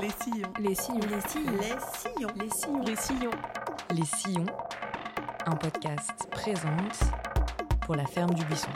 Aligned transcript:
Les 0.00 0.10
sillons. 0.10 0.52
Les 0.58 0.74
sillons. 0.74 1.00
Les 1.08 1.20
sillons. 1.28 1.52
Les 1.60 1.70
sillons. 1.98 2.28
Les 2.36 2.50
sillons. 2.50 2.82
Les 2.84 2.96
sillons. 2.96 3.30
Les 3.90 4.04
Sillons, 4.04 4.46
un 5.46 5.54
podcast 5.54 6.10
présente 6.30 7.00
pour 7.82 7.94
la 7.94 8.06
ferme 8.06 8.34
du 8.34 8.44
Buisson. 8.46 8.70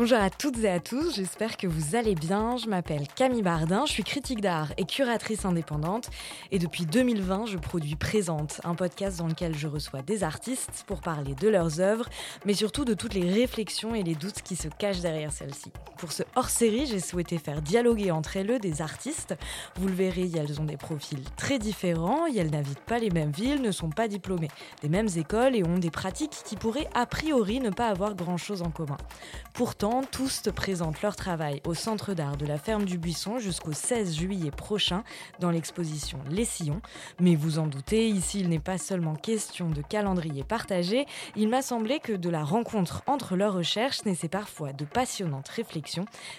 Bonjour 0.00 0.16
à 0.16 0.30
toutes 0.30 0.56
et 0.60 0.70
à 0.70 0.80
tous, 0.80 1.16
j'espère 1.16 1.58
que 1.58 1.66
vous 1.66 1.94
allez 1.94 2.14
bien. 2.14 2.56
Je 2.56 2.68
m'appelle 2.68 3.06
Camille 3.16 3.42
Bardin, 3.42 3.84
je 3.84 3.92
suis 3.92 4.02
critique 4.02 4.40
d'art 4.40 4.72
et 4.78 4.86
curatrice 4.86 5.44
indépendante. 5.44 6.08
Et 6.50 6.58
depuis 6.58 6.86
2020, 6.86 7.44
je 7.44 7.58
produis 7.58 7.96
Présente, 7.96 8.62
un 8.64 8.74
podcast 8.74 9.18
dans 9.18 9.26
lequel 9.26 9.54
je 9.54 9.68
reçois 9.68 10.00
des 10.00 10.24
artistes 10.24 10.84
pour 10.86 11.02
parler 11.02 11.34
de 11.34 11.48
leurs 11.50 11.80
œuvres, 11.80 12.08
mais 12.46 12.54
surtout 12.54 12.86
de 12.86 12.94
toutes 12.94 13.12
les 13.12 13.30
réflexions 13.30 13.94
et 13.94 14.02
les 14.02 14.14
doutes 14.14 14.40
qui 14.40 14.56
se 14.56 14.68
cachent 14.68 15.00
derrière 15.00 15.32
celles-ci. 15.32 15.70
Pour 16.00 16.12
ce 16.12 16.22
hors-série, 16.34 16.86
j'ai 16.86 16.98
souhaité 16.98 17.36
faire 17.36 17.60
dialoguer 17.60 18.10
entre 18.10 18.38
elles 18.38 18.58
des 18.58 18.80
artistes. 18.80 19.36
Vous 19.76 19.86
le 19.86 19.92
verrez, 19.92 20.30
elles 20.34 20.58
ont 20.58 20.64
des 20.64 20.78
profils 20.78 21.22
très 21.36 21.58
différents, 21.58 22.24
elles 22.24 22.50
n'habitent 22.50 22.80
pas 22.80 22.98
les 22.98 23.10
mêmes 23.10 23.32
villes, 23.32 23.60
ne 23.60 23.70
sont 23.70 23.90
pas 23.90 24.08
diplômées 24.08 24.48
des 24.80 24.88
mêmes 24.88 25.10
écoles 25.16 25.54
et 25.54 25.62
ont 25.62 25.76
des 25.76 25.90
pratiques 25.90 26.40
qui 26.42 26.56
pourraient 26.56 26.88
a 26.94 27.04
priori 27.04 27.60
ne 27.60 27.68
pas 27.68 27.88
avoir 27.88 28.14
grand-chose 28.14 28.62
en 28.62 28.70
commun. 28.70 28.96
Pourtant, 29.52 30.00
tous 30.10 30.40
te 30.40 30.48
présentent 30.48 31.02
leur 31.02 31.16
travail 31.16 31.60
au 31.66 31.74
Centre 31.74 32.14
d'art 32.14 32.38
de 32.38 32.46
la 32.46 32.56
Ferme 32.56 32.86
du 32.86 32.96
Buisson 32.96 33.38
jusqu'au 33.38 33.74
16 33.74 34.16
juillet 34.16 34.50
prochain 34.50 35.04
dans 35.38 35.50
l'exposition 35.50 36.18
Les 36.30 36.46
Sillons. 36.46 36.80
Mais 37.20 37.34
vous 37.34 37.58
en 37.58 37.66
doutez, 37.66 38.08
ici 38.08 38.40
il 38.40 38.48
n'est 38.48 38.58
pas 38.58 38.78
seulement 38.78 39.16
question 39.16 39.68
de 39.68 39.82
calendrier 39.82 40.44
partagé, 40.44 41.04
il 41.36 41.50
m'a 41.50 41.60
semblé 41.60 41.98
que 41.98 42.14
de 42.14 42.30
la 42.30 42.42
rencontre 42.42 43.02
entre 43.06 43.36
leurs 43.36 43.52
recherches 43.52 44.06
naissait 44.06 44.28
parfois 44.28 44.72
de 44.72 44.86
passionnantes 44.86 45.48
réflexions. 45.48 45.89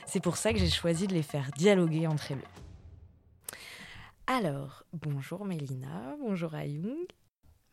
C'est 0.06 0.20
pour 0.20 0.38
ça 0.38 0.54
que 0.54 0.60
j'ai 0.60 0.70
choisi 0.70 1.08
de 1.08 1.14
les 1.14 1.24
faire 1.24 1.52
dialoguer 1.58 2.08
entre 2.08 2.32
elles. 2.32 2.44
Alors, 4.28 4.84
bonjour 4.94 5.46
Mélina, 5.46 6.16
bonjour 6.20 6.56
Ayung. 6.56 7.06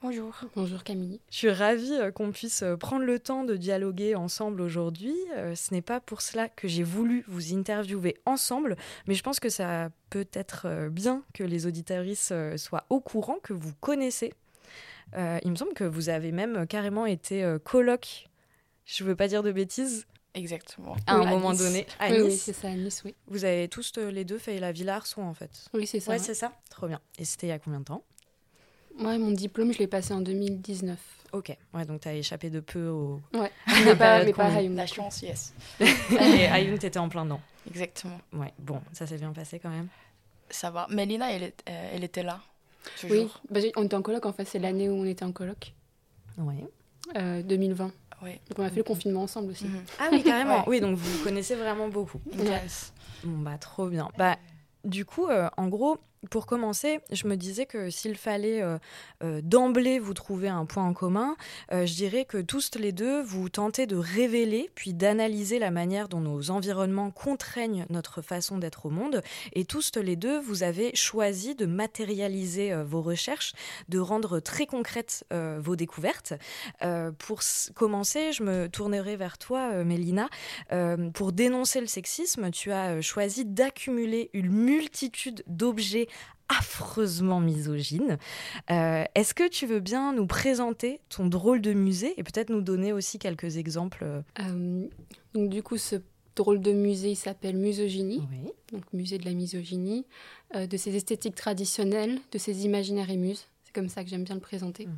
Bonjour. 0.00 0.32
Bonjour 0.54 0.84
Camille. 0.84 1.20
Je 1.28 1.36
suis 1.36 1.50
ravie 1.50 1.92
euh, 1.92 2.12
qu'on 2.12 2.30
puisse 2.30 2.62
euh, 2.62 2.76
prendre 2.76 3.04
le 3.04 3.18
temps 3.18 3.42
de 3.42 3.56
dialoguer 3.56 4.14
ensemble 4.14 4.60
aujourd'hui. 4.60 5.16
Euh, 5.34 5.56
ce 5.56 5.74
n'est 5.74 5.82
pas 5.82 5.98
pour 5.98 6.22
cela 6.22 6.48
que 6.48 6.68
j'ai 6.68 6.84
voulu 6.84 7.24
vous 7.26 7.52
interviewer 7.52 8.16
ensemble, 8.24 8.76
mais 9.08 9.14
je 9.14 9.24
pense 9.24 9.40
que 9.40 9.48
ça 9.48 9.90
peut 10.10 10.28
être 10.32 10.88
bien 10.88 11.24
que 11.34 11.42
les 11.42 11.66
auditeuristes 11.66 12.56
soient 12.56 12.84
au 12.90 13.00
courant, 13.00 13.38
que 13.42 13.52
vous 13.52 13.72
connaissez. 13.80 14.32
il 15.16 15.50
me 15.50 15.56
semble 15.56 15.74
que 15.74 15.84
vous 15.84 16.10
avez 16.10 16.30
même 16.30 16.66
carrément 16.68 17.04
été 17.04 17.56
coloc, 17.64 18.28
je 18.84 19.02
ne 19.02 19.08
veux 19.08 19.16
pas 19.16 19.26
dire 19.26 19.42
de 19.42 19.50
bêtises, 19.50 20.06
Exactement. 20.34 20.94
à 21.06 21.18
Oui, 21.18 21.24
un 21.24 21.28
à 21.28 21.30
moment 21.30 21.50
Nice. 21.52 21.58
donné. 21.60 21.86
À 21.98 22.10
oui, 22.10 22.20
oui, 22.20 22.28
Nice. 22.28 22.42
c'est 22.42 22.52
ça, 22.52 22.68
à 22.68 22.74
Nice, 22.74 23.02
oui. 23.04 23.14
Vous 23.26 23.44
avez 23.44 23.68
tous 23.68 23.92
euh, 23.98 24.10
les 24.10 24.24
deux 24.24 24.38
fait 24.38 24.58
la 24.60 24.72
Villa 24.72 24.96
Arson 24.96 25.22
en 25.22 25.34
fait. 25.34 25.50
Oui, 25.74 25.86
c'est 25.86 26.00
ça. 26.00 26.12
Ouais, 26.12 26.18
ouais. 26.18 26.24
c'est 26.24 26.34
ça. 26.34 26.52
Trop 26.70 26.86
bien. 26.86 27.00
Et 27.18 27.24
c'était 27.24 27.46
il 27.46 27.50
y 27.50 27.52
a 27.52 27.58
combien 27.58 27.80
de 27.80 27.84
temps? 27.84 28.04
Moi, 28.96 29.16
mon 29.18 29.30
diplôme, 29.30 29.72
je 29.72 29.78
l'ai 29.78 29.86
passé 29.86 30.12
en 30.12 30.20
2019. 30.20 30.98
Ok. 31.32 31.56
Ouais, 31.74 31.84
donc 31.84 32.00
t'as 32.00 32.14
échappé 32.14 32.50
de 32.50 32.60
peu 32.60 32.88
au. 32.88 33.20
Ouais. 33.34 33.50
Mais 33.84 33.94
pas, 33.96 34.24
mais 34.24 34.32
pas 34.32 34.60
La 34.62 34.86
chance, 34.86 35.22
yes. 35.22 35.52
Et 35.80 36.44
Ayung, 36.46 36.78
t'étais 36.78 36.98
en 36.98 37.08
plein 37.08 37.24
dedans. 37.24 37.40
Exactement. 37.68 38.18
Ouais. 38.32 38.52
Bon, 38.58 38.80
ça 38.92 39.06
s'est 39.06 39.18
bien 39.18 39.32
passé 39.32 39.58
quand 39.58 39.68
même. 39.70 39.88
Ça 40.50 40.70
va. 40.70 40.86
Mélina, 40.90 41.30
elle, 41.32 41.42
est- 41.44 41.62
euh, 41.68 41.90
elle 41.94 42.02
était 42.04 42.22
là. 42.22 42.40
Toujours. 43.00 43.16
Oui, 43.16 43.30
bah, 43.50 43.60
on 43.76 43.84
était 43.84 43.94
en 43.96 44.02
coloc, 44.02 44.24
en 44.24 44.32
fait, 44.32 44.46
c'est 44.46 44.58
l'année 44.58 44.88
où 44.88 44.94
on 44.94 45.04
était 45.04 45.24
en 45.24 45.32
coloc, 45.32 45.74
Ouais. 46.38 46.64
euh, 47.16 47.42
2020. 47.42 47.92
Oui. 48.22 48.33
Donc 48.48 48.58
on 48.58 48.64
a 48.64 48.70
fait 48.70 48.77
le 48.77 48.83
confinement 48.84 49.22
ensemble 49.22 49.50
aussi. 49.52 49.64
Mhm. 49.64 49.83
Ah 49.98 50.08
oui, 50.12 50.22
carrément. 50.22 50.64
Oui, 50.66 50.80
donc 50.80 50.97
vous 50.97 51.24
connaissez 51.24 51.55
vraiment 51.55 51.88
beaucoup. 51.88 52.20
Yes. 52.36 52.92
Bon, 53.25 53.38
bah, 53.38 53.58
trop 53.58 53.88
bien. 53.88 54.08
Bah, 54.16 54.36
du 54.84 55.05
coup, 55.05 55.27
euh, 55.27 55.48
en 55.56 55.69
gros, 55.69 55.98
pour 56.30 56.47
commencer, 56.47 57.00
je 57.11 57.27
me 57.27 57.36
disais 57.36 57.66
que 57.66 57.91
s'il 57.91 58.16
fallait 58.16 58.61
euh, 58.61 58.78
euh, 59.22 59.41
d'emblée 59.42 59.98
vous 59.98 60.15
trouver 60.15 60.48
un 60.48 60.66
point 60.66 60.84
en 60.84 60.92
commun, 60.92 61.37
euh, 61.72 61.87
je 61.87 61.94
dirais 61.94 62.25
que 62.25 62.38
tous 62.38 62.70
les 62.76 62.92
deux, 62.92 63.22
vous 63.22 63.48
tentez 63.48 63.87
de 63.87 63.97
révéler 63.97 64.70
puis 64.75 64.94
d'analyser 64.94 65.59
la 65.59 65.70
manière 65.70 66.09
dont 66.09 66.20
nos 66.20 66.50
environnements 66.50 67.10
contraignent 67.10 67.87
notre 67.91 68.20
façon 68.20 68.59
d'être 68.59 68.87
au 68.87 68.91
monde. 68.91 69.22
Et 69.53 69.65
tous 69.65 69.92
les 69.97 70.16
deux, 70.16 70.41
vous 70.41 70.62
avez 70.62 70.94
choisi 70.94 71.54
de 71.54 71.66
matérialiser 71.66 72.75
vos 72.84 73.00
recherches, 73.00 73.53
de 73.88 73.98
rendre 73.98 74.41
très 74.41 74.66
concrètes 74.66 75.25
vos 75.31 75.76
découvertes. 75.76 76.34
Pour 77.19 77.41
commencer, 77.75 78.32
je 78.32 78.42
me 78.42 78.69
tournerai 78.69 79.16
vers 79.16 79.38
toi, 79.38 79.84
Mélina. 79.84 80.28
Pour 81.15 81.32
dénoncer 81.32 81.81
le 81.81 81.87
sexisme, 81.87 82.50
tu 82.50 82.72
as 82.72 83.00
choisi 83.00 83.44
d'accumuler 83.44 84.31
une 84.32 84.50
multitude 84.50 85.42
d'objets 85.47 86.09
affreusement 86.48 87.40
misogynes. 87.40 88.18
Euh, 88.70 89.04
Est-ce 89.14 89.34
que 89.34 89.48
tu 89.48 89.66
veux 89.66 89.80
bien 89.80 90.12
nous 90.14 90.26
présenter 90.26 91.00
ton 91.08 91.26
drôle 91.26 91.60
de 91.60 91.72
musée 91.74 92.14
et 92.16 92.22
peut-être 92.22 92.50
nous 92.50 92.62
donner 92.62 92.92
aussi 92.92 93.18
quelques 93.18 93.56
exemples 93.58 94.04
euh, 94.04 94.22
Euh, 94.40 94.86
donc 95.34 95.50
du 95.50 95.62
coup, 95.62 95.76
ce 95.76 95.96
drôle 96.36 96.60
de 96.60 96.72
musée, 96.72 97.10
il 97.10 97.16
s'appelle 97.16 97.56
Musogynie, 97.56 98.22
Oui. 98.30 98.50
donc 98.72 98.82
musée 98.92 99.18
de 99.18 99.24
la 99.24 99.32
misogynie, 99.32 100.06
euh, 100.54 100.66
de 100.66 100.76
ses 100.76 100.96
esthétiques 100.96 101.34
traditionnelles, 101.34 102.18
de 102.32 102.38
ses 102.38 102.64
imaginaires 102.64 103.10
et 103.10 103.16
muses. 103.16 103.44
C'est 103.64 103.74
comme 103.74 103.88
ça 103.90 104.02
que 104.02 104.08
j'aime 104.08 104.24
bien 104.24 104.34
le 104.36 104.40
présenter. 104.40 104.86
Mhm. 104.86 104.94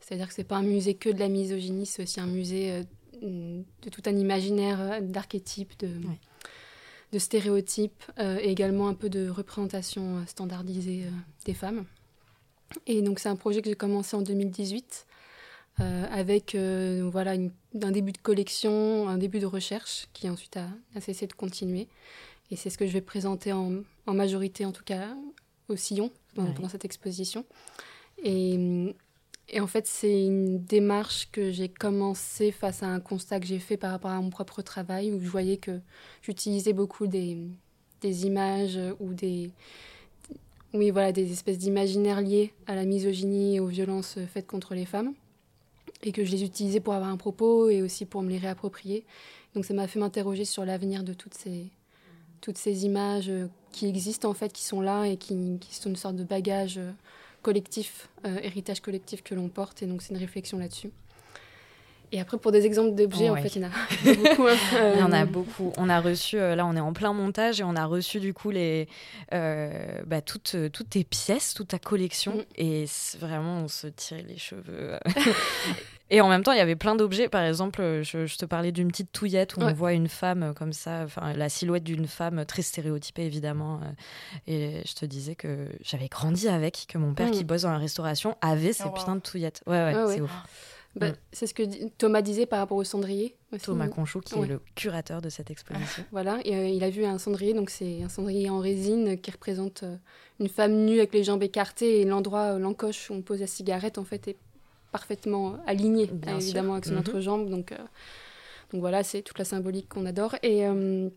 C'est-à-dire 0.00 0.28
que 0.28 0.34
c'est 0.34 0.44
pas 0.44 0.56
un 0.56 0.62
musée 0.62 0.94
que 0.94 1.08
de 1.08 1.18
la 1.18 1.28
misogynie, 1.28 1.86
c'est 1.86 2.02
aussi 2.04 2.20
un 2.20 2.26
musée 2.28 2.82
de 3.22 3.88
tout 3.90 4.02
un 4.06 4.14
imaginaire 4.16 5.00
d'archétypes, 5.02 5.76
de, 5.80 5.88
Ouais. 5.88 6.20
De 7.12 7.18
stéréotypes 7.18 8.02
euh, 8.18 8.38
et 8.40 8.50
également 8.50 8.88
un 8.88 8.94
peu 8.94 9.08
de 9.08 9.28
représentation 9.28 10.18
euh, 10.18 10.26
standardisée 10.26 11.04
euh, 11.06 11.10
des 11.44 11.54
femmes. 11.54 11.84
Et 12.86 13.00
donc 13.02 13.18
c'est 13.20 13.28
un 13.28 13.36
projet 13.36 13.62
que 13.62 13.68
j'ai 13.70 13.76
commencé 13.76 14.16
en 14.16 14.22
2018 14.22 15.06
euh, 15.80 16.04
avec 16.10 16.54
euh, 16.54 17.08
voilà 17.10 17.34
une- 17.34 17.52
un 17.82 17.90
début 17.90 18.12
de 18.12 18.18
collection, 18.18 19.08
un 19.08 19.18
début 19.18 19.38
de 19.38 19.46
recherche 19.46 20.08
qui 20.14 20.28
ensuite 20.28 20.56
a, 20.56 20.66
a 20.94 21.00
cessé 21.00 21.26
de 21.26 21.32
continuer. 21.32 21.86
Et 22.50 22.56
c'est 22.56 22.70
ce 22.70 22.78
que 22.78 22.86
je 22.86 22.92
vais 22.92 23.00
présenter 23.00 23.52
en, 23.52 23.72
en 24.06 24.14
majorité, 24.14 24.64
en 24.64 24.72
tout 24.72 24.84
cas 24.84 25.08
au 25.68 25.76
sillon, 25.76 26.10
pendant, 26.34 26.48
Ouais. 26.48 26.54
pendant 26.54 26.68
cette 26.68 26.84
exposition. 26.84 27.44
Et, 28.22 28.94
et 29.48 29.60
en 29.60 29.66
fait, 29.66 29.86
c'est 29.86 30.24
une 30.24 30.58
démarche 30.64 31.28
que 31.30 31.52
j'ai 31.52 31.68
commencé 31.68 32.50
face 32.50 32.82
à 32.82 32.86
un 32.86 32.98
constat 32.98 33.38
que 33.38 33.46
j'ai 33.46 33.60
fait 33.60 33.76
par 33.76 33.92
rapport 33.92 34.10
à 34.10 34.20
mon 34.20 34.30
propre 34.30 34.60
travail, 34.60 35.12
où 35.12 35.20
je 35.20 35.28
voyais 35.28 35.56
que 35.56 35.78
j'utilisais 36.22 36.72
beaucoup 36.72 37.06
des, 37.06 37.38
images 38.02 38.78
ou 38.98 39.14
des, 39.14 39.52
oui, 40.74 40.90
voilà, 40.90 41.12
des 41.12 41.30
espèces 41.30 41.58
d'imaginaires 41.58 42.20
liés 42.20 42.52
à 42.66 42.74
la 42.74 42.84
misogynie 42.84 43.56
et 43.56 43.60
aux 43.60 43.68
violences 43.68 44.18
faites 44.32 44.48
contre 44.48 44.74
les 44.74 44.84
femmes, 44.84 45.14
et 46.02 46.10
que 46.10 46.24
je 46.24 46.32
les 46.32 46.42
utilisais 46.42 46.80
pour 46.80 46.94
avoir 46.94 47.10
un 47.10 47.16
propos 47.16 47.68
et 47.68 47.82
aussi 47.82 48.04
pour 48.04 48.22
me 48.22 48.30
les 48.30 48.38
réapproprier. 48.38 49.04
Donc 49.54 49.64
ça 49.64 49.74
m'a 49.74 49.86
fait 49.86 50.00
m'interroger 50.00 50.44
sur 50.44 50.64
l'avenir 50.64 51.04
de 51.04 51.12
toutes 51.12 51.34
ces, 51.34 52.84
images 52.84 53.30
qui 53.70 53.86
existent 53.86 54.28
en 54.28 54.34
fait, 54.34 54.52
qui 54.52 54.64
sont 54.64 54.80
là 54.80 55.04
et 55.04 55.16
qui, 55.16 55.58
sont 55.70 55.90
une 55.90 55.96
sorte 55.96 56.16
de 56.16 56.24
bagage 56.24 56.80
collectif, 57.46 58.08
euh, 58.26 58.38
héritage 58.42 58.80
collectif 58.80 59.22
que 59.22 59.34
l'on 59.36 59.48
porte, 59.48 59.82
et 59.82 59.86
donc 59.86 60.02
c'est 60.02 60.12
une 60.14 60.18
réflexion 60.20 60.58
là-dessus. 60.58 60.90
Et 62.12 62.20
après, 62.20 62.38
pour 62.38 62.52
des 62.52 62.66
exemples 62.66 62.94
d'objets, 62.94 63.30
en 63.30 63.34
Ouais. 63.34 63.42
fait, 63.42 63.54
il 63.58 63.62
y 63.62 63.64
en 63.66 63.70
a 63.70 64.14
beaucoup. 64.16 64.46
hein. 64.48 64.56
Il 64.94 64.98
y 65.00 65.02
en 65.02 65.12
a 65.12 65.22
Euh, 65.22 65.26
beaucoup. 65.26 65.72
On 65.76 65.88
a 65.88 66.00
reçu, 66.00 66.38
euh, 66.38 66.54
là 66.56 66.64
on 66.66 66.74
est 66.76 66.80
en 66.80 66.92
plein 66.92 67.12
montage 67.12 67.60
et 67.60 67.64
on 67.64 67.74
a 67.76 67.84
reçu 67.84 68.18
du 68.20 68.32
coup 68.32 68.50
les, 68.50 68.88
euh, 69.32 70.02
bah, 70.06 70.20
toutes, 70.22 70.54
euh, 70.56 70.68
toutes 70.68 70.90
tes 70.90 71.04
pièces, 71.04 71.54
toute 71.54 71.68
ta 71.68 71.78
collection. 71.78 72.34
Mm. 72.36 72.44
Et 72.58 72.84
vraiment, 73.20 73.58
on 73.64 73.68
se 73.68 73.86
tirait 73.88 74.22
les 74.26 74.38
cheveux. 74.38 74.98
et 76.10 76.20
en 76.20 76.28
même 76.28 76.42
temps, 76.42 76.52
il 76.52 76.58
y 76.58 76.60
avait 76.60 76.76
plein 76.76 76.94
d'objets. 76.94 77.28
Par 77.28 77.42
exemple, 77.42 77.80
euh, 77.80 78.02
je, 78.02 78.26
je 78.26 78.36
te 78.38 78.44
parlais 78.44 78.72
d'une 78.72 78.88
petite 78.88 79.10
touillette 79.12 79.56
où 79.56 79.60
on 79.62 79.72
voit 79.72 79.92
une 79.92 80.08
femme 80.08 80.42
euh, 80.42 80.52
comme 80.52 80.72
ça, 80.72 81.02
enfin 81.04 81.32
la 81.32 81.48
silhouette 81.48 81.84
d'une 81.84 82.06
femme 82.06 82.44
très 82.46 82.62
stéréotypée 82.62 83.22
évidemment. 83.24 83.80
euh, 83.82 83.90
et 84.46 84.82
je 84.86 84.94
te 84.94 85.04
disais 85.06 85.34
que 85.34 85.68
j'avais 85.82 86.08
grandi 86.08 86.48
avec, 86.48 86.86
que 86.88 86.98
mon 86.98 87.14
père 87.14 87.28
Mm. 87.28 87.32
qui 87.32 87.44
bosse 87.44 87.62
dans 87.62 87.72
la 87.72 87.78
restauration 87.78 88.36
avait 88.40 88.72
ces 88.72 88.84
Oh, 88.84 88.88
wow. 88.88 88.94
putains 88.94 89.16
de 89.16 89.20
touillettes. 89.20 89.62
Ouais, 89.66 89.72
ouais, 89.94 89.94
Ouais, 90.04 90.14
c'est 90.14 90.20
ouf. 90.20 90.30
bah, 90.94 91.10
Mm. 91.10 91.14
C'est 91.32 91.46
ce 91.46 91.54
que 91.54 91.62
Thomas 91.98 92.22
disait 92.22 92.46
par 92.46 92.60
rapport 92.60 92.78
au 92.78 92.84
cendrier. 92.84 93.36
aussi. 93.52 93.64
Thomas 93.66 93.88
Conchou, 93.88 94.20
qui 94.20 94.38
est 94.38 94.46
le 94.46 94.60
curateur 94.74 95.20
de 95.20 95.28
cette 95.28 95.50
exposition. 95.50 96.04
Voilà, 96.12 96.38
et 96.44 96.54
euh, 96.56 96.68
il 96.68 96.82
a 96.84 96.90
vu 96.90 97.04
un 97.04 97.18
cendrier, 97.18 97.52
donc 97.54 97.68
c'est 97.70 98.02
un 98.02 98.08
cendrier 98.08 98.48
en 98.50 98.58
résine 98.60 99.18
qui 99.20 99.30
représente 99.30 99.82
euh, 99.82 99.96
une 100.40 100.48
femme 100.48 100.84
nue 100.84 100.98
avec 100.98 101.12
les 101.14 101.22
jambes 101.24 101.42
écartées 101.42 102.00
et 102.00 102.04
l'endroit, 102.04 102.54
euh, 102.54 102.58
l'encoche 102.58 103.10
où 103.10 103.14
on 103.14 103.22
pose 103.22 103.40
la 103.40 103.46
cigarette, 103.46 103.98
en 103.98 104.04
fait, 104.04 104.28
est 104.28 104.36
parfaitement 104.98 105.56
aligné, 105.66 106.06
Bien 106.06 106.38
sûr. 106.40 106.48
évidemment, 106.48 106.72
avec 106.74 106.86
son 106.86 106.92
Mhm. 106.92 106.98
entrejambe. 107.04 107.50
Donc, 107.50 107.72
euh, 107.72 107.76
donc 108.72 108.80
voilà, 108.80 109.02
c'est 109.02 109.22
toute 109.22 109.38
la 109.38 109.44
symbolique 109.44 109.88
qu'on 109.88 110.06
adore. 110.06 110.34
Et, 110.42 110.66
euh, 110.66 111.08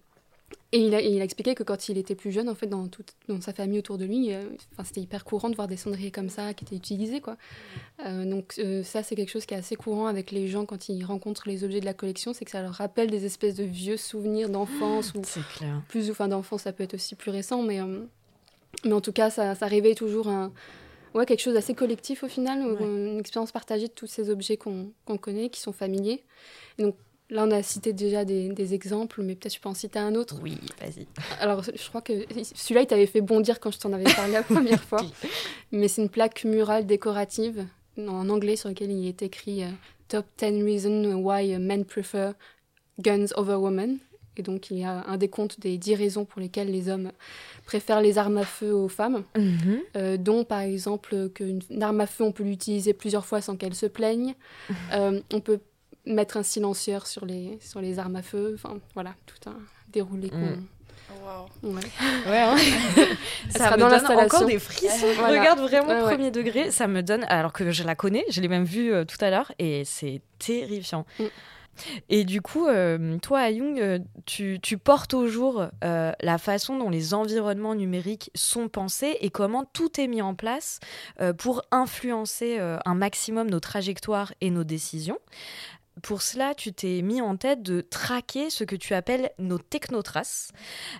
Et 0.71 0.79
il 0.79 0.95
a, 0.95 1.01
il 1.01 1.19
a, 1.21 1.23
expliqué 1.23 1.53
que 1.53 1.61
quand 1.63 1.89
il 1.89 1.97
était 1.99 2.15
plus 2.15 2.31
jeune, 2.31 2.49
en 2.49 2.55
fait, 2.55 2.65
dans, 2.67 2.87
toute, 2.87 3.11
dans 3.27 3.39
sa 3.41 3.53
famille 3.53 3.77
autour 3.79 3.97
de 3.99 4.05
lui, 4.05 4.33
euh, 4.33 4.43
c'était 4.83 5.01
hyper 5.01 5.23
courant 5.23 5.49
de 5.49 5.55
voir 5.55 5.67
des 5.67 5.77
cendriers 5.77 6.09
comme 6.11 6.29
ça 6.29 6.53
qui 6.55 6.63
étaient 6.65 6.75
utilisés. 6.75 7.21
Quoi. 7.21 7.37
Euh, 8.05 8.25
donc 8.25 8.55
euh, 8.57 8.81
ça, 8.83 9.01
c'est 9.03 9.15
quelque 9.15 9.29
chose 9.31 9.45
qui 9.45 9.53
est 9.53 9.57
assez 9.57 9.75
courant 9.75 10.07
avec 10.07 10.31
les 10.31 10.47
gens 10.47 10.65
quand 10.65 10.89
ils 10.89 11.03
rencontrent 11.05 11.47
les 11.47 11.63
objets 11.63 11.79
de 11.81 11.85
la 11.85 11.93
collection, 11.93 12.33
c'est 12.33 12.45
que 12.45 12.51
ça 12.51 12.61
leur 12.63 12.73
rappelle 12.73 13.09
des 13.11 13.25
espèces 13.25 13.55
de 13.55 13.63
vieux 13.63 13.97
souvenirs 13.97 14.49
d'enfance. 14.49 15.13
ou 15.15 15.21
clair. 15.57 15.81
Plus, 15.87 16.09
enfin 16.09 16.27
d'enfance, 16.27 16.63
ça 16.63 16.71
peut 16.73 16.83
être 16.83 16.95
aussi 16.95 17.13
plus 17.15 17.31
récent, 17.31 17.61
mais, 17.61 17.79
mais 18.85 18.93
en 18.93 19.01
tout 19.01 19.13
cas, 19.13 19.29
ça, 19.29 19.53
ça 19.55 19.67
réveille 19.67 19.95
toujours 19.95 20.27
un, 20.29 20.51
ouais, 21.13 21.25
quelque 21.25 21.41
chose 21.41 21.53
d'assez 21.53 21.73
collectif 21.73 22.23
au 22.23 22.27
final, 22.27 22.59
une 22.81 23.19
expérience 23.19 23.51
partagée 23.51 23.87
de 23.87 23.93
tous 23.93 24.07
ces 24.07 24.29
objets 24.29 24.57
qu'on 24.57 24.91
connaît, 25.19 25.49
qui 25.49 25.59
sont 25.59 25.73
familiers. 25.73 26.23
Et 26.77 26.83
donc 26.83 26.95
Là, 27.31 27.45
on 27.45 27.51
a 27.51 27.61
cité 27.61 27.93
déjà 27.93 28.25
des, 28.25 28.73
exemples, 28.73 29.21
mais 29.21 29.35
peut-être 29.35 29.53
je 29.53 29.59
peux 29.59 29.69
en 29.69 29.75
citer 29.75 29.99
un 29.99 30.15
autre. 30.15 30.39
Oui, 30.41 30.57
vas-y. 30.81 31.05
Alors, 31.39 31.63
je 31.63 31.89
crois 31.89 32.01
que 32.01 32.25
celui-là, 32.55 32.81
il 32.81 32.87
t'avait 32.87 33.05
fait 33.05 33.21
bondir 33.21 33.59
quand 33.59 33.69
je 33.69 33.77
t'en 33.77 33.93
avais 33.93 34.05
parlé 34.15 34.33
la 34.33 34.41
première 34.41 34.83
fois. 34.83 35.01
Mais 35.71 35.87
c'est 35.87 36.01
une 36.01 36.09
plaque 36.09 36.43
murale 36.43 36.87
décorative 36.87 37.67
en 37.99 38.29
anglais 38.29 38.55
sur 38.55 38.69
laquelle 38.69 38.89
il 38.89 39.07
est 39.07 39.21
écrit 39.21 39.63
euh, 39.63 39.69
Top 40.07 40.25
10 40.39 40.63
Reasons 40.63 41.13
Why 41.21 41.59
Men 41.59 41.85
Prefer 41.85 42.31
Guns 42.99 43.27
Over 43.35 43.55
Women. 43.55 43.99
Et 44.37 44.41
donc, 44.41 44.71
il 44.71 44.77
y 44.77 44.83
a 44.83 45.03
un 45.07 45.17
décompte 45.17 45.59
des 45.59 45.77
10 45.77 45.95
raisons 45.95 46.25
pour 46.25 46.39
lesquelles 46.39 46.71
les 46.71 46.89
hommes 46.89 47.11
préfèrent 47.65 48.01
les 48.01 48.17
armes 48.17 48.37
à 48.37 48.45
feu 48.45 48.73
aux 48.73 48.87
femmes, 48.87 49.23
euh, 49.95 50.17
dont 50.17 50.43
par 50.43 50.61
exemple 50.61 51.29
qu'une 51.29 51.61
arme 51.81 52.01
à 52.01 52.07
feu, 52.07 52.23
on 52.23 52.31
peut 52.31 52.43
l'utiliser 52.43 52.93
plusieurs 52.93 53.25
fois 53.25 53.41
sans 53.41 53.57
qu'elle 53.57 53.75
se 53.75 53.85
plaigne. 53.85 54.35
Euh, 54.91 55.21
on 55.33 55.39
peut 55.39 55.59
mettre 56.05 56.37
un 56.37 56.43
silencieur 56.43 57.05
sur 57.05 57.25
les, 57.25 57.59
sur 57.61 57.79
les 57.79 57.99
armes 57.99 58.15
à 58.15 58.21
feu. 58.21 58.53
Enfin, 58.55 58.79
voilà, 58.95 59.13
tout 59.25 59.49
un 59.49 59.57
déroulé 59.91 60.31
mm. 60.31 60.65
Ouais. 61.63 61.71
ouais 62.27 62.39
hein. 62.39 62.55
ça, 63.49 63.71
me 63.71 63.77
dans 63.77 63.89
donne 63.89 64.05
encore 64.05 64.45
des 64.45 64.59
frissons. 64.59 65.07
Regarde 65.27 65.59
vraiment 65.59 66.01
premier 66.01 66.31
degré. 66.31 66.71
Ça 66.71 66.87
me 66.87 67.01
donne, 67.01 67.25
alors 67.25 67.51
que 67.51 67.71
je 67.71 67.83
la 67.83 67.95
connais, 67.95 68.25
je 68.29 68.41
l'ai 68.41 68.47
même 68.47 68.63
vue 68.63 68.93
euh, 68.93 69.05
tout 69.05 69.17
à 69.23 69.29
l'heure 69.29 69.51
et 69.59 69.83
c'est 69.85 70.21
terrifiant. 70.37 71.05
Mm. 71.19 71.23
Et 72.09 72.23
du 72.23 72.41
coup, 72.41 72.67
euh, 72.67 73.17
toi, 73.19 73.49
Ayung, 73.49 73.79
euh, 73.79 73.99
tu, 74.25 74.59
tu, 74.61 74.77
portes 74.77 75.13
au 75.13 75.27
jour 75.27 75.67
la 75.81 76.37
façon 76.37 76.77
dont 76.77 76.89
les 76.89 77.13
environnements 77.13 77.75
numériques 77.75 78.31
sont 78.35 78.69
pensés 78.69 79.17
et 79.21 79.29
comment 79.29 79.65
tout 79.65 79.99
est 79.99 80.07
mis 80.07 80.21
en 80.21 80.35
place 80.35 80.79
pour 81.37 81.63
influencer 81.71 82.59
un 82.59 82.95
maximum 82.95 83.49
nos 83.49 83.59
trajectoires 83.59 84.33
et 84.41 84.49
nos 84.49 84.63
décisions. 84.63 85.17
Pour 86.03 86.21
cela, 86.21 86.53
tu 86.55 86.73
t'es 86.73 87.01
mis 87.01 87.21
en 87.21 87.35
tête 87.37 87.61
de 87.61 87.81
traquer 87.81 88.49
ce 88.49 88.63
que 88.63 88.75
tu 88.75 88.93
appelles 88.93 89.31
nos 89.39 89.57
technotraces. 89.57 90.51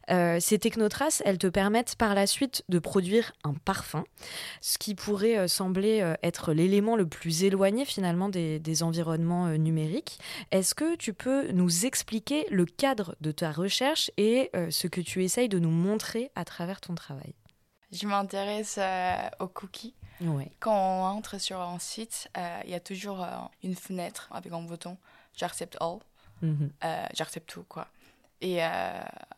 Euh, 0.10 0.40
ces 0.40 0.60
technotraces, 0.60 1.22
elles 1.25 1.38
te 1.38 1.48
permettent 1.48 1.96
par 1.96 2.16
la 2.16 2.28
suite 2.28 2.63
de 2.69 2.80
produire 2.80 3.34
un 3.44 3.54
parfum, 3.54 4.04
ce 4.62 4.78
qui 4.78 4.96
pourrait 4.96 5.38
euh, 5.38 5.48
sembler 5.48 6.01
euh, 6.01 6.16
être 6.24 6.54
l'élément 6.54 6.96
le 6.96 7.07
plus 7.07 7.44
éloigné 7.44 7.86
finalement 7.86 8.30
des, 8.30 8.60
environnements 8.81 9.50
numériques. 9.57 10.19
Est-ce 10.51 10.74
que 10.74 10.96
tu 10.96 11.13
peux 11.13 11.52
nous 11.52 11.86
expliquer 11.86 12.45
le 12.50 12.66
cadre 12.66 13.16
de 13.19 13.31
ta 13.31 13.52
recherche 13.52 14.10
et 14.16 14.52
ce 14.69 14.88
que 14.88 15.02
tu 15.02 15.24
essayes 15.24 15.50
de 15.50 15.60
nous 15.60 15.72
montrer 15.72 16.31
à 16.36 16.45
travers 16.45 16.80
ton 16.80 16.95
travail? 16.95 17.34
Je 17.92 18.07
m'intéresse 18.07 18.80
aux 19.40 19.48
cookies 19.48 19.95
quand 20.60 20.74
on 20.74 21.04
entre 21.04 21.38
sur 21.38 21.62
un 21.62 21.80
site, 21.80 22.30
euh, 22.38 22.62
il 22.66 22.71
y 22.71 22.75
a 22.75 22.80
toujours 22.80 23.24
euh, 23.24 23.30
une 23.63 23.75
fenêtre 23.75 24.27
avec 24.31 24.51
un 24.51 24.62
bouton 24.62 24.98
j'accepte 25.36 25.77
all, 25.80 26.00
mhm. 26.42 26.69
euh, 26.83 27.06
j'accepte 27.13 27.50
tout 27.50 27.63
quoi. 27.68 27.88
Et 28.42 28.60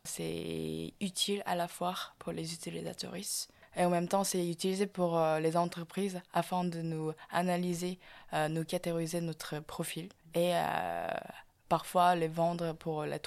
c'est 0.04 0.94
utile 1.01 1.42
à 1.48 1.56
la 1.56 1.68
fois 1.68 1.95
pour 2.19 2.33
les 2.33 2.54
utilisateurs 2.54 3.16
et 3.16 3.83
en 3.83 3.89
même 3.89 4.07
temps 4.07 4.24
c'est 4.24 4.48
utilisé 4.48 4.86
pour 4.86 5.19
les 5.39 5.57
entreprises 5.57 6.22
afin 6.36 6.63
de 6.63 6.83
nous 6.83 7.12
analyser, 7.31 7.98
nous 8.50 8.63
catégoriser 8.63 9.19
notre 9.19 9.57
profil 9.57 10.07
et 10.36 10.54
parfois 11.68 12.13
les 12.13 12.28
vendre 12.28 12.74
pour 12.74 13.07
la, 13.07 13.18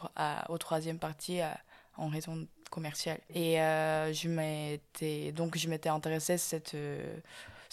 aux 0.48 0.58
troisième 0.58 1.00
partie 1.00 1.40
en 1.96 2.06
raison 2.06 2.46
commerciale. 2.68 3.20
Et 3.34 3.56
je 3.56 4.28
m'étais 4.28 5.32
donc 5.32 5.56
je 5.56 5.68
m'étais 5.68 5.88
intéressée 5.88 6.34
à 6.34 6.38
cette 6.38 6.76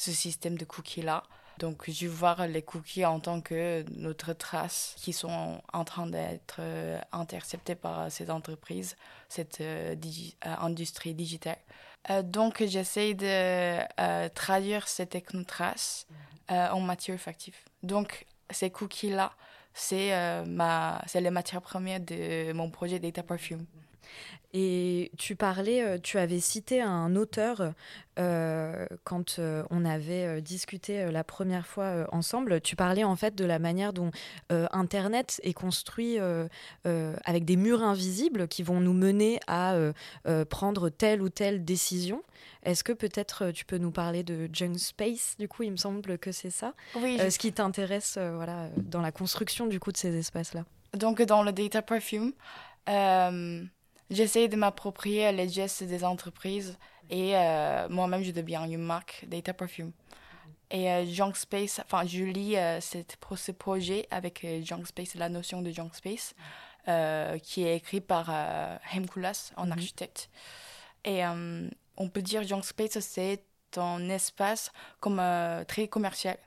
ce 0.02 0.12
système 0.12 0.58
de 0.58 0.66
cookies-là. 0.66 1.24
Donc, 1.60 1.90
je 1.90 2.08
voir 2.08 2.48
les 2.48 2.64
cookies 2.64 3.06
en 3.06 3.20
tant 3.20 3.40
que 3.40 3.86
notre 3.96 4.34
trace 4.34 4.96
qui 4.98 5.14
sont 5.14 5.62
en 5.74 5.84
train 5.84 6.08
d'être 6.08 6.58
euh, 6.60 7.00
interceptées 7.12 7.76
par 7.76 8.12
ces 8.12 8.32
entreprises, 8.32 8.96
cette 9.30 9.62
euh, 9.62 9.96
euh, 9.96 10.56
industrie 10.60 11.14
digitale. 11.14 11.60
donc, 12.24 12.64
j'essaie 12.66 13.14
de 13.14 14.28
traduire 14.30 14.88
ces 14.88 15.06
technotraces 15.06 16.08
en 16.50 16.80
matière 16.80 17.20
factive. 17.20 17.56
Donc, 17.84 18.26
ces 18.50 18.72
cookies-là, 18.72 19.32
c'est 19.74 20.12
ma, 20.48 21.00
c'est 21.06 21.22
les 21.22 21.30
matières 21.30 21.62
premières 21.62 22.00
de 22.00 22.54
mon 22.54 22.72
projet 22.72 22.98
Data 22.98 23.22
Perfume. 23.22 23.66
Et 24.53 25.12
tu 25.18 25.36
parlais, 25.36 25.81
euh, 25.81 25.98
tu 26.01 26.18
avais 26.18 26.39
cité 26.39 26.81
un 26.81 27.15
auteur 27.15 27.74
euh, 28.19 28.86
quand 29.06 29.39
euh, 29.39 29.63
on 29.69 29.86
avait 29.86 30.42
discuté 30.42 31.09
la 31.09 31.24
première 31.24 31.65
fois 31.65 32.07
ensemble. 32.12 32.59
Tu 32.59 32.75
parlais 32.75 33.06
en 33.06 33.15
fait 33.15 33.33
de 33.33 33.45
la 33.45 33.59
manière 33.59 33.94
dont 33.94 34.12
Internet 34.50 35.39
est 35.44 35.53
construit 35.53 36.18
avec 36.83 37.45
des 37.45 37.56
murs 37.56 37.83
invisibles 37.83 38.48
qui 38.48 38.63
vont 38.63 38.80
nous 38.80 38.94
mener 38.94 39.39
à 39.48 39.75
prendre 40.50 40.89
telle 40.89 41.21
ou 41.21 41.30
telle 41.30 41.63
décision. 41.63 42.24
Est-ce 42.63 42.83
que 42.83 42.94
peut-être 42.94 43.51
tu 43.51 43.65
peux 43.65 43.77
nous 43.77 43.92
parler 43.92 44.24
de 44.24 44.50
Junk 44.51 44.77
Space 44.77 45.36
Du 45.39 45.47
coup, 45.47 45.63
il 45.63 45.71
me 45.71 45.77
semble 45.77 46.18
que 46.18 46.31
c'est 46.31 46.50
ça. 46.50 46.74
Oui. 46.95 47.18
Ce 47.18 47.38
qui 47.39 47.54
t'intéresse, 47.54 48.18
voilà, 48.18 48.69
dans 48.77 49.01
la 49.01 49.12
construction 49.12 49.68
du 49.68 49.80
coup 49.80 49.92
de 49.92 49.97
ces 49.97 50.15
espaces-là? 50.15 50.65
Donc 50.94 51.21
dans 51.21 51.44
le 51.44 51.51
Data 51.51 51.81
Perfume. 51.81 52.33
J'essaie 54.12 54.50
de 54.50 54.58
m'approprier 54.58 55.31
les 55.31 55.48
gestes 55.48 55.84
des 55.84 56.04
entreprises 56.04 56.78
et 57.10 57.36
euh, 57.36 57.88
moi-même, 57.90 58.24
je 58.24 58.31
deviens 58.31 58.66
une 58.66 58.78
marque 58.78 59.24
Data 59.25 59.54
Perfume. 59.54 59.94
Et 60.69 60.90
euh, 60.92 61.06
Junk 61.06 61.34
Space, 61.36 61.80
enfin, 61.80 62.06
je 62.06 62.24
lis 62.24 62.58
euh, 62.58 62.81
cette, 62.81 63.18
ce 63.36 63.52
projet 63.54 64.08
avec 64.12 64.46
Junk 64.63 64.84
Space, 64.86 65.16
la 65.16 65.30
notion 65.30 65.62
de 65.62 65.72
Junk 65.72 65.92
Space, 65.94 66.36
qui 67.44 67.63
est 67.63 67.78
écrit 67.78 68.02
par 68.02 68.30
Hem 68.94 69.08
Koulas, 69.08 69.54
un 69.56 69.68
mhm. 69.68 69.72
architecte. 69.72 70.30
Et 71.06 71.24
on 71.25 72.10
peut 72.10 72.22
dire 72.22 72.44
Junk 72.44 72.64
Space, 72.64 73.00
c'est 73.00 73.44
un 73.78 74.10
espace 74.10 74.74
comme, 75.00 75.22
très 75.68 75.88
commercial 75.88 76.38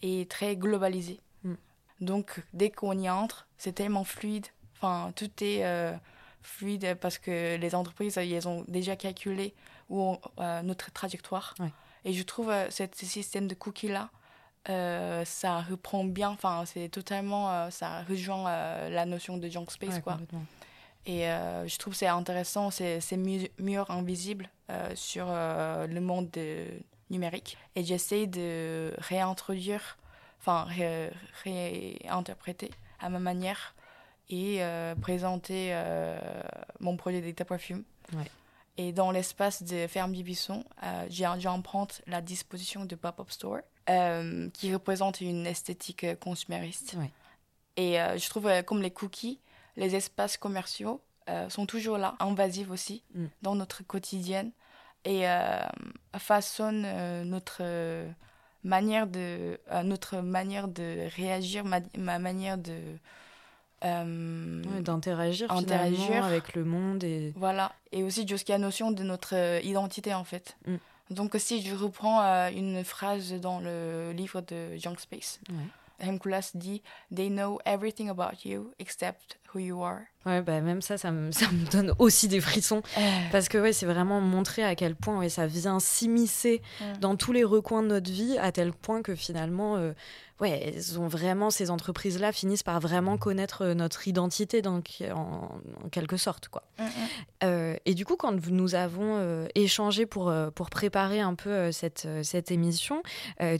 et 0.00 0.26
très 0.26 0.56
globalisé. 0.56 1.20
Mm. 1.42 1.54
Donc, 2.00 2.42
dès 2.52 2.70
qu'on 2.70 2.98
y 2.98 3.10
entre, 3.10 3.46
c'est 3.58 3.72
tellement 3.72 4.04
fluide. 4.04 4.46
Enfin, 4.76 5.12
tout 5.16 5.30
est 5.42 5.64
fluide 6.44 6.96
parce 7.00 7.18
que 7.18 7.56
les 7.56 7.74
entreprises, 7.74 8.16
elles 8.18 8.46
ont 8.46 8.64
déjà 8.68 8.94
calculé 8.96 9.54
où 9.88 10.16
euh, 10.38 10.62
notre 10.62 10.92
trajectoire. 10.92 11.54
Et 12.04 12.12
je 12.12 12.22
trouve 12.22 12.50
euh, 12.50 12.70
ce 12.70 12.84
système 13.06 13.48
de 13.48 13.54
cookies-là, 13.54 14.10
euh, 14.68 15.24
ça 15.24 15.60
reprend 15.60 16.04
bien, 16.04 16.30
enfin, 16.30 16.64
c'est 16.66 16.88
totalement, 16.88 17.70
ça 17.70 18.02
rejoint 18.02 18.44
la 18.88 19.04
notion 19.04 19.36
de 19.36 19.48
junk 19.48 19.66
space, 19.68 20.00
quoi. 20.00 20.18
Et 21.06 21.24
je 21.24 21.76
trouve 21.78 21.94
c'est 21.94 22.06
intéressant, 22.06 22.70
c'est 22.70 23.16
murs 23.58 23.90
invisibles 23.90 24.48
sur 24.94 25.26
le 25.26 26.00
monde 26.00 26.30
numérique. 27.10 27.58
Et 27.76 27.84
j'essaie 27.84 28.26
de 28.26 28.94
réintroduire, 28.98 29.98
enfin, 30.40 30.66
réinterpréter 31.44 32.70
à 33.00 33.10
ma 33.10 33.18
manière 33.18 33.73
et 34.28 34.62
euh, 34.62 34.94
présenter 34.94 35.70
euh, 35.72 36.18
mon 36.80 36.96
projet 36.96 37.20
d'État 37.20 37.44
Perfume. 37.44 37.84
Et 38.76 38.92
dans 38.92 39.12
l'espace 39.12 39.62
de 39.62 39.86
Ferme 39.86 40.12
Bibisson, 40.12 40.64
euh, 40.82 41.06
j'emprunte 41.38 42.02
la 42.06 42.20
disposition 42.20 42.84
de 42.84 42.96
Pop-Up 42.96 43.30
Store, 43.30 43.60
qui 44.52 44.72
représente 44.72 45.20
une 45.20 45.46
esthétique 45.46 46.18
consumériste. 46.18 46.96
Et 47.76 47.94
je 47.94 48.28
trouve, 48.28 48.50
comme 48.64 48.82
les 48.82 48.90
cookies, 48.90 49.40
les 49.76 49.94
espaces 49.94 50.36
commerciaux 50.36 51.02
sont 51.48 51.66
toujours 51.66 51.98
là, 51.98 52.16
invasifs 52.18 52.70
aussi, 52.70 53.04
mm. 53.14 53.26
dans 53.42 53.54
notre 53.54 53.84
quotidien, 53.84 54.50
et 55.04 55.24
façonnent 56.18 57.22
notre 57.24 57.62
manière 58.64 59.06
de 59.06 59.60
notre 59.84 60.18
manière 60.18 60.66
de 60.66 61.08
réagir 61.14 61.64
ma, 61.64 61.80
ma 61.96 62.18
manière 62.18 62.58
de 62.58 62.80
euh, 63.84 64.80
d'interagir 64.80 65.48
finalement 65.58 66.24
avec 66.24 66.54
le 66.54 66.64
monde 66.64 67.04
et 67.04 67.32
voilà 67.36 67.72
et 67.92 68.02
aussi 68.02 68.26
jusqu'à 68.26 68.54
la 68.54 68.58
notion 68.58 68.90
de 68.90 69.02
notre 69.02 69.34
euh, 69.34 69.60
identité 69.62 70.14
en 70.14 70.24
fait 70.24 70.56
mm. 70.66 70.76
donc 71.10 71.34
si 71.38 71.62
je 71.62 71.74
reprends 71.74 72.22
euh, 72.22 72.50
une 72.50 72.82
phrase 72.84 73.32
dans 73.34 73.60
le 73.60 74.12
livre 74.12 74.40
de 74.40 74.76
Junk 74.76 74.96
Space 74.98 75.40
ouais. 75.50 76.06
Hemkulas 76.06 76.52
dit 76.54 76.82
They 77.14 77.28
know 77.28 77.60
everything 77.64 78.08
about 78.08 78.44
you 78.44 78.72
except 78.78 79.38
who 79.54 79.60
you 79.60 79.82
are. 79.82 80.00
Ouais, 80.26 80.40
bah 80.40 80.60
même 80.60 80.80
ça, 80.80 80.96
ça 80.96 81.10
me, 81.10 81.30
ça 81.32 81.50
me 81.50 81.70
donne 81.70 81.94
aussi 81.98 82.28
des 82.28 82.40
frissons. 82.40 82.82
Parce 83.30 83.48
que 83.48 83.58
ouais, 83.58 83.72
c'est 83.72 83.86
vraiment 83.86 84.20
montrer 84.20 84.64
à 84.64 84.74
quel 84.74 84.96
point 84.96 85.18
ouais, 85.18 85.28
ça 85.28 85.46
vient 85.46 85.80
s'immiscer 85.80 86.62
dans 87.00 87.16
tous 87.16 87.32
les 87.32 87.44
recoins 87.44 87.82
de 87.82 87.88
notre 87.88 88.10
vie, 88.10 88.38
à 88.38 88.52
tel 88.52 88.72
point 88.72 89.02
que 89.02 89.14
finalement, 89.14 89.76
euh, 89.76 89.92
ouais, 90.40 90.72
elles 90.74 90.98
ont 90.98 91.06
vraiment, 91.06 91.50
ces 91.50 91.70
entreprises-là 91.70 92.32
finissent 92.32 92.62
par 92.62 92.80
vraiment 92.80 93.18
connaître 93.18 93.62
euh, 93.62 93.74
notre 93.74 94.08
identité 94.08 94.62
donc, 94.62 95.02
en, 95.14 95.48
quelque 95.90 96.16
sorte. 96.16 96.48
Quoi. 96.48 96.62
Mm, 96.78 96.82
mm. 96.82 96.88
Euh, 97.44 97.76
et 97.84 97.94
du 97.94 98.04
coup, 98.04 98.16
quand 98.16 98.32
nous 98.48 98.74
avons 98.74 99.16
euh, 99.18 99.46
échangé 99.54 100.06
pour, 100.06 100.32
pour 100.54 100.70
préparer 100.70 101.20
un 101.20 101.34
peu 101.34 101.72
cette, 101.72 102.08
cette 102.22 102.50
émission, 102.50 103.02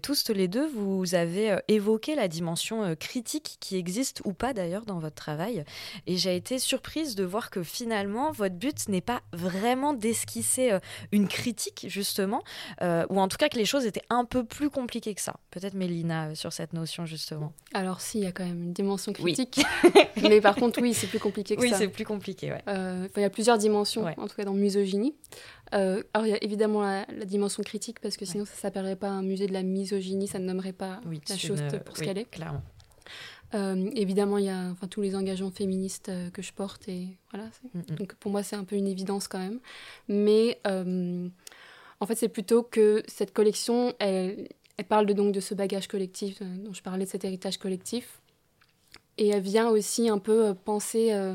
tous 0.03 0.29
les 0.29 0.49
deux, 0.49 0.67
vous 0.67 1.15
avez 1.15 1.59
évoqué 1.69 2.15
la 2.15 2.29
dimension 2.29 2.95
critique 2.97 3.57
qui 3.61 3.77
existe 3.77 4.23
ou 4.25 4.33
pas 4.33 4.53
d'ailleurs 4.53 4.85
dans 4.85 4.99
votre 4.99 5.15
travail. 5.15 5.65
Et 6.07 6.17
j'ai 6.17 6.37
été 6.37 6.59
surprise 6.59 7.15
de 7.15 7.25
voir 7.25 7.51
que 7.51 7.63
finalement, 7.63 8.33
votre 8.33 8.55
but 8.55 8.89
n'est 8.89 9.01
pas 9.01 9.23
vraiment 9.33 9.93
d'esquisser 9.93 10.79
une 11.13 11.29
critique, 11.29 11.87
justement, 11.89 12.43
ou 12.83 13.21
en 13.21 13.29
tout 13.29 13.37
cas 13.37 13.49
que 13.49 13.59
les 13.59 13.65
choses 13.65 13.87
étaient 13.87 14.03
un 14.11 14.25
peu 14.25 14.45
plus 14.45 14.71
compliquées 14.71 15.15
que 15.15 15.21
ça. 15.21 15.37
Peut-être 15.51 15.75
Mélina 15.75 16.35
sur 16.35 16.53
cette 16.53 16.73
notion 16.73 17.07
justement 17.07 17.53
Alors 17.73 18.01
si, 18.01 18.19
il 18.19 18.25
y 18.25 18.27
a 18.27 18.33
quand 18.33 18.45
même 18.45 18.63
une 18.63 18.73
dimension 18.73 19.13
critique. 19.13 19.65
mais 20.23 20.41
par 20.41 20.57
contre, 20.57 20.81
oui, 20.81 20.95
c'est 20.95 21.07
plus 21.07 21.19
compliqué 21.19 21.57
que 21.57 21.63
ça. 21.63 21.69
Oui, 21.69 21.75
c'est 21.77 21.89
plus 21.89 22.05
compliqué, 22.05 22.51
ouais. 22.53 22.63
Euh, 22.69 23.09
il 23.17 23.23
y 23.23 23.25
a 23.25 23.31
plusieurs 23.31 23.59
dimensions, 23.59 24.07
en 24.17 24.27
tout 24.27 24.37
cas 24.37 24.45
dans 24.45 24.55
misogynie. 24.55 25.15
Euh, 25.75 26.03
alors 26.13 26.27
il 26.27 26.31
y 26.31 26.35
a 26.35 26.45
évidemment 26.45 26.83
la, 26.83 27.05
dimension 27.25 27.63
critique, 27.63 28.01
parce 28.01 28.17
que 28.17 28.25
sinon 28.25 28.45
ça 28.45 28.53
ne 28.53 28.59
s'appellerait 28.59 28.97
pas 28.97 29.09
un 29.09 29.23
musée 29.23 29.47
de 29.47 29.53
la 29.53 29.63
misogynie, 29.63 30.29
ça 30.29 30.39
ne 30.39 30.45
nommerait 30.45 30.73
pas 30.73 31.01
la 31.29 31.37
chose 31.37 31.63
pour 31.85 31.97
ce 31.97 32.03
qu'elle 32.03 32.19
est. 32.19 32.31
Clairement. 32.31 32.63
Euh, 33.53 33.91
évidemment, 33.95 34.39
il 34.39 34.47
y 34.47 34.51
a 34.51 34.71
enfin, 34.71 34.89
tous 34.89 35.01
les 35.01 35.15
engagements 35.15 35.51
féministes 35.51 36.11
que 36.33 36.43
je 36.43 36.53
porte 36.53 36.89
et 36.89 37.09
voilà. 37.31 37.47
Mm, 37.75 37.79
mm. 37.79 37.97
Donc 37.97 38.15
pour 38.15 38.31
moi, 38.31 38.43
c'est 38.43 38.57
un 38.57 38.65
peu 38.65 38.77
une 38.77 38.89
évidence 38.89 39.29
quand 39.29 39.39
même. 39.39 39.61
Mais 40.09 40.59
en 40.65 42.07
fait, 42.07 42.17
c'est 42.17 42.29
plutôt 42.29 42.63
que 42.63 43.03
cette 43.07 43.33
collection, 43.33 43.95
elle, 43.99 44.49
elle 44.77 44.85
parle 44.85 45.07
de, 45.07 45.13
donc 45.13 45.33
de 45.33 45.41
ce 45.41 45.55
bagage 45.55 45.89
collectif 45.89 46.39
euh, 46.43 46.57
dont 46.59 46.73
je 46.73 46.83
parlais, 46.83 47.05
de 47.05 47.11
cet 47.11 47.25
héritage 47.25 47.59
collectif. 47.59 48.21
Et 49.19 49.29
elle 49.29 49.43
vient 49.43 49.69
aussi 49.69 50.09
un 50.09 50.19
peu 50.19 50.47
euh, 50.47 50.55
penser 50.55 51.13
euh, 51.13 51.35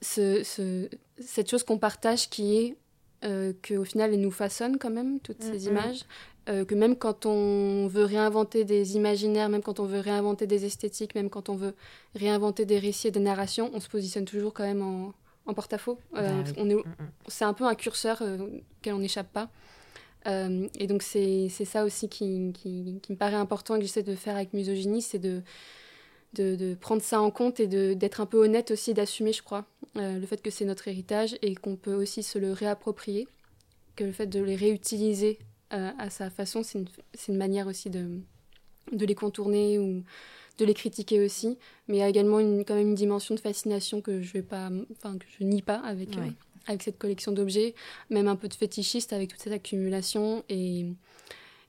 ce, 0.00 0.88
cette 1.18 1.50
chose 1.50 1.62
qu'on 1.64 1.78
partage 1.78 2.30
qui 2.30 2.56
est 2.56 2.76
qu'au 3.22 3.84
final, 3.84 4.14
elle 4.14 4.20
nous 4.22 4.30
façonne 4.30 4.78
quand 4.78 4.88
même, 4.88 5.20
toutes 5.20 5.42
ces 5.42 5.68
mm-hmm. 5.68 6.04
Images. 6.50 6.66
que 6.66 6.74
même 6.74 6.96
quand 6.96 7.26
on 7.26 7.86
veut 7.88 8.04
réinventer 8.04 8.64
des 8.64 8.96
imaginaires, 8.96 9.48
même 9.48 9.62
quand 9.62 9.80
on 9.80 9.84
veut 9.84 10.00
réinventer 10.00 10.46
des 10.46 10.64
esthétiques, 10.64 11.14
même 11.14 11.30
quand 11.30 11.48
on 11.48 11.54
veut 11.54 11.74
réinventer 12.14 12.64
des 12.64 12.78
récits 12.78 13.08
et 13.08 13.10
des 13.10 13.20
narrations, 13.20 13.70
on 13.74 13.80
se 13.80 13.88
positionne 13.88 14.24
toujours 14.24 14.52
quand 14.52 14.64
même 14.64 14.82
en, 14.82 15.12
en 15.46 15.54
porte-à-faux. 15.54 15.98
Bah 16.12 16.42
mm-hmm. 16.42 16.82
C'est 17.28 17.44
un 17.44 17.54
peu 17.54 17.64
un 17.64 17.74
curseur 17.74 18.22
auquel 18.22 18.94
on 18.94 18.98
n'échappe 18.98 19.32
pas. 19.32 19.50
Euh, 20.26 20.68
et 20.78 20.86
donc 20.86 21.02
c'est 21.02 21.48
ça 21.48 21.84
aussi 21.84 22.08
qui, 22.08 22.52
qui, 22.52 23.00
me 23.08 23.16
paraît 23.16 23.36
important 23.36 23.76
et 23.76 23.78
que 23.78 23.84
j'essaie 23.84 24.02
de 24.02 24.14
faire 24.14 24.36
avec 24.36 24.52
Misogynie, 24.52 25.02
c'est 25.02 25.18
de, 25.18 25.42
de, 26.34 26.56
de, 26.56 26.74
prendre 26.74 27.02
ça 27.02 27.20
en 27.20 27.30
compte 27.30 27.60
et 27.60 27.66
d'être 27.66 28.20
un 28.20 28.26
peu 28.26 28.38
honnête 28.38 28.70
aussi, 28.70 28.92
d'assumer, 28.92 29.32
je 29.32 29.42
crois, 29.42 29.64
euh, 29.96 30.18
le 30.18 30.26
fait 30.26 30.42
que 30.42 30.50
c'est 30.50 30.66
notre 30.66 30.88
héritage 30.88 31.36
et 31.42 31.54
qu'on 31.54 31.76
peut 31.76 31.94
aussi 31.94 32.22
se 32.22 32.38
le 32.38 32.52
réapproprier, 32.52 33.28
que 33.96 34.04
le 34.04 34.12
fait 34.12 34.26
de 34.26 34.42
les 34.42 34.56
réutiliser 34.56 35.38
euh, 35.72 35.90
à 35.98 36.10
sa 36.10 36.30
façon, 36.30 36.62
c'est 36.62 36.78
une, 36.78 36.88
une, 37.28 37.36
manière 37.36 37.66
aussi 37.66 37.90
de, 37.90 38.20
de 38.92 39.06
les 39.06 39.14
contourner 39.14 39.78
ou 39.78 40.02
de 40.58 40.64
les 40.64 40.74
critiquer 40.74 41.24
aussi, 41.24 41.58
mais 41.88 41.96
il 41.96 42.00
y 42.00 42.02
a 42.02 42.08
également 42.08 42.38
une, 42.38 42.64
quand 42.64 42.74
même 42.74 42.88
une 42.88 42.94
dimension 42.94 43.34
de 43.34 43.40
fascination 43.40 44.00
que 44.00 44.20
je 44.20 44.32
vais 44.32 44.42
pas, 44.42 44.70
enfin 44.92 45.16
que 45.16 45.26
je 45.38 45.44
nie 45.44 45.62
pas 45.62 45.78
avec 45.78 46.10
avec 46.66 46.82
cette 46.82 46.98
collection 46.98 47.32
d'objets, 47.32 47.74
même 48.10 48.28
un 48.28 48.36
peu 48.36 48.48
de 48.48 48.54
fétichiste 48.54 49.12
avec 49.12 49.30
toute 49.30 49.40
cette 49.40 49.52
accumulation. 49.52 50.44
Et, 50.48 50.86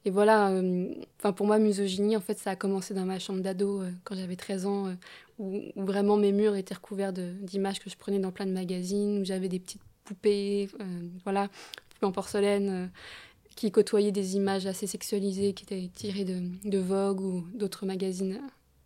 et 0.05 0.11
voilà, 0.11 0.49
euh, 0.49 0.93
pour 1.35 1.45
moi, 1.45 1.59
misogynie, 1.59 2.15
en 2.15 2.21
fait, 2.21 2.37
ça 2.37 2.51
a 2.51 2.55
commencé 2.55 2.93
dans 2.93 3.05
ma 3.05 3.19
chambre 3.19 3.41
d'ado 3.41 3.81
euh, 3.81 3.91
quand 4.03 4.15
j'avais 4.15 4.35
13 4.35 4.65
ans, 4.65 4.87
euh, 4.87 4.93
où, 5.39 5.61
vraiment 5.75 6.17
mes 6.17 6.31
murs 6.31 6.55
étaient 6.55 6.75
recouverts 6.75 7.13
d'images 7.13 7.79
que 7.79 7.89
je 7.89 7.97
prenais 7.97 8.19
dans 8.19 8.31
plein 8.31 8.45
de 8.45 8.51
magazines, 8.51 9.21
où 9.21 9.25
j'avais 9.25 9.49
des 9.49 9.59
petites 9.59 9.81
poupées, 10.03 10.69
voilà, 11.23 11.49
en 12.01 12.11
porcelaine, 12.11 12.91
qui 13.55 13.71
côtoyaient 13.71 14.11
des 14.11 14.35
images 14.35 14.65
assez 14.65 14.87
sexualisées, 14.87 15.53
qui 15.53 15.63
étaient 15.63 15.89
tirées 15.93 16.25
de, 16.25 16.41
de 16.63 16.77
Vogue 16.77 17.21
ou 17.21 17.43
d'autres 17.53 17.85
magazines 17.85 18.39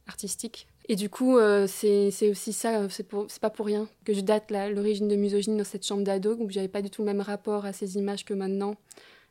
artistiques. 0.08 0.68
Et 0.88 0.96
du 0.96 1.10
coup, 1.10 1.38
euh, 1.38 1.66
c'est 1.68 2.30
aussi 2.30 2.54
ça, 2.54 2.82
euh, 2.82 2.90
c'est 2.90 3.40
pas 3.40 3.50
pour 3.50 3.66
rien 3.66 3.88
que 4.04 4.14
je 4.14 4.22
date 4.22 4.52
l'origine 4.52 5.08
de 5.08 5.16
misogynie 5.16 5.58
dans 5.58 5.64
cette 5.64 5.86
chambre 5.86 6.04
d'ado, 6.04 6.36
où 6.40 6.50
j'avais 6.50 6.68
pas 6.68 6.82
du 6.82 6.90
tout 6.90 7.02
le 7.02 7.08
même 7.08 7.22
rapport 7.22 7.66
à 7.66 7.74
ces 7.74 7.98
images 7.98 8.24
que 8.24 8.34
maintenant. 8.34 8.76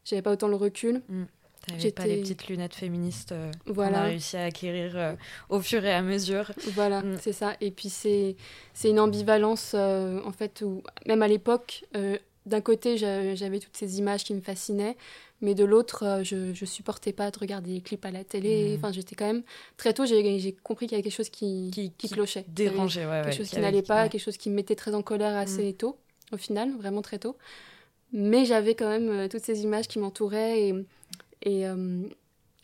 J'avais 0.05 0.23
pas 0.23 0.33
autant 0.33 0.49
le 0.49 0.57
recul. 0.57 1.03
Mmh. 1.09 1.25
T'avais 1.67 1.93
pas 1.93 2.07
les 2.07 2.21
petites 2.21 2.49
lunettes 2.49 2.75
féministes 2.75 3.33
euh, 3.33 3.51
voilà. 3.65 3.99
qu'on 3.99 4.05
a 4.05 4.07
réussi 4.09 4.37
à 4.37 4.45
acquérir 4.45 5.17
au 5.49 5.61
fur 5.61 5.83
et 5.85 5.95
à 5.95 6.03
mesure. 6.03 6.53
Voilà, 6.75 7.01
mm. 7.01 7.17
c'est 7.23 7.33
ça. 7.33 7.55
Et 7.63 7.71
puis 7.71 7.89
c'est 7.89 8.37
une 8.85 9.01
ambivalence, 9.01 9.73
en 9.73 10.33
fait, 10.33 10.63
où 10.63 10.83
même 11.07 11.23
à 11.23 11.29
l'époque, 11.29 11.87
d'un 12.47 12.61
côté, 12.61 12.97
j'avais 12.99 13.59
toutes 13.59 13.77
ces 13.77 13.99
images 13.99 14.23
qui 14.25 14.35
me 14.35 14.41
fascinaient, 14.41 14.97
mais 15.41 15.55
de 15.55 15.65
l'autre, 15.65 16.05
euh, 16.05 16.25
je, 16.25 16.37
ne 16.37 16.67
supportais 16.67 17.13
pas 17.13 17.31
de 17.31 17.39
regarder 17.39 17.73
les 17.73 17.81
clips 17.81 18.05
à 18.05 18.11
la 18.11 18.23
télé. 18.23 18.71
Mmh. 18.71 18.79
Enfin, 18.79 18.93
j'étais 18.93 19.15
quand 19.15 19.27
même 19.27 19.43
très 19.77 19.95
tôt, 19.95 20.05
j'ai 20.05 20.53
compris 20.63 20.87
qu'il 20.87 20.97
y 20.97 20.97
avait 20.97 21.03
quelque 21.03 21.17
chose 21.17 21.31
qui, 21.31 21.71
qui, 21.97 22.09
clochait, 22.09 22.45
dérangeait, 22.49 23.05
quelque 23.05 23.37
chose 23.37 23.49
qui 23.49 23.61
n'allait 23.61 23.83
pas, 23.83 24.09
quelque 24.09 24.23
chose 24.23 24.37
qui 24.37 24.51
me 24.51 24.57
mettait 24.57 24.75
très 24.75 24.95
en 24.95 25.03
colère 25.03 25.37
assez 25.37 25.71
mmh. 25.71 25.77
tôt, 25.77 25.99
au 26.33 26.37
final, 26.37 26.73
vraiment 26.77 27.03
très 27.03 27.19
tôt. 27.19 27.37
Mais 28.13 28.45
j'avais 28.45 28.75
quand 28.75 28.89
même 28.89 29.09
euh, 29.09 29.29
toutes 29.29 29.43
ces 29.43 29.63
images 29.63 29.89
qui 29.89 29.99
m'entouraient 29.99 30.69
et, 30.69 30.75
et 31.43 31.67
euh, 31.67 32.03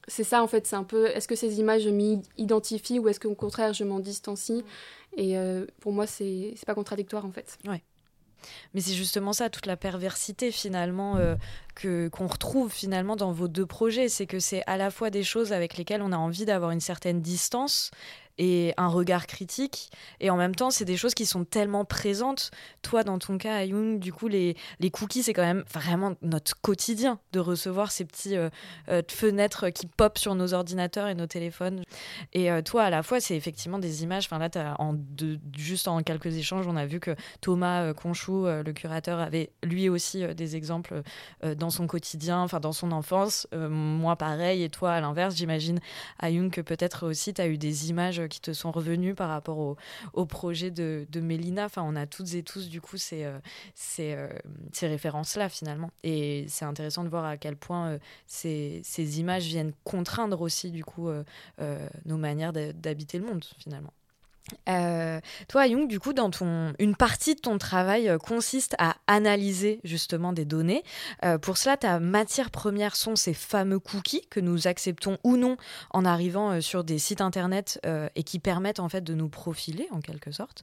c'est 0.08 0.24
ça 0.24 0.42
en 0.42 0.46
fait, 0.46 0.66
c'est 0.66 0.76
un 0.76 0.84
peu, 0.84 1.06
est-ce 1.06 1.26
que 1.26 1.34
ces 1.34 1.58
images 1.58 1.82
je 1.82 1.90
m'y 1.90 2.20
identifie 2.36 2.98
ou 2.98 3.08
est-ce 3.08 3.18
qu'au 3.18 3.34
contraire 3.34 3.72
je 3.72 3.84
m'en 3.84 3.98
distancie? 3.98 4.62
Et 5.16 5.34
pour 5.80 5.92
moi, 5.92 6.06
c'est 6.06 6.54
pas 6.66 6.74
contradictoire 6.74 7.24
en 7.24 7.32
fait. 7.32 7.58
Ouais. 7.66 7.82
Mais 8.74 8.80
c'est 8.80 8.94
justement 8.94 9.32
ça, 9.32 9.50
toute 9.50 9.66
la 9.66 9.76
perversité 9.76 10.50
finalement 10.50 11.16
euh, 11.16 11.34
que 11.74 12.08
qu'on 12.08 12.26
retrouve 12.26 12.70
finalement 12.72 13.16
dans 13.16 13.32
vos 13.32 13.48
deux 13.48 13.66
projets, 13.66 14.08
c'est 14.08 14.26
que 14.26 14.38
c'est 14.38 14.62
à 14.66 14.76
la 14.76 14.90
fois 14.90 15.10
des 15.10 15.22
choses 15.22 15.52
avec 15.52 15.76
lesquelles 15.76 16.02
on 16.02 16.12
a 16.12 16.16
envie 16.16 16.44
d'avoir 16.44 16.70
une 16.70 16.80
certaine 16.80 17.20
distance, 17.20 17.90
et 18.40 18.72
un 18.78 18.88
regard 18.88 19.26
critique. 19.26 19.90
Et 20.18 20.30
en 20.30 20.36
même 20.38 20.54
temps, 20.54 20.70
c'est 20.70 20.86
des 20.86 20.96
choses 20.96 21.12
qui 21.12 21.26
sont 21.26 21.44
tellement 21.44 21.84
présentes. 21.84 22.50
Toi, 22.80 23.04
dans 23.04 23.18
ton 23.18 23.36
cas, 23.36 23.58
Ayung, 23.58 24.00
du 24.00 24.14
coup, 24.14 24.28
les, 24.28 24.56
les 24.78 24.90
cookies, 24.90 25.22
c'est 25.22 25.34
quand 25.34 25.42
même 25.42 25.62
vraiment 25.70 26.14
notre 26.22 26.58
quotidien 26.62 27.20
de 27.32 27.38
recevoir 27.38 27.92
ces 27.92 28.06
petits 28.06 28.38
euh, 28.38 28.48
euh, 28.88 29.02
fenêtres 29.08 29.68
qui 29.68 29.86
pop 29.86 30.16
sur 30.16 30.34
nos 30.34 30.54
ordinateurs 30.54 31.08
et 31.08 31.14
nos 31.14 31.26
téléphones. 31.26 31.82
Et 32.32 32.50
euh, 32.50 32.62
toi, 32.62 32.84
à 32.84 32.90
la 32.90 33.02
fois, 33.02 33.20
c'est 33.20 33.36
effectivement 33.36 33.78
des 33.78 34.04
images. 34.04 34.24
Enfin, 34.24 34.38
là, 34.38 34.74
en 34.78 34.94
de, 34.94 35.38
juste 35.54 35.86
en 35.86 36.02
quelques 36.02 36.34
échanges, 36.34 36.66
on 36.66 36.76
a 36.76 36.86
vu 36.86 36.98
que 36.98 37.14
Thomas 37.42 37.92
Conchou, 37.92 38.46
le 38.46 38.72
curateur, 38.72 39.20
avait 39.20 39.50
lui 39.62 39.90
aussi 39.90 40.26
des 40.34 40.56
exemples 40.56 41.02
dans 41.56 41.68
son 41.68 41.86
quotidien, 41.86 42.40
enfin, 42.40 42.58
dans 42.58 42.72
son 42.72 42.90
enfance. 42.90 43.46
moi, 43.52 44.16
pareil. 44.16 44.62
Et 44.62 44.70
toi, 44.70 44.92
à 44.92 45.00
l'inverse, 45.02 45.36
j'imagine, 45.36 45.78
Ayung, 46.22 46.50
que 46.50 46.62
peut-être 46.62 47.06
aussi, 47.06 47.34
tu 47.34 47.42
as 47.42 47.48
eu 47.48 47.58
des 47.58 47.90
images 47.90 48.22
qui 48.30 48.40
te 48.40 48.54
sont 48.54 48.70
revenus 48.70 49.14
par 49.14 49.28
rapport 49.28 49.76
au, 50.14 50.26
projet 50.26 50.70
de, 50.70 51.06
Mélina. 51.20 51.66
Enfin, 51.66 51.82
on 51.84 51.96
a 51.96 52.06
toutes 52.06 52.32
et 52.34 52.42
tous, 52.42 52.70
du 52.70 52.80
coup, 52.80 52.96
ces, 52.96 53.24
euh, 53.24 53.38
euh, 53.98 54.28
ces 54.72 54.86
références-là, 54.88 55.50
finalement. 55.50 55.90
Et 56.02 56.46
c'est 56.48 56.64
intéressant 56.64 57.04
de 57.04 57.10
voir 57.10 57.26
à 57.26 57.36
quel 57.36 57.56
point 57.56 57.90
euh, 57.90 57.98
ces, 58.26 58.80
ces, 58.84 59.20
images 59.20 59.44
viennent 59.44 59.72
contraindre 59.84 60.40
aussi, 60.40 60.70
du 60.70 60.84
coup, 60.84 61.10
nos 62.06 62.16
manières 62.16 62.52
d'habiter 62.52 63.18
le 63.18 63.26
monde, 63.26 63.44
finalement. 63.58 63.92
Euh, 64.68 65.20
toi, 65.48 65.66
Young, 65.66 65.88
du 65.88 66.00
coup, 66.00 66.12
une 66.78 66.96
partie 66.96 67.34
de 67.34 67.40
ton 67.40 67.58
travail 67.58 68.08
euh, 68.08 68.18
consiste 68.18 68.74
à 68.78 68.96
analyser 69.06 69.80
justement 69.84 70.32
des 70.32 70.44
données. 70.44 70.82
Euh, 71.24 71.38
pour 71.38 71.56
cela, 71.56 71.76
ta 71.76 72.00
matière 72.00 72.50
première 72.50 72.96
sont 72.96 73.16
ces 73.16 73.34
fameux 73.34 73.78
cookies 73.78 74.26
que 74.28 74.40
nous 74.40 74.66
acceptons 74.66 75.18
ou 75.24 75.36
non 75.36 75.56
en 75.90 76.04
arrivant 76.04 76.60
sur 76.60 76.84
des 76.84 76.98
sites 76.98 77.20
internet 77.20 77.80
et 78.14 78.22
qui 78.22 78.38
permettent 78.38 78.80
en 78.80 78.88
fait 78.88 79.02
de 79.02 79.14
nous 79.14 79.28
profiler 79.28 79.88
en 79.90 80.00
quelque 80.00 80.32
sorte. 80.32 80.62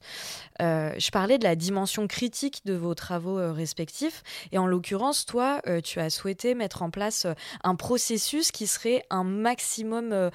je 0.59 1.11
parlais 1.11 1.37
de 1.37 1.43
la 1.43 1.55
dimension 1.55 2.07
critique 2.07 2.61
de 2.65 2.73
vos 2.73 2.95
travaux 2.95 3.53
respectifs 3.53 4.23
et 4.51 4.57
en 4.57 4.67
l'occurrence, 4.67 5.25
toi, 5.25 5.61
tu 5.83 5.99
as 5.99 6.09
souhaité 6.09 6.55
mettre 6.55 6.81
en 6.81 6.89
place 6.89 7.27
un 7.63 7.75
processus 7.75 8.51
qui 8.51 8.67
serait 8.67 9.03
un 9.09 9.23
maximum 9.23 10.31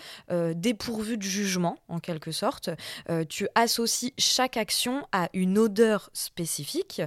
dépourvu 0.54 1.16
de 1.16 1.22
jugement 1.22 1.76
en 1.88 1.98
quelque 1.98 2.32
sorte. 2.32 2.70
Tu 3.42 3.48
associes 3.56 4.12
chaque 4.18 4.56
action 4.56 5.04
à 5.10 5.28
une 5.32 5.58
odeur 5.58 6.10
spécifique. 6.12 7.02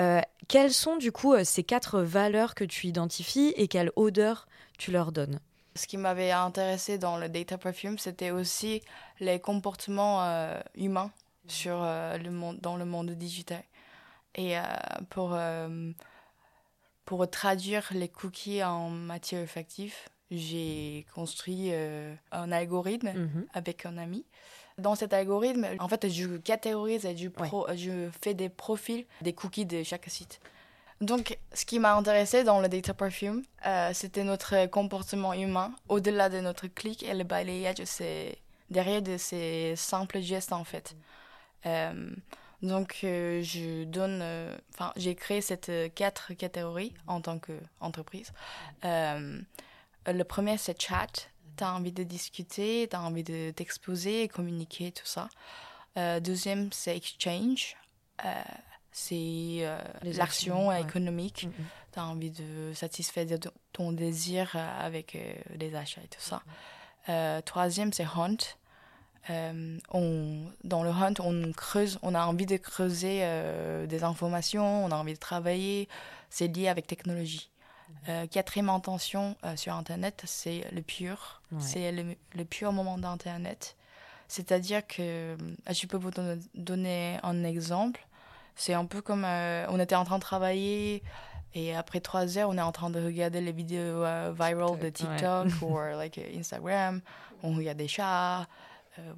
Euh, 0.00 0.20
quelles 0.46 0.72
sont 0.72 0.96
du 0.96 1.10
coup 1.10 1.34
euh, 1.34 1.42
ces 1.42 1.64
quatre 1.64 2.00
valeurs 2.00 2.54
que 2.54 2.62
tu 2.62 2.86
identifies 2.86 3.52
et 3.56 3.66
quelle 3.66 3.90
odeur 3.96 4.46
tu 4.78 4.92
leur 4.92 5.10
donnes? 5.10 5.40
Ce 5.74 5.88
qui 5.88 5.96
m'avait 5.96 6.30
intéressé 6.30 6.96
dans 6.96 7.18
le 7.18 7.28
Data 7.28 7.58
Perfume, 7.58 7.98
c'était 7.98 8.30
aussi 8.30 8.82
les 9.18 9.40
comportements 9.40 10.22
euh, 10.22 10.60
humains 10.76 11.10
sur, 11.48 11.80
le 11.80 12.30
monde, 12.30 12.58
dans 12.60 12.76
le 12.76 12.84
monde 12.84 13.10
digital. 13.10 13.64
Et 14.36 14.54
pour, 15.08 15.36
pour 17.04 17.28
traduire 17.28 17.88
les 17.90 18.08
cookies 18.08 18.62
en 18.62 18.90
matière 18.90 19.42
effective, 19.42 19.94
j'ai 20.30 21.04
construit 21.12 21.72
un 22.30 22.52
algorithme 22.52 23.08
mm-hmm. 23.08 23.46
avec 23.52 23.86
un 23.86 23.98
ami 23.98 24.24
dans 24.80 24.94
cet 24.94 25.12
algorithme, 25.12 25.66
en 25.78 25.88
fait, 25.88 26.08
je 26.08 26.36
catégorise 26.38 27.04
et 27.04 27.16
je, 27.16 27.28
je 27.76 28.08
fais 28.20 28.34
des 28.34 28.48
profils 28.48 29.04
des 29.20 29.32
cookies 29.32 29.66
de 29.66 29.82
chaque 29.82 30.06
site. 30.08 30.40
Donc, 31.00 31.38
ce 31.54 31.64
qui 31.64 31.78
m'a 31.78 31.94
intéressé 31.94 32.44
dans 32.44 32.60
le 32.60 32.68
data 32.68 32.92
perfume, 32.92 33.42
euh, 33.66 33.90
c'était 33.94 34.24
notre 34.24 34.66
comportement 34.66 35.32
humain, 35.32 35.72
au-delà 35.88 36.28
de 36.28 36.40
notre 36.40 36.66
clic 36.66 37.02
et 37.02 37.14
le 37.14 37.24
balayage, 37.24 37.82
c'est 37.84 38.36
derrière 38.68 39.00
de 39.00 39.16
ces 39.16 39.74
simples 39.76 40.20
gestes 40.20 40.52
en 40.52 40.64
fait. 40.64 40.94
Euh, 41.64 42.10
donc, 42.60 42.98
euh, 43.04 43.42
je 43.42 43.84
donne, 43.84 44.22
enfin, 44.74 44.92
j'ai 44.96 45.14
créé 45.14 45.40
cette 45.40 45.72
quatre 45.94 46.34
catégories 46.34 46.92
en 47.06 47.22
tant 47.22 47.38
qu'entreprise. 47.38 48.32
le 48.82 50.22
premier, 50.24 50.58
c'est 50.58 50.80
chat 50.80 51.30
tu 51.60 51.64
as 51.64 51.74
envie 51.74 51.92
de 51.92 52.04
discuter, 52.04 52.88
tu 52.90 52.96
as 52.96 53.02
envie 53.02 53.22
de 53.22 53.50
t'exposer, 53.50 54.28
communiquer, 54.28 54.92
tout 54.92 55.06
ça. 55.06 55.28
Euh, 55.98 56.18
deuxième, 56.18 56.72
c'est 56.72 56.96
exchange. 56.96 57.76
Euh, 58.24 58.42
c'est 58.92 59.58
euh, 59.60 59.78
l'action 60.02 60.72
économique. 60.72 61.44
Mm-hmm. 61.44 61.92
Tu 61.92 61.98
as 61.98 62.04
envie 62.06 62.30
de 62.30 62.72
satisfaire 62.72 63.26
ton 63.74 63.92
désir 63.92 64.56
avec 64.56 65.18
les 65.58 65.74
achats 65.74 66.00
et 66.02 66.08
tout 66.08 66.20
ça. 66.20 66.42
troisième, 67.42 67.92
c'est 67.92 68.06
hunt. 68.06 68.38
on, 69.92 70.46
dans 70.64 70.82
le 70.82 70.90
hunt, 70.90 71.14
on 71.18 71.52
creuse, 71.52 71.98
on 72.02 72.14
a 72.14 72.24
envie 72.24 72.46
de 72.46 72.56
creuser 72.56 73.20
des 73.86 74.02
informations, 74.02 74.84
on 74.86 74.90
a 74.90 74.96
envie 74.96 75.14
de 75.14 75.18
travailler. 75.18 75.88
C'est 76.30 76.48
lié 76.48 76.68
avec 76.68 76.86
technologie. 76.86 77.50
Euh, 78.08 78.26
quatrième 78.26 78.68
intention 78.68 79.36
euh, 79.44 79.56
sur 79.56 79.74
Internet, 79.74 80.22
c'est 80.26 80.64
le 80.72 80.82
pur. 80.82 81.42
C'est 81.58 81.92
le, 81.92 82.44
pur 82.44 82.72
moment 82.72 82.96
d'Internet. 82.96 83.76
C'est-à-dire 84.28 84.86
que, 84.86 85.00
euh, 85.00 85.36
je 85.68 85.86
peux 85.86 85.96
vous 85.96 86.10
donner 86.54 87.18
un 87.22 87.42
exemple. 87.44 88.06
C'est 88.54 88.74
un 88.74 88.84
peu 88.84 89.00
comme 89.00 89.24
on 89.24 89.80
était 89.80 89.94
en 89.94 90.04
train 90.04 90.16
de 90.16 90.22
travailler 90.22 91.02
et 91.54 91.74
après 91.74 92.00
trois 92.00 92.38
heures, 92.38 92.50
on 92.50 92.58
est 92.58 92.62
en 92.62 92.72
train 92.72 92.90
de 92.90 93.02
regarder 93.02 93.40
les 93.40 93.52
vidéos 93.52 94.04
virales 94.32 94.78
de 94.78 94.90
TikTok 94.90 95.48
ou 95.62 95.78
like, 95.96 96.20
Instagram. 96.36 97.00
On 97.42 97.54
regarde 97.54 97.78
des 97.78 97.88
chats, 97.88 98.40
euh, 98.40 98.44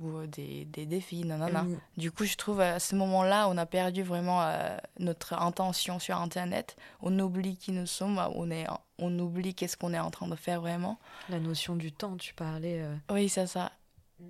ou 0.00 0.26
des, 0.26 0.64
des 0.66 0.86
défis, 0.86 1.24
non, 1.24 1.38
non. 1.38 1.78
Du 1.96 2.10
coup, 2.12 2.24
je 2.24 2.36
trouve 2.36 2.60
à 2.60 2.78
ce 2.78 2.94
moment-là, 2.96 3.48
on 3.48 3.56
a 3.56 3.66
perdu 3.66 4.02
vraiment 4.02 4.42
euh, 4.42 4.76
notre 4.98 5.34
intention 5.34 5.98
sur 5.98 6.16
Internet. 6.16 6.76
On 7.00 7.18
oublie 7.18 7.56
qui 7.56 7.72
nous 7.72 7.86
sommes, 7.86 8.20
on, 8.34 8.50
est, 8.50 8.66
on 8.98 9.18
oublie 9.18 9.54
qu'est-ce 9.54 9.76
qu'on 9.76 9.94
est 9.94 9.98
en 9.98 10.10
train 10.10 10.28
de 10.28 10.36
faire 10.36 10.60
vraiment. 10.60 10.98
La 11.28 11.40
notion 11.40 11.76
du 11.76 11.92
temps, 11.92 12.16
tu 12.16 12.34
parlais. 12.34 12.82
Euh. 12.82 12.94
Oui, 13.10 13.28
c'est 13.28 13.46
ça. 13.46 13.72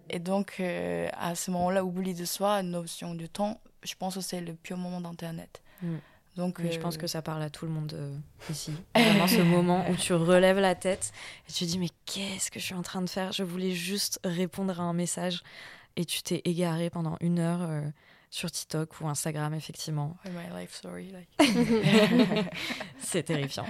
Et 0.09 0.19
donc, 0.19 0.61
à 0.61 1.35
ce 1.35 1.51
moment-là, 1.51 1.85
oubli 1.85 2.15
de 2.15 2.25
soi, 2.25 2.63
notion 2.63 3.15
du 3.15 3.29
temps, 3.29 3.61
je 3.83 3.95
pense 3.95 4.15
que 4.15 4.21
c'est 4.21 4.41
le 4.41 4.55
pur 4.55 4.79
moment 4.79 5.01
d'Internet. 5.01 5.63
Mm. 5.83 5.97
Donc, 6.37 6.61
je 6.62 6.79
pense 6.79 6.97
que 6.97 7.07
ça 7.07 7.21
parle 7.21 7.43
à 7.43 7.51
tout 7.51 7.67
le 7.67 7.73
monde 7.73 7.95
ici. 8.49 8.73
Vraiment 8.95 9.27
ce 9.27 9.43
moment 9.43 9.85
où 9.91 9.97
tu 9.97 10.15
relèves 10.15 10.59
la 10.59 10.75
tête 10.75 11.12
et 11.49 11.53
tu 11.53 11.65
dis 11.65 11.79
mais 11.79 11.91
qu'est-ce 12.07 12.51
que 12.51 12.59
je 12.59 12.65
suis 12.65 12.75
en 12.75 12.83
train 12.83 13.03
de 13.03 13.11
faire? 13.11 13.33
Je 13.33 13.43
voulais 13.43 13.73
juste 13.73 14.19
répondre 14.25 14.81
à 14.81 14.85
un 14.85 14.95
message 14.95 15.43
et 15.97 16.05
tu 16.05 16.23
t'es 16.23 16.43
égaré 16.45 16.91
pendant 16.91 17.17
une 17.21 17.39
heure 17.39 17.62
euh, 17.62 17.83
sur 18.31 18.51
TikTok 18.51 19.01
ou 19.01 19.09
Instagram 19.09 19.55
effectivement. 19.55 20.17
My 20.25 20.61
life 20.61 20.75
story. 20.75 21.12
C'est 22.99 23.25
terrifiant. 23.25 23.67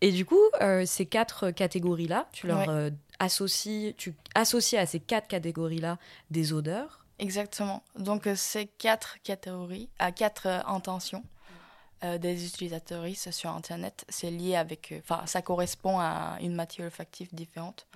Et 0.00 0.12
du 0.12 0.24
coup, 0.24 0.40
euh, 0.60 0.84
ces 0.86 1.06
quatre 1.06 1.50
catégories 1.50 2.08
là, 2.08 2.28
tu 2.32 2.46
leur 2.46 2.68
euh, 2.68 2.90
associes, 3.18 3.94
tu 3.96 4.14
associes 4.34 4.78
à 4.78 4.86
ces 4.86 5.00
quatre 5.00 5.26
catégories 5.26 5.80
là 5.80 5.98
des 6.30 6.52
odeurs? 6.52 7.06
Exactement. 7.18 7.82
Donc 7.98 8.28
ces 8.34 8.66
quatre 8.66 9.18
catégories, 9.22 9.88
à 9.98 10.12
quatre 10.12 10.48
intentions 10.66 11.22
euh, 11.22 11.33
des 12.18 12.46
utilisateurs 12.46 13.04
sur 13.14 13.50
Internet, 13.50 14.04
c'est 14.08 14.30
lié 14.30 14.56
avec. 14.56 14.92
Euh, 14.92 15.00
enfin, 15.02 15.26
ça 15.26 15.42
correspond 15.42 15.98
à 15.98 16.38
une 16.40 16.54
matière 16.54 16.86
olfactive 16.86 17.28
différente. 17.34 17.86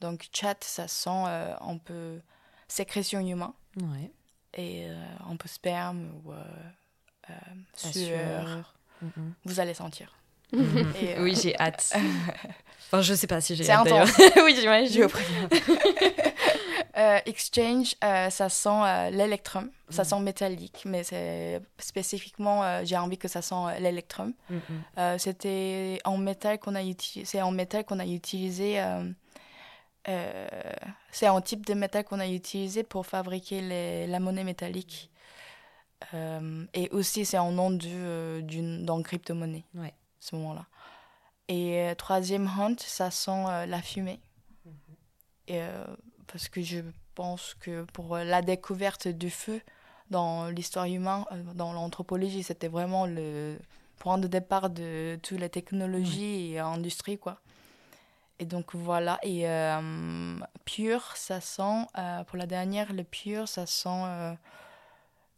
Donc, 0.00 0.28
chat, 0.32 0.56
ça 0.62 0.88
sent 0.88 1.10
euh, 1.10 1.54
un 1.60 1.76
peu 1.76 2.20
sécrétion 2.68 3.20
humaine. 3.20 3.52
Ouais. 3.76 4.10
Et 4.54 4.86
un 5.28 5.36
peu 5.36 5.48
sperme 5.48 6.10
ou 6.24 6.32
sueur. 7.74 8.74
Mm-hmm. 9.02 9.32
Vous 9.44 9.60
allez 9.60 9.74
sentir. 9.74 10.12
Mm-hmm. 10.52 11.20
oui, 11.20 11.38
j'ai 11.40 11.56
hâte. 11.58 11.92
enfin, 12.86 13.02
je 13.02 13.14
sais 13.14 13.28
pas 13.28 13.40
si 13.40 13.54
j'ai 13.54 13.70
hâte 13.70 13.84
d'ailleurs. 13.84 14.08
oui, 14.44 14.56
j'imagine. 14.58 15.06
Euh, 17.00 17.18
exchange, 17.24 17.94
euh, 18.04 18.28
ça 18.28 18.50
sent 18.50 18.68
euh, 18.68 19.08
l'électrum, 19.08 19.70
ça 19.88 20.02
mm. 20.02 20.04
sent 20.04 20.20
métallique, 20.20 20.82
mais 20.84 21.02
c'est 21.02 21.62
spécifiquement, 21.78 22.84
j'ai 22.84 22.98
envie 22.98 23.16
que 23.16 23.28
ça 23.28 23.40
sent 23.40 23.78
l'électrum. 23.78 24.34
Mm, 24.50 24.56
mm. 24.56 25.18
C'était 25.18 25.98
en 26.04 26.18
métal 26.18 26.58
qu'on 26.58 26.74
a 26.74 26.82
utilisé, 26.82 27.24
c'est 27.24 27.40
en 27.40 27.52
métal 27.52 27.84
qu'on 27.86 28.00
a 28.00 28.06
utilisé, 28.06 28.84
c'est 30.04 31.26
un 31.26 31.40
type 31.40 31.64
de 31.64 31.72
métal 31.72 32.04
qu'on 32.04 32.20
a 32.20 32.28
utilisé 32.28 32.82
pour 32.82 33.06
fabriquer 33.06 33.62
les, 33.62 34.06
la 34.06 34.20
monnaie 34.20 34.44
métallique. 34.44 35.10
et 36.12 36.88
aussi, 36.90 37.24
c'est 37.24 37.38
en 37.38 37.52
nom 37.52 37.70
d'une 37.70 38.84
dans 38.84 39.02
crypto-monnaie, 39.02 39.64
ouais. 39.74 39.94
ce 40.18 40.36
moment-là. 40.36 40.66
Et 41.48 41.94
troisième 41.96 42.46
hunt, 42.46 42.76
ça 42.78 43.10
sent 43.10 43.66
la 43.66 43.80
fumée. 43.80 44.20
Mm-hmm. 45.48 45.96
Parce 46.30 46.48
que 46.48 46.62
je 46.62 46.80
pense 47.14 47.54
que 47.54 47.84
pour 47.92 48.16
la 48.16 48.42
découverte 48.42 49.08
du 49.08 49.30
feu 49.30 49.60
dans 50.10 50.48
l'histoire 50.48 50.86
humaine, 50.86 51.24
euh, 51.32 51.42
dans 51.54 51.72
l'anthropologie, 51.72 52.42
c'était 52.42 52.68
vraiment 52.68 53.06
le 53.06 53.58
point 53.98 54.18
de 54.18 54.26
départ 54.26 54.70
de 54.70 55.18
toutes 55.22 55.38
les 55.38 55.50
technologies 55.50 56.52
et 56.52 56.56
l'industrie, 56.56 57.18
quoi. 57.18 57.40
Et 58.38 58.46
donc 58.46 58.74
voilà, 58.74 59.18
et 59.22 59.46
euh, 59.46 60.38
pur, 60.64 61.14
ça 61.14 61.42
sent, 61.42 61.86
euh, 61.98 62.24
pour 62.24 62.38
la 62.38 62.46
dernière, 62.46 62.92
le 62.92 63.04
pur, 63.04 63.46
ça 63.46 63.66
sent 63.66 64.36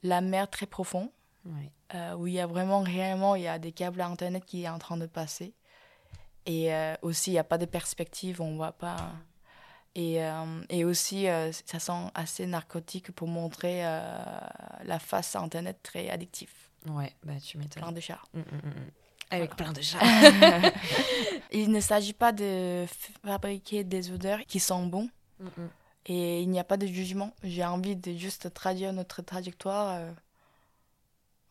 la 0.04 0.20
mer 0.20 0.48
très 0.48 0.66
profonde, 0.66 1.10
où 2.16 2.26
il 2.28 2.32
y 2.32 2.40
a 2.40 2.46
vraiment 2.46 2.80
réellement, 2.80 3.34
il 3.34 3.42
y 3.42 3.48
a 3.48 3.58
des 3.58 3.72
câbles 3.72 4.00
à 4.00 4.06
Internet 4.06 4.44
qui 4.44 4.62
est 4.62 4.68
en 4.68 4.78
train 4.78 4.96
de 4.96 5.06
passer. 5.06 5.52
Et 6.46 6.70
aussi, 7.02 7.30
il 7.30 7.34
n'y 7.34 7.40
a 7.40 7.44
pas 7.44 7.58
de 7.58 7.66
perspective, 7.66 8.40
on 8.40 8.52
ne 8.52 8.56
voit 8.56 8.72
pas 8.72 9.10
et, 9.94 10.24
euh, 10.24 10.62
et 10.70 10.84
aussi, 10.84 11.28
euh, 11.28 11.52
ça 11.66 11.78
sent 11.78 12.10
assez 12.14 12.46
narcotique 12.46 13.12
pour 13.12 13.28
montrer 13.28 13.84
euh, 13.84 14.00
la 14.84 14.98
face 14.98 15.36
Internet 15.36 15.78
très 15.82 16.08
addictive. 16.08 16.52
Ouais, 16.88 17.12
bah 17.22 17.34
tu 17.42 17.58
m'étonnes. 17.58 17.82
Plein 17.82 17.92
de 17.92 18.00
chats. 18.00 18.22
Mm, 18.32 18.40
mm, 18.40 18.42
mm, 18.42 18.90
Avec 19.30 19.54
plein 19.54 19.72
de 19.72 19.82
chats. 19.82 19.98
il 21.52 21.70
ne 21.70 21.80
s'agit 21.80 22.14
pas 22.14 22.32
de 22.32 22.86
fabriquer 23.24 23.84
des 23.84 24.10
odeurs 24.10 24.40
qui 24.46 24.60
sont 24.60 24.86
bons. 24.86 25.08
Et 26.06 26.40
il 26.40 26.50
n'y 26.50 26.58
a 26.60 26.64
pas 26.64 26.76
de 26.76 26.86
jugement. 26.86 27.34
J'ai 27.42 27.64
envie 27.64 27.96
de 27.96 28.12
juste 28.12 28.52
traduire 28.54 28.92
notre 28.92 29.22
trajectoire 29.22 30.00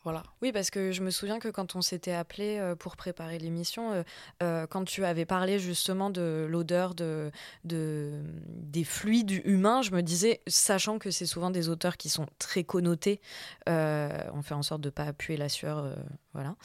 voilà. 0.03 0.23
Oui, 0.41 0.51
parce 0.51 0.71
que 0.71 0.91
je 0.91 1.03
me 1.03 1.11
souviens 1.11 1.37
que 1.37 1.47
quand 1.47 1.75
on 1.75 1.81
s'était 1.81 2.13
appelé 2.13 2.57
euh, 2.57 2.75
pour 2.75 2.95
préparer 2.95 3.37
l'émission, 3.37 3.91
euh, 3.91 4.03
euh, 4.41 4.65
quand 4.65 4.83
tu 4.83 5.05
avais 5.05 5.25
parlé 5.25 5.59
justement 5.59 6.09
de 6.09 6.47
l'odeur 6.49 6.95
de, 6.95 7.29
de, 7.65 8.23
des 8.47 8.83
fluides 8.83 9.45
humains, 9.45 9.83
je 9.83 9.91
me 9.91 10.01
disais, 10.01 10.41
sachant 10.47 10.97
que 10.97 11.11
c'est 11.11 11.27
souvent 11.27 11.51
des 11.51 11.69
auteurs 11.69 11.97
qui 11.97 12.09
sont 12.09 12.25
très 12.39 12.63
connotés, 12.63 13.21
on 13.67 14.41
fait 14.41 14.55
en 14.55 14.63
sorte 14.63 14.81
de 14.81 14.87
ne 14.87 14.91
pas 14.91 15.03
appuyer 15.03 15.37
la 15.37 15.49
sueur. 15.49 15.95
voilà. 16.33 16.55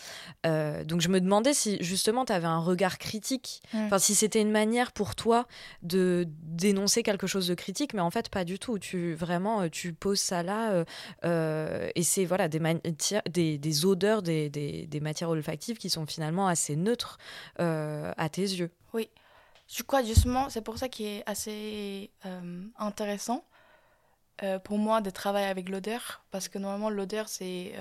donc 0.85 1.01
je 1.01 1.09
me 1.09 1.21
demandais 1.21 1.53
si 1.53 1.83
justement 1.83 2.25
tu 2.25 2.33
avais 2.33 2.47
un 2.47 2.59
regard 2.59 2.99
critique, 2.99 3.63
enfin 3.75 3.99
si 3.99 4.15
c'était 4.15 4.41
une 4.41 4.51
manière 4.51 4.93
pour 4.93 5.15
toi 5.15 5.47
de 5.83 6.27
dénoncer 6.43 7.03
quelque 7.03 7.27
chose 7.27 7.47
de 7.49 7.55
critique, 7.55 7.93
mais 7.93 8.01
en 8.01 8.11
fait 8.11 8.29
pas 8.29 8.45
du 8.45 8.59
tout. 8.59 8.79
Tu 8.79 9.15
vraiment 9.15 9.69
tu 9.69 9.93
poses 9.93 10.21
ça 10.21 10.43
là 10.43 10.85
et 11.23 12.03
c'est 12.03 12.25
voilà 12.25 12.49
des 12.49 12.61
matières 12.61 13.23
des, 13.29 13.85
odeurs, 13.85 14.23
des, 14.23 14.49
des, 14.51 15.01
matières 15.01 15.31
olfactives 15.31 15.77
qui 15.77 15.91
sont 15.91 16.07
finalement 16.07 16.47
assez 16.47 16.77
neutres 16.77 17.19
euh, 17.61 18.13
à 18.17 18.29
tes 18.29 18.43
yeux. 18.43 18.71
Oui, 18.93 19.09
je 19.69 19.83
crois 19.83 20.03
justement, 20.03 20.49
c'est 20.49 20.63
pour 20.63 20.79
ça 20.79 20.89
qui 20.89 21.07
est 21.07 21.23
assez 21.27 22.11
euh, 22.25 22.63
intéressant 22.79 23.45
euh, 24.43 24.59
pour 24.59 24.79
moi 24.79 25.01
de 25.01 25.11
travailler 25.11 25.47
avec 25.47 25.69
l'odeur, 25.69 26.25
parce 26.31 26.49
que 26.49 26.59
normalement 26.59 26.91
l'odeur 26.91 27.29
c'est... 27.29 27.75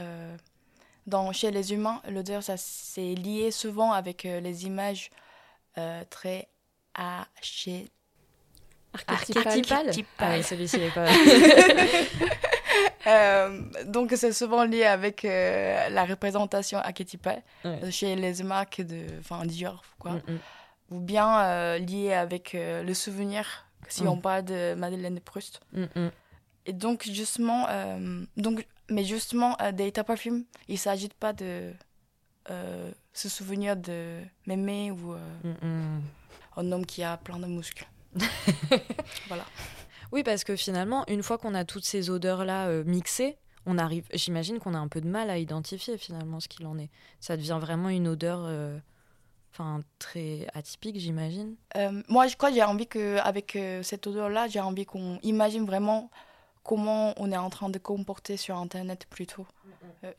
dans, 1.08 1.32
chez 1.32 1.52
les 1.52 1.74
humains, 1.74 2.02
l'odeur, 2.10 2.44
ça 2.44 2.58
c'est 2.58 3.16
lié 3.16 3.52
souvent 3.52 3.92
avec 3.92 4.24
les 4.24 4.66
images 4.66 5.10
très 6.10 6.48
archétypales. 6.94 7.92
Archétypales. 9.08 9.92
Ah 10.18 10.42
celui-ci 10.42 10.80
n'est 10.80 10.92
pas. 10.92 11.08
Euh, 13.08 13.62
donc, 13.86 14.14
c'est 14.16 14.34
souvent 14.34 14.64
lié 14.66 14.84
avec 14.84 15.26
euh, 15.26 15.90
la 15.90 16.06
représentation 16.06 16.80
archétypale 16.80 17.44
chez 17.90 18.16
les 18.16 18.44
marques 18.44 18.82
de 18.82 19.06
enfin, 19.20 19.46
Dior, 19.46 19.84
quoi. 20.00 20.14
Mm, 20.14 20.22
mm. 20.28 20.40
Ou 20.92 21.00
bien 21.00 21.78
lié 21.78 22.14
avec 22.14 22.54
le 22.54 22.94
souvenir, 22.94 23.66
si 23.88 24.04
mm. 24.04 24.08
on 24.08 24.18
parle 24.18 24.46
de 24.46 24.76
Madeleine 24.76 25.16
de 25.16 25.20
Proust. 25.20 25.60
Et 26.68 26.74
donc, 26.74 27.04
justement, 27.12 27.68
donc, 28.38 28.66
mais 28.90 29.04
justement, 29.04 29.58
Data 29.74 30.04
Perfume, 30.04 30.46
il 30.68 30.76
ne 30.76 30.80
s'agit 30.80 31.10
pas 31.10 31.34
de 31.34 31.74
se 33.14 33.30
souvenir 33.30 33.76
de 33.76 34.20
mémé 34.46 34.92
ou 34.92 35.16
un 36.56 36.72
homme 36.72 36.86
qui 36.86 37.04
a 37.04 37.18
plein 37.18 37.40
de 37.40 37.48
muscles. 37.48 37.88
voilà. 39.28 39.46
Oui, 40.12 40.24
parce 40.24 40.44
que 40.44 40.56
finalement, 40.56 41.04
une 41.08 41.24
fois 41.24 41.38
qu'on 41.38 41.54
a 41.54 41.66
toutes 41.66 41.86
ces 41.86 42.10
odeurs-là 42.10 42.68
euh, 42.68 42.84
mixées, 42.86 43.38
on 43.66 43.78
arrive. 43.78 44.06
J'imagine 44.14 44.60
qu'on 44.60 44.74
a 44.74 44.78
un 44.78 44.88
peu 44.88 45.02
de 45.02 45.08
mal 45.08 45.30
à 45.30 45.38
identifier 45.38 45.98
finalement 45.98 46.40
ce 46.40 46.48
qu'il 46.48 46.68
en 46.68 46.78
est. 46.78 46.90
Ça 47.20 47.36
devient 47.36 47.58
vraiment 47.60 47.90
une 47.90 48.08
odeur, 48.08 48.42
euh, 48.44 48.78
enfin 49.52 49.82
très 49.98 50.48
atypique, 50.54 51.00
j'imagine. 51.00 51.56
Euh, 51.76 52.04
moi, 52.08 52.28
je 52.28 52.36
crois 52.36 52.50
que 52.50 52.56
j'ai 52.56 52.64
envie 52.64 52.88
que, 52.88 53.18
avec 53.18 53.58
cette 53.82 54.06
odeur-là, 54.06 54.48
j'ai 54.48 54.60
envie 54.60 54.86
qu'on 54.86 55.20
imagine 55.24 55.66
vraiment 55.66 56.12
comment 56.64 57.14
on 57.18 57.32
est 57.32 57.38
en 57.38 57.50
train 57.50 57.70
de 57.70 57.80
comporter 57.80 58.38
sur 58.38 58.58
Internet 58.58 59.08
plutôt. 59.10 59.48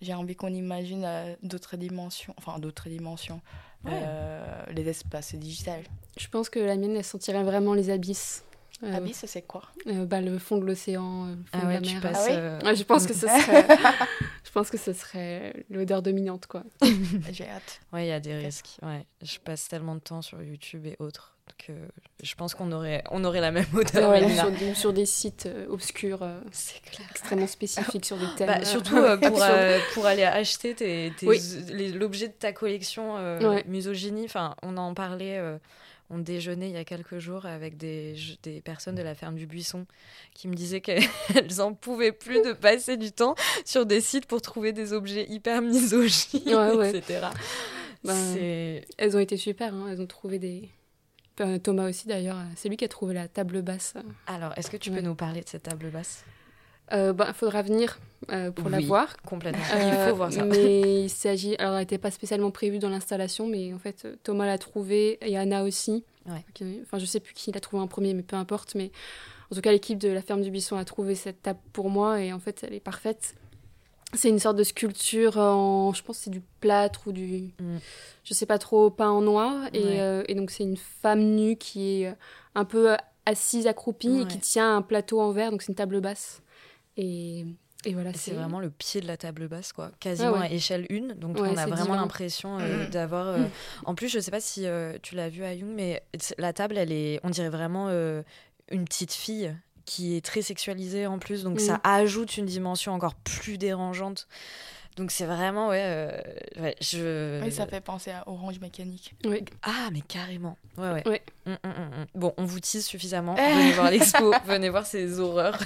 j'ai 0.00 0.14
envie 0.14 0.34
qu'on 0.34 0.52
imagine 0.52 1.36
d'autres 1.42 1.76
dimensions, 1.76 2.34
enfin 2.38 2.58
d'autres 2.58 2.88
dimensions, 2.88 3.40
les 3.84 4.88
espaces 4.88 5.36
digitales. 5.36 5.84
Je 6.16 6.26
pense 6.26 6.50
que 6.50 6.58
la 6.58 6.76
mienne, 6.76 6.96
elle 6.96 7.04
sentirait 7.04 7.44
vraiment 7.44 7.74
les 7.74 7.90
abysses. 7.90 8.42
Euh, 8.82 8.94
Abysse, 8.94 9.24
c'est 9.26 9.42
quoi? 9.42 9.62
euh, 9.86 10.04
bah, 10.04 10.20
Le 10.20 10.38
fond 10.38 10.58
de 10.58 10.64
l'océan, 10.66 11.26
le 11.26 11.36
fond 11.36 11.42
ah 11.52 11.66
ouais, 11.66 11.80
de 11.80 11.86
la 11.86 11.92
mer. 11.92 12.02
Passes, 12.02 12.28
ah 12.28 12.60
oui 12.64 12.76
je 12.76 12.84
pense 12.84 13.06
que 13.06 13.14
ce 13.14 13.26
serait, 13.26 13.66
je 14.44 14.50
pense 14.50 14.70
que 14.70 14.76
ce 14.76 14.92
serait 14.92 15.64
l'odeur 15.70 16.02
dominante, 16.02 16.46
quoi. 16.46 16.62
J'ai 17.30 17.48
hâte. 17.48 17.80
Ouais, 17.92 18.04
il 18.04 18.08
y 18.08 18.12
a 18.12 18.20
des 18.20 18.34
risques. 18.34 18.78
Ouais, 18.82 19.06
je 19.22 19.38
passe 19.38 19.68
tellement 19.68 19.94
de 19.94 20.00
temps 20.00 20.20
sur 20.20 20.42
YouTube 20.42 20.84
et 20.86 20.96
autres 20.98 21.32
que 21.64 21.72
je 22.22 22.34
pense 22.34 22.54
qu'on 22.54 22.72
aurait, 22.72 23.04
on 23.12 23.24
aurait 23.24 23.40
la 23.40 23.52
même 23.52 23.66
odeur. 23.72 24.10
Ouais, 24.10 24.36
sur, 24.36 24.50
des, 24.50 24.74
sur, 24.74 24.92
des 24.92 25.06
sites 25.06 25.48
obscurs, 25.70 26.26
c'est 26.50 26.82
extrêmement 27.08 27.46
spécifiques 27.46 28.04
sur 28.04 28.16
des 28.16 28.26
thèmes. 28.36 28.48
Bah, 28.48 28.64
surtout 28.64 28.96
pour, 29.22 29.40
pour 29.94 30.06
aller 30.06 30.24
acheter 30.24 30.74
tes, 30.74 31.12
l'objet 31.94 32.28
de 32.28 32.34
ta 32.34 32.52
collection 32.52 33.16
misogynie. 33.66 34.24
Enfin, 34.24 34.54
on 34.62 34.76
en 34.76 34.92
parlait 34.92 35.40
on 36.10 36.18
déjeunait 36.18 36.68
il 36.68 36.74
y 36.74 36.78
a 36.78 36.84
quelques 36.84 37.18
jours 37.18 37.46
avec 37.46 37.76
des, 37.76 38.14
des 38.42 38.60
personnes 38.60 38.94
de 38.94 39.02
la 39.02 39.14
ferme 39.14 39.34
du 39.34 39.46
Buisson 39.46 39.86
qui 40.34 40.48
me 40.48 40.54
disaient 40.54 40.80
qu'elles 40.80 41.08
en 41.60 41.74
pouvaient 41.74 42.12
plus 42.12 42.42
de 42.42 42.52
passer 42.52 42.96
du 42.96 43.12
temps 43.12 43.34
sur 43.64 43.86
des 43.86 44.00
sites 44.00 44.26
pour 44.26 44.42
trouver 44.42 44.72
des 44.72 44.92
objets 44.92 45.26
hyper 45.28 45.62
misogynes, 45.62 46.82
etc. 46.84 47.26
Ben, 48.04 48.82
elles 48.98 49.16
ont 49.16 49.20
été 49.20 49.36
super, 49.36 49.74
hein. 49.74 49.88
elles 49.90 50.00
ont 50.00 50.06
trouvé 50.06 50.38
des... 50.38 50.68
Thomas 51.62 51.88
aussi 51.88 52.08
d'ailleurs, 52.08 52.38
c'est 52.54 52.70
lui 52.70 52.78
qui 52.78 52.84
a 52.86 52.88
trouvé 52.88 53.12
la 53.12 53.28
table 53.28 53.60
basse. 53.60 53.92
Alors, 54.26 54.56
est-ce 54.56 54.70
que 54.70 54.78
tu 54.78 54.90
peux 54.90 55.02
nous 55.02 55.14
parler 55.14 55.42
de 55.42 55.48
cette 55.48 55.64
table 55.64 55.90
basse? 55.90 56.24
Il 56.92 56.96
euh, 56.96 57.12
bah, 57.12 57.32
faudra 57.32 57.62
venir 57.62 57.98
euh, 58.30 58.50
pour 58.50 58.68
la 58.68 58.80
voir. 58.80 59.16
Complètement. 59.22 59.62
il 59.74 60.08
faut 60.08 60.16
voir 60.16 60.32
ça. 60.32 60.44
Mais 60.44 61.02
il 61.04 61.10
s'agit. 61.10 61.56
Alors, 61.56 61.74
elle 61.74 61.80
n'était 61.80 61.98
pas 61.98 62.10
spécialement 62.10 62.50
prévue 62.50 62.78
dans 62.78 62.88
l'installation, 62.88 63.46
mais 63.46 63.72
en 63.72 63.78
fait, 63.78 64.06
Thomas 64.22 64.46
l'a 64.46 64.58
trouvée 64.58 65.18
et 65.20 65.36
Anna 65.36 65.64
aussi. 65.64 66.04
enfin, 66.28 66.98
je 66.98 67.04
sais 67.04 67.20
plus 67.20 67.34
qui 67.34 67.50
l'a 67.50 67.60
trouvé 67.60 67.82
en 67.82 67.88
premier, 67.88 68.14
mais 68.14 68.22
peu 68.22 68.36
importe. 68.36 68.74
Mais 68.76 68.92
en 69.50 69.54
tout 69.54 69.60
cas, 69.60 69.72
l'équipe 69.72 69.98
de 69.98 70.08
la 70.08 70.22
ferme 70.22 70.42
du 70.42 70.50
Buisson 70.50 70.76
a 70.76 70.84
trouvé 70.84 71.14
cette 71.14 71.42
table 71.42 71.60
pour 71.72 71.90
moi 71.90 72.20
et 72.20 72.32
en 72.32 72.38
fait, 72.38 72.64
elle 72.66 72.74
est 72.74 72.80
parfaite. 72.80 73.34
C'est 74.14 74.28
une 74.28 74.38
sorte 74.38 74.56
de 74.56 74.62
sculpture 74.62 75.36
en, 75.36 75.92
je 75.92 76.02
pense, 76.02 76.18
c'est 76.18 76.30
du 76.30 76.40
plâtre 76.60 77.02
ou 77.06 77.12
du, 77.12 77.50
mm. 77.60 77.78
je 78.22 78.34
sais 78.34 78.46
pas 78.46 78.58
trop, 78.58 78.90
peint 78.90 79.10
en 79.10 79.20
noir. 79.20 79.66
Et, 79.72 80.00
euh, 80.00 80.22
et 80.28 80.36
donc, 80.36 80.50
c'est 80.52 80.62
une 80.62 80.76
femme 80.76 81.20
nue 81.20 81.56
qui 81.56 82.02
est 82.02 82.14
un 82.54 82.64
peu 82.64 82.96
assise, 83.26 83.66
accroupie 83.66 84.20
et 84.20 84.26
qui 84.26 84.38
tient 84.38 84.76
un 84.76 84.82
plateau 84.82 85.20
en 85.20 85.32
verre. 85.32 85.50
Donc, 85.50 85.62
c'est 85.62 85.68
une 85.68 85.74
table 85.74 86.00
basse. 86.00 86.40
Et, 86.96 87.44
et 87.84 87.94
voilà, 87.94 88.12
c'est 88.14 88.32
vraiment 88.32 88.58
le 88.58 88.70
pied 88.70 89.00
de 89.00 89.06
la 89.06 89.16
table 89.16 89.48
basse, 89.48 89.72
quoi. 89.72 89.92
Quasiment 90.00 90.40
à 90.40 90.50
échelle 90.50 90.86
1. 90.90 91.14
Donc 91.14 91.36
on 91.38 91.56
a 91.56 91.66
vraiment 91.66 91.94
l'impression 91.94 92.58
euh, 92.58 92.88
d'avoir. 92.88 93.28
Euh, 93.28 93.44
en 93.84 93.94
plus, 93.94 94.08
je 94.08 94.18
sais 94.18 94.30
pas 94.30 94.40
si 94.40 94.66
euh, 94.66 94.98
tu 95.02 95.14
l'as 95.14 95.28
vu 95.28 95.44
à 95.44 95.56
Jung, 95.56 95.72
mais 95.74 96.02
la 96.38 96.52
table, 96.52 96.78
elle 96.78 96.92
est, 96.92 97.20
on 97.22 97.30
dirait 97.30 97.48
vraiment 97.48 97.88
une 97.88 98.84
petite 98.84 99.12
fille 99.12 99.54
qui 99.84 100.16
est 100.16 100.24
très 100.24 100.42
sexualisée 100.42 101.06
en 101.06 101.18
plus. 101.18 101.44
Donc 101.44 101.60
ça 101.60 101.80
ajoute 101.84 102.36
une 102.36 102.46
dimension 102.46 102.92
encore 102.92 103.14
plus 103.14 103.56
dérangeante. 103.56 104.26
Donc 104.96 105.10
c'est 105.10 105.26
vraiment, 105.26 105.68
ouais, 105.68 106.10
ouais, 106.58 106.74
je... 106.80 107.42
Oui, 107.42 107.52
ça 107.52 107.66
fait 107.66 107.80
penser 107.80 108.10
à 108.10 108.24
Orange 108.26 108.60
Mécanique. 108.60 109.14
Oui. 109.24 109.44
Ah, 109.62 109.88
mais 109.92 110.00
carrément. 110.00 110.56
Ouais, 110.78 111.02
ouais. 111.06 111.22
Hum, 111.46 111.56
hum, 111.64 111.72
hum, 111.76 112.06
bon, 112.14 112.34
on 112.38 112.44
vous 112.44 112.60
tease 112.60 112.84
suffisamment. 112.84 113.34
venez 113.34 113.72
voir 113.72 113.90
l'expo, 113.90 114.32
venez 114.46 114.68
voir 114.68 114.84
ces 114.84 115.20
horreurs. 115.20 115.58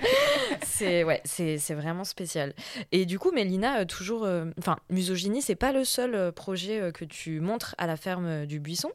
c'est 0.64 1.04
ouais, 1.04 1.20
c'est 1.24 1.74
vraiment 1.74 2.04
spécial. 2.04 2.54
Et 2.90 3.06
du 3.06 3.18
coup, 3.18 3.30
Mélina, 3.30 3.80
euh, 3.80 3.84
toujours, 3.84 4.24
euh, 4.24 4.46
enfin, 4.58 4.76
Musogynie, 4.90 5.42
c'est 5.42 5.54
pas 5.54 5.72
le 5.72 5.84
seul 5.84 6.14
euh, 6.14 6.32
projet 6.32 6.90
que 6.92 7.04
tu 7.04 7.40
montres 7.40 7.74
à 7.78 7.86
la 7.86 7.96
ferme 7.96 8.46
du 8.46 8.58
Buisson. 8.60 8.90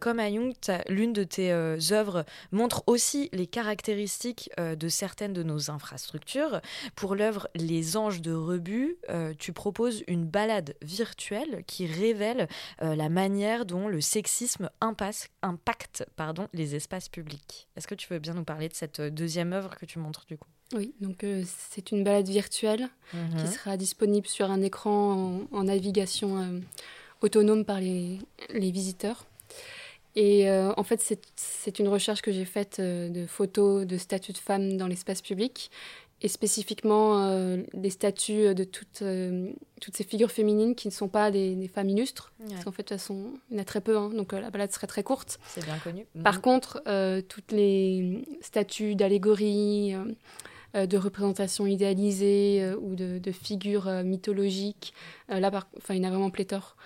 comme 0.00 0.18
à 0.18 0.30
Jung, 0.30 0.52
l'une 0.88 1.12
de 1.12 1.24
tes 1.24 1.52
œuvres 1.92 2.24
montre 2.52 2.82
aussi 2.86 3.28
les 3.32 3.46
caractéristiques 3.46 4.50
de 4.58 4.88
certaines 4.88 5.32
de 5.32 5.42
nos 5.42 5.70
infrastructures. 5.70 6.60
Pour 6.94 7.14
l'œuvre 7.14 7.48
Les 7.54 7.96
Anges 7.96 8.20
de 8.20 8.32
Rebut, 8.32 8.96
tu 9.38 9.52
proposes 9.52 10.04
une 10.06 10.24
balade 10.24 10.74
virtuelle 10.82 11.64
qui 11.66 11.86
révèle 11.86 12.48
la 12.80 13.08
manière 13.08 13.66
dont 13.66 13.88
le 13.88 14.00
sexisme 14.00 14.70
impasse, 14.80 15.28
impacte 15.42 16.04
pardon, 16.16 16.48
les 16.52 16.74
espaces 16.74 17.08
publics. 17.08 17.68
Est-ce 17.76 17.86
que 17.86 17.94
tu 17.94 18.08
veux 18.12 18.18
bien 18.18 18.34
nous 18.34 18.44
parler 18.44 18.68
de 18.68 18.74
cette 18.74 19.00
deuxième 19.00 19.52
œuvre 19.52 19.76
que 19.76 19.86
tu 19.86 19.98
montres 19.98 20.26
du 20.26 20.36
coup? 20.36 20.48
Oui, 20.74 20.94
donc 21.00 21.24
euh, 21.24 21.42
c'est 21.46 21.90
une 21.90 22.04
balade 22.04 22.28
virtuelle 22.28 22.88
qui 23.10 23.42
mhm. 23.42 23.46
sera 23.46 23.76
disponible 23.76 24.28
sur 24.28 24.50
un 24.50 24.62
écran 24.62 25.40
en, 25.50 25.64
navigation 25.64 26.38
euh, 26.38 26.60
autonome 27.22 27.64
par 27.64 27.80
les, 27.80 28.18
les 28.50 28.70
visiteurs. 28.70 29.26
Et 30.14 30.48
euh, 30.48 30.72
en 30.76 30.84
fait, 30.84 31.16
c'est 31.36 31.78
une 31.78 31.88
recherche 31.88 32.22
que 32.22 32.32
j'ai 32.32 32.44
faite 32.44 32.80
de 32.80 33.26
photos 33.26 33.86
de 33.86 33.96
statues 33.96 34.32
de 34.32 34.38
femmes 34.38 34.76
dans 34.76 34.86
l'espace 34.86 35.22
public 35.22 35.70
et 36.22 36.28
spécifiquement 36.28 37.24
euh, 37.24 37.62
des 37.72 37.90
statues 37.90 38.54
de 38.54 38.64
toutes, 38.64 39.02
euh, 39.02 39.50
toutes 39.80 39.96
ces 39.96 40.04
figures 40.04 40.30
féminines 40.30 40.74
qui 40.74 40.88
ne 40.88 40.92
sont 40.92 41.08
pas 41.08 41.30
des, 41.30 41.70
femmes 41.72 41.88
illustres. 41.88 42.32
Parce 42.48 42.64
qu'en 42.64 42.72
fait, 42.72 42.82
de 42.82 42.88
toute 42.88 42.98
façon, 42.98 43.32
il 43.50 43.56
y 43.56 43.58
en 43.58 43.62
a 43.62 43.64
très 43.64 43.80
peu, 43.80 43.96
hein, 43.96 44.10
donc 44.10 44.32
euh, 44.32 44.40
la 44.40 44.50
balade 44.50 44.70
serait 44.72 44.86
très 44.86 45.02
courte. 45.02 45.38
C'est 45.46 45.64
bien 45.64 45.78
connu. 45.78 46.06
Par 46.22 46.36
mhm. 46.36 46.40
contre, 46.40 46.82
toutes 47.28 47.52
les 47.52 48.24
statues 48.42 48.94
d'allégorie, 48.94 49.94
de 50.74 50.96
représentation 50.96 51.66
idéalisée 51.66 52.74
ou 52.80 52.94
de, 52.94 53.18
de 53.18 53.32
figures 53.32 53.90
mythologiques, 54.04 54.92
là, 55.28 55.50
enfin, 55.76 55.94
il 55.94 56.02
y 56.02 56.06
en 56.06 56.08
a 56.08 56.10
vraiment 56.10 56.30
pléthore. 56.30 56.76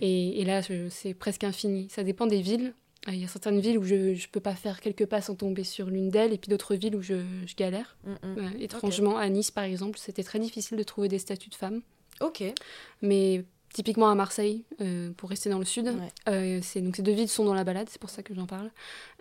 Et, 0.00 0.40
et 0.40 0.44
là, 0.44 0.62
c'est 0.90 1.14
presque 1.14 1.44
infini. 1.44 1.88
Ça 1.90 2.02
dépend 2.02 2.26
des 2.26 2.40
villes. 2.40 2.74
Ah, 3.06 3.12
il 3.12 3.20
y 3.20 3.24
a 3.24 3.28
certaines 3.28 3.60
villes 3.60 3.78
où 3.78 3.84
je 3.84 3.94
ne 3.94 4.30
peux 4.30 4.40
pas 4.40 4.54
faire 4.54 4.80
quelques 4.80 5.06
pas 5.06 5.22
sans 5.22 5.34
tomber 5.34 5.64
sur 5.64 5.86
l'une 5.86 6.10
d'elles, 6.10 6.32
et 6.32 6.38
puis 6.38 6.50
d'autres 6.50 6.74
villes 6.74 6.96
où 6.96 7.02
je, 7.02 7.14
je 7.46 7.54
galère. 7.54 7.96
Mm, 8.04 8.40
mm. 8.40 8.60
étrangement, 8.60 9.16
à 9.16 9.28
Nice, 9.28 9.50
par 9.50 9.64
exemple, 9.64 9.98
c'était 9.98 10.22
très 10.22 10.38
difficile 10.38 10.76
de 10.76 10.82
trouver 10.82 11.08
des 11.08 11.18
statues 11.18 11.48
de 11.48 11.54
femmes. 11.54 11.80
Ok. 12.20 12.42
Mais 13.00 13.44
typiquement 13.72 14.10
à 14.10 14.14
Marseille, 14.14 14.64
euh, 14.80 15.10
pour 15.16 15.30
rester 15.30 15.48
dans 15.48 15.58
le 15.58 15.64
sud, 15.64 15.92
euh, 16.28 16.60
c'est, 16.62 16.80
donc 16.80 16.96
ces 16.96 17.02
deux 17.02 17.12
villes 17.12 17.28
sont 17.28 17.44
dans 17.44 17.54
la 17.54 17.64
balade, 17.64 17.88
c'est 17.90 18.00
pour 18.00 18.10
ça 18.10 18.22
que 18.22 18.34
j'en 18.34 18.46
parle. 18.46 18.70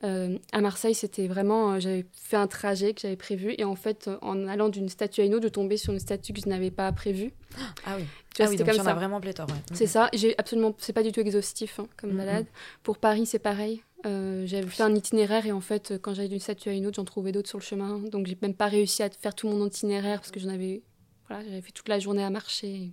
Euh, 0.03 0.37
à 0.51 0.61
Marseille, 0.61 0.95
c'était 0.95 1.27
vraiment, 1.27 1.79
j'avais 1.79 2.05
fait 2.13 2.37
un 2.37 2.47
trajet 2.47 2.93
que 2.93 3.01
j'avais 3.01 3.15
prévu, 3.15 3.53
et 3.57 3.63
en 3.63 3.75
fait, 3.75 4.09
en 4.21 4.47
allant 4.47 4.69
d'une 4.69 4.89
statue 4.89 5.21
à 5.21 5.25
une 5.25 5.35
autre, 5.35 5.43
de 5.43 5.49
tomber 5.49 5.77
sur 5.77 5.93
une 5.93 5.99
statue 5.99 6.33
que 6.33 6.41
je 6.41 6.49
n'avais 6.49 6.71
pas 6.71 6.91
prévue. 6.91 7.31
Ah 7.85 7.95
oui. 7.97 8.03
Tu 8.35 8.43
vois, 8.43 8.45
ah 8.45 8.49
oui, 8.51 8.57
donc 8.57 8.67
il 8.67 8.75
y 8.75 8.81
en 8.81 8.85
a 8.85 8.93
vraiment 8.93 9.19
pléthore. 9.19 9.47
C'est 9.73 9.87
ça. 9.87 10.09
J'ai 10.13 10.37
absolument, 10.37 10.75
c'est 10.77 10.93
pas 10.93 11.01
du 11.01 11.11
tout 11.11 11.19
exhaustif 11.19 11.79
hein, 11.79 11.87
comme 11.97 12.15
balade. 12.15 12.45
Pour 12.83 12.97
Paris, 12.99 13.25
c'est 13.25 13.39
pareil. 13.39 13.81
Euh, 14.05 14.45
j'avais 14.45 14.67
fait 14.67 14.83
un 14.83 14.93
itinéraire 14.93 15.45
et 15.45 15.51
en 15.51 15.61
fait, 15.61 15.93
quand 16.01 16.13
j'allais 16.13 16.29
d'une 16.29 16.39
statue 16.39 16.69
à 16.69 16.73
une 16.73 16.85
autre, 16.85 16.97
j'en 16.97 17.05
trouvais 17.05 17.31
d'autres 17.31 17.49
sur 17.49 17.57
le 17.57 17.63
chemin. 17.63 17.97
Donc, 17.97 18.27
j'ai 18.27 18.37
même 18.41 18.53
pas 18.53 18.67
réussi 18.67 19.01
à 19.01 19.09
faire 19.09 19.33
tout 19.33 19.47
mon 19.47 19.65
itinéraire 19.65 20.19
parce 20.19 20.31
que 20.31 20.39
j'en 20.39 20.49
avais, 20.49 20.83
voilà, 21.27 21.43
j'avais 21.43 21.61
fait 21.61 21.71
toute 21.71 21.89
la 21.89 21.99
journée 21.99 22.23
à 22.23 22.29
marcher. 22.29 22.91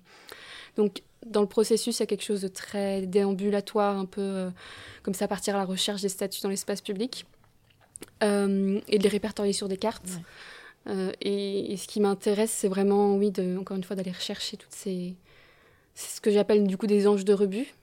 Donc, 0.77 1.03
dans 1.27 1.41
le 1.41 1.47
processus, 1.47 1.99
il 1.99 2.01
y 2.01 2.05
a 2.05 2.07
quelque 2.07 2.25
chose 2.25 2.43
de 2.43 2.49
très 2.49 3.03
déambulatoire, 3.07 3.99
un 3.99 4.05
peu 4.05 4.21
euh, 4.21 4.51
comme 5.03 5.15
ça, 5.15 5.29
partir 5.29 5.55
à 5.55 5.59
la 5.59 5.65
recherche 5.65 6.03
des 6.03 6.09
statues 6.09 6.41
dans 6.43 6.49
l'espace 6.49 6.81
public 6.81 7.27
euh, 8.23 8.81
et 8.89 8.99
de 8.99 9.03
les 9.03 9.09
répertorier 9.09 9.53
sur 9.53 9.69
des 9.69 9.77
cartes. 9.77 10.21
Et, 11.21 11.77
ce 11.77 11.89
qui 11.89 11.99
m'intéresse, 12.01 12.53
c'est 12.53 12.69
vraiment, 12.69 13.17
oui, 13.17 13.33
de, 13.33 13.57
encore 13.59 13.77
une 13.77 13.83
fois, 13.83 13.97
d'aller 13.97 14.13
rechercher 14.13 14.57
toutes 14.57 14.73
ces, 14.73 15.17
c'est 15.95 16.17
ce 16.17 16.21
que 16.21 16.31
j'appelle 16.31 16.65
du 16.67 16.77
coup 16.77 16.87
des 16.87 17.09
anges 17.09 17.25
de 17.25 17.33
rebut, 17.33 17.75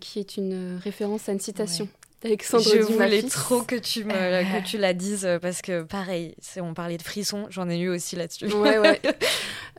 qui 0.00 0.18
est 0.18 0.36
une 0.36 0.76
référence 0.82 1.28
à 1.28 1.32
une 1.32 1.38
citation 1.38 1.88
Je 2.22 2.86
Dumas 2.86 3.06
voulais 3.06 3.20
fils. 3.22 3.32
trop 3.32 3.62
que 3.62 3.76
tu, 3.76 4.04
me, 4.04 4.12
que 4.12 4.66
tu 4.66 4.76
la 4.76 4.92
dises 4.92 5.24
euh, 5.24 5.38
parce 5.38 5.62
que 5.62 5.82
pareil, 5.84 6.34
on 6.58 6.74
parlait 6.74 6.98
de 6.98 7.02
frissons, 7.02 7.46
j'en 7.48 7.68
ai 7.70 7.78
eu 7.78 7.88
aussi 7.88 8.14
là-dessus. 8.16 8.46
Ouais, 8.52 8.78
ouais. 8.78 9.00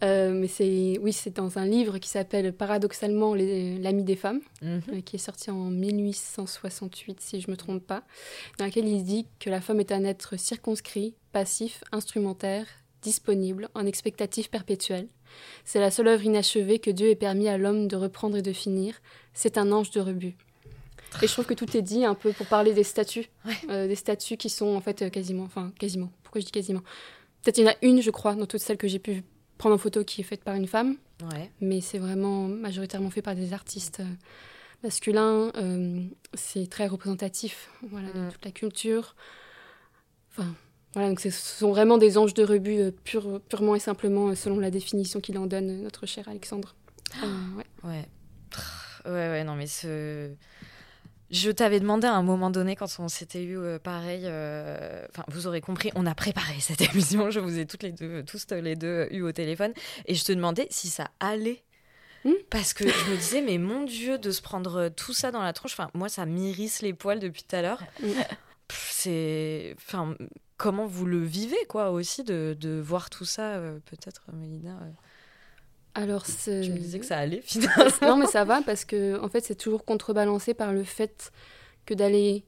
Euh, 0.04 0.32
mais 0.34 0.48
c'est, 0.48 0.98
oui, 1.00 1.14
c'est 1.14 1.36
dans 1.36 1.60
un 1.60 1.66
livre 1.68 2.00
qui 2.00 2.10
s'appelle 2.10 2.54
paradoxalement 2.54 3.36
L'ami 3.36 4.04
des 4.04 4.16
femmes, 4.16 4.40
Mhm. 4.64 4.82
euh, 4.94 5.02
qui 5.02 5.18
est 5.18 5.20
sorti 5.20 5.52
en 5.52 5.66
1868, 5.70 7.20
si 7.22 7.40
je 7.40 7.52
me 7.52 7.56
trompe 7.56 7.86
pas, 7.86 8.02
dans 8.58 8.66
lequel 8.66 8.88
il 8.88 9.04
dit 9.04 9.28
que 9.40 9.52
la 9.52 9.62
femme 9.62 9.80
est 9.80 9.92
un 9.92 10.04
être 10.04 10.40
circonscrit, 10.40 11.14
passif, 11.32 11.84
instrumentaire, 11.92 12.66
disponible, 13.04 13.70
en 13.76 13.86
expectative 13.86 14.50
perpétuelle. 14.50 15.08
C'est 15.66 15.80
la 15.80 15.92
seule 15.92 16.08
œuvre 16.08 16.24
inachevée 16.26 16.80
que 16.80 16.90
Dieu 16.92 17.10
ait 17.10 17.16
permis 17.16 17.48
à 17.48 17.58
l'homme 17.60 17.88
de 17.88 17.96
reprendre 17.96 18.38
et 18.38 18.42
de 18.42 18.54
finir. 18.54 18.96
C'est 19.34 19.58
un 19.60 19.72
ange 19.72 19.92
de 19.92 20.00
rebut. 20.02 20.36
Et 21.22 21.28
je 21.28 21.32
trouve 21.34 21.46
que 21.46 21.54
tout 21.54 21.76
est 21.76 21.82
dit 21.82 22.06
un 22.06 22.16
peu 22.16 22.32
pour 22.32 22.46
parler 22.48 22.74
des 22.74 22.84
statues, 22.84 23.26
Ouais. 23.46 23.54
Euh, 23.70 23.88
des 23.88 23.96
statues 23.96 24.38
qui 24.38 24.50
sont 24.50 24.76
en 24.76 24.82
fait 24.82 25.02
euh, 25.02 25.10
quasiment, 25.10 25.44
enfin 25.44 25.72
quasiment. 25.80 26.12
Pourquoi 26.24 26.42
je 26.42 26.46
dis 26.46 26.52
quasiment? 26.52 26.82
Peut-être 27.44 27.58
il 27.58 27.66
y 27.66 27.68
en 27.68 27.72
a 27.72 27.76
une, 27.82 28.02
je 28.02 28.12
crois, 28.12 28.36
dans 28.36 28.46
toutes 28.46 28.62
celles 28.62 28.78
que 28.78 28.88
j'ai 28.88 29.00
pu 29.00 29.24
prendre 29.58 29.76
en 29.76 29.78
photo 29.78 30.04
qui 30.04 30.22
est 30.22 30.24
faite 30.24 30.44
par 30.44 30.56
une 30.56 30.68
femme 30.68 30.96
Ouais. 31.34 31.52
mais 31.62 31.82
c'est 31.82 32.00
vraiment 32.00 32.48
majoritairement 32.48 33.12
fait 33.12 33.22
par 33.22 33.36
des 33.36 33.54
artistes 33.54 34.00
euh, 34.00 34.06
masculins. 34.84 35.52
euh, 35.58 36.02
c'est 36.34 36.68
très 36.70 36.88
représentatif 36.88 37.70
voilà, 37.84 38.12
de 38.12 38.20
Mm. 38.20 38.32
toute 38.32 38.46
la 38.46 38.52
culture. 38.52 39.16
Enfin, 40.32 40.48
voilà, 40.94 41.10
donc 41.10 41.20
ce 41.20 41.30
sont 41.30 41.70
vraiment 41.72 41.98
des 41.98 42.18
anges 42.18 42.34
de 42.34 42.44
rebut 42.44 42.80
euh, 42.80 42.92
pure- 43.04 43.40
purement 43.50 43.76
et 43.76 43.80
simplement 43.80 44.34
selon 44.36 44.60
la 44.60 44.72
définition 44.72 45.20
qu'il 45.20 45.38
en 45.38 45.46
donne, 45.46 45.82
notre 45.84 46.06
cher 46.06 46.28
Alexandre. 46.28 46.74
Ouais. 47.84 48.08
Ouais, 49.06 49.12
ouais, 49.12 49.44
non, 49.44 49.56
mais 49.56 49.66
ce. 49.68 50.30
Je 51.32 51.50
t'avais 51.50 51.80
demandé 51.80 52.08
à 52.08 52.14
un 52.14 52.24
moment 52.24 52.50
donné, 52.50 52.76
quand 52.76 52.88
on 53.00 53.08
s'était 53.08 53.44
eu 53.44 53.58
euh, 53.58 53.80
pareil, 53.80 54.24
euh, 54.26 55.06
enfin, 55.10 55.24
vous 55.30 55.48
aurez 55.48 55.62
compris, 55.62 55.92
on 55.96 56.06
a 56.06 56.14
préparé 56.14 56.56
cette 56.60 56.82
émission, 56.82 57.32
je 57.32 57.40
vous 57.40 57.58
ai 57.58 57.66
toutes 57.66 57.84
les 57.84 57.92
deux, 57.92 58.24
tous 58.24 58.46
les 58.52 58.76
deux 58.76 59.08
eu 59.12 59.22
au 59.22 59.32
téléphone, 59.32 59.74
et 60.06 60.16
je 60.16 60.24
te 60.24 60.32
demandais 60.32 60.68
si 60.70 60.90
ça 60.90 61.10
allait. 61.20 61.64
Hmm. 62.24 62.34
Parce 62.50 62.74
que 62.74 62.88
je 62.88 63.12
me 63.12 63.18
disais, 63.18 63.42
mais 63.42 63.58
mon 63.58 63.84
Dieu, 63.84 64.20
de 64.20 64.30
se 64.30 64.42
prendre 64.42 64.76
euh, 64.76 64.90
tout 64.90 65.14
ça 65.14 65.32
dans 65.32 65.42
la 65.42 65.54
tronche, 65.54 65.74
enfin, 65.74 65.90
moi, 65.94 66.08
ça 66.08 66.26
m'irrisse 66.26 66.82
les 66.82 66.94
poils 66.94 67.20
depuis 67.20 67.44
tout 67.44 67.56
à 67.56 67.62
l'heure. 67.62 67.82
C'est. 68.70 69.76
Enfin, 69.78 70.16
comment 70.58 70.86
vous 70.86 71.06
le 71.06 71.24
vivez, 71.24 71.66
quoi, 71.68 71.92
aussi, 71.92 72.24
de, 72.24 72.56
de 72.60 72.80
voir 72.80 73.10
tout 73.10 73.26
ça, 73.26 73.56
euh, 73.56 73.80
peut-être, 73.86 74.22
Mélina 74.34 74.74
euh, 74.74 74.92
Alors, 75.94 76.26
c'est... 76.26 76.64
Je 76.64 76.72
me 76.72 76.78
disais 76.78 77.00
que 77.00 77.06
ça 77.06 77.18
allait, 77.18 77.42
finalement. 77.44 77.86
non, 78.02 78.18
mais 78.18 78.26
ça 78.28 78.46
va 78.46 78.62
parce 78.62 78.86
que 78.86 79.20
en 79.20 79.28
fait, 79.30 79.42
c'est 79.42 79.56
toujours 79.56 79.84
contrebalancé 79.86 80.54
par 80.54 80.72
le 80.74 80.84
fait 80.84 81.32
que 81.86 81.94
d'aller 81.94 82.44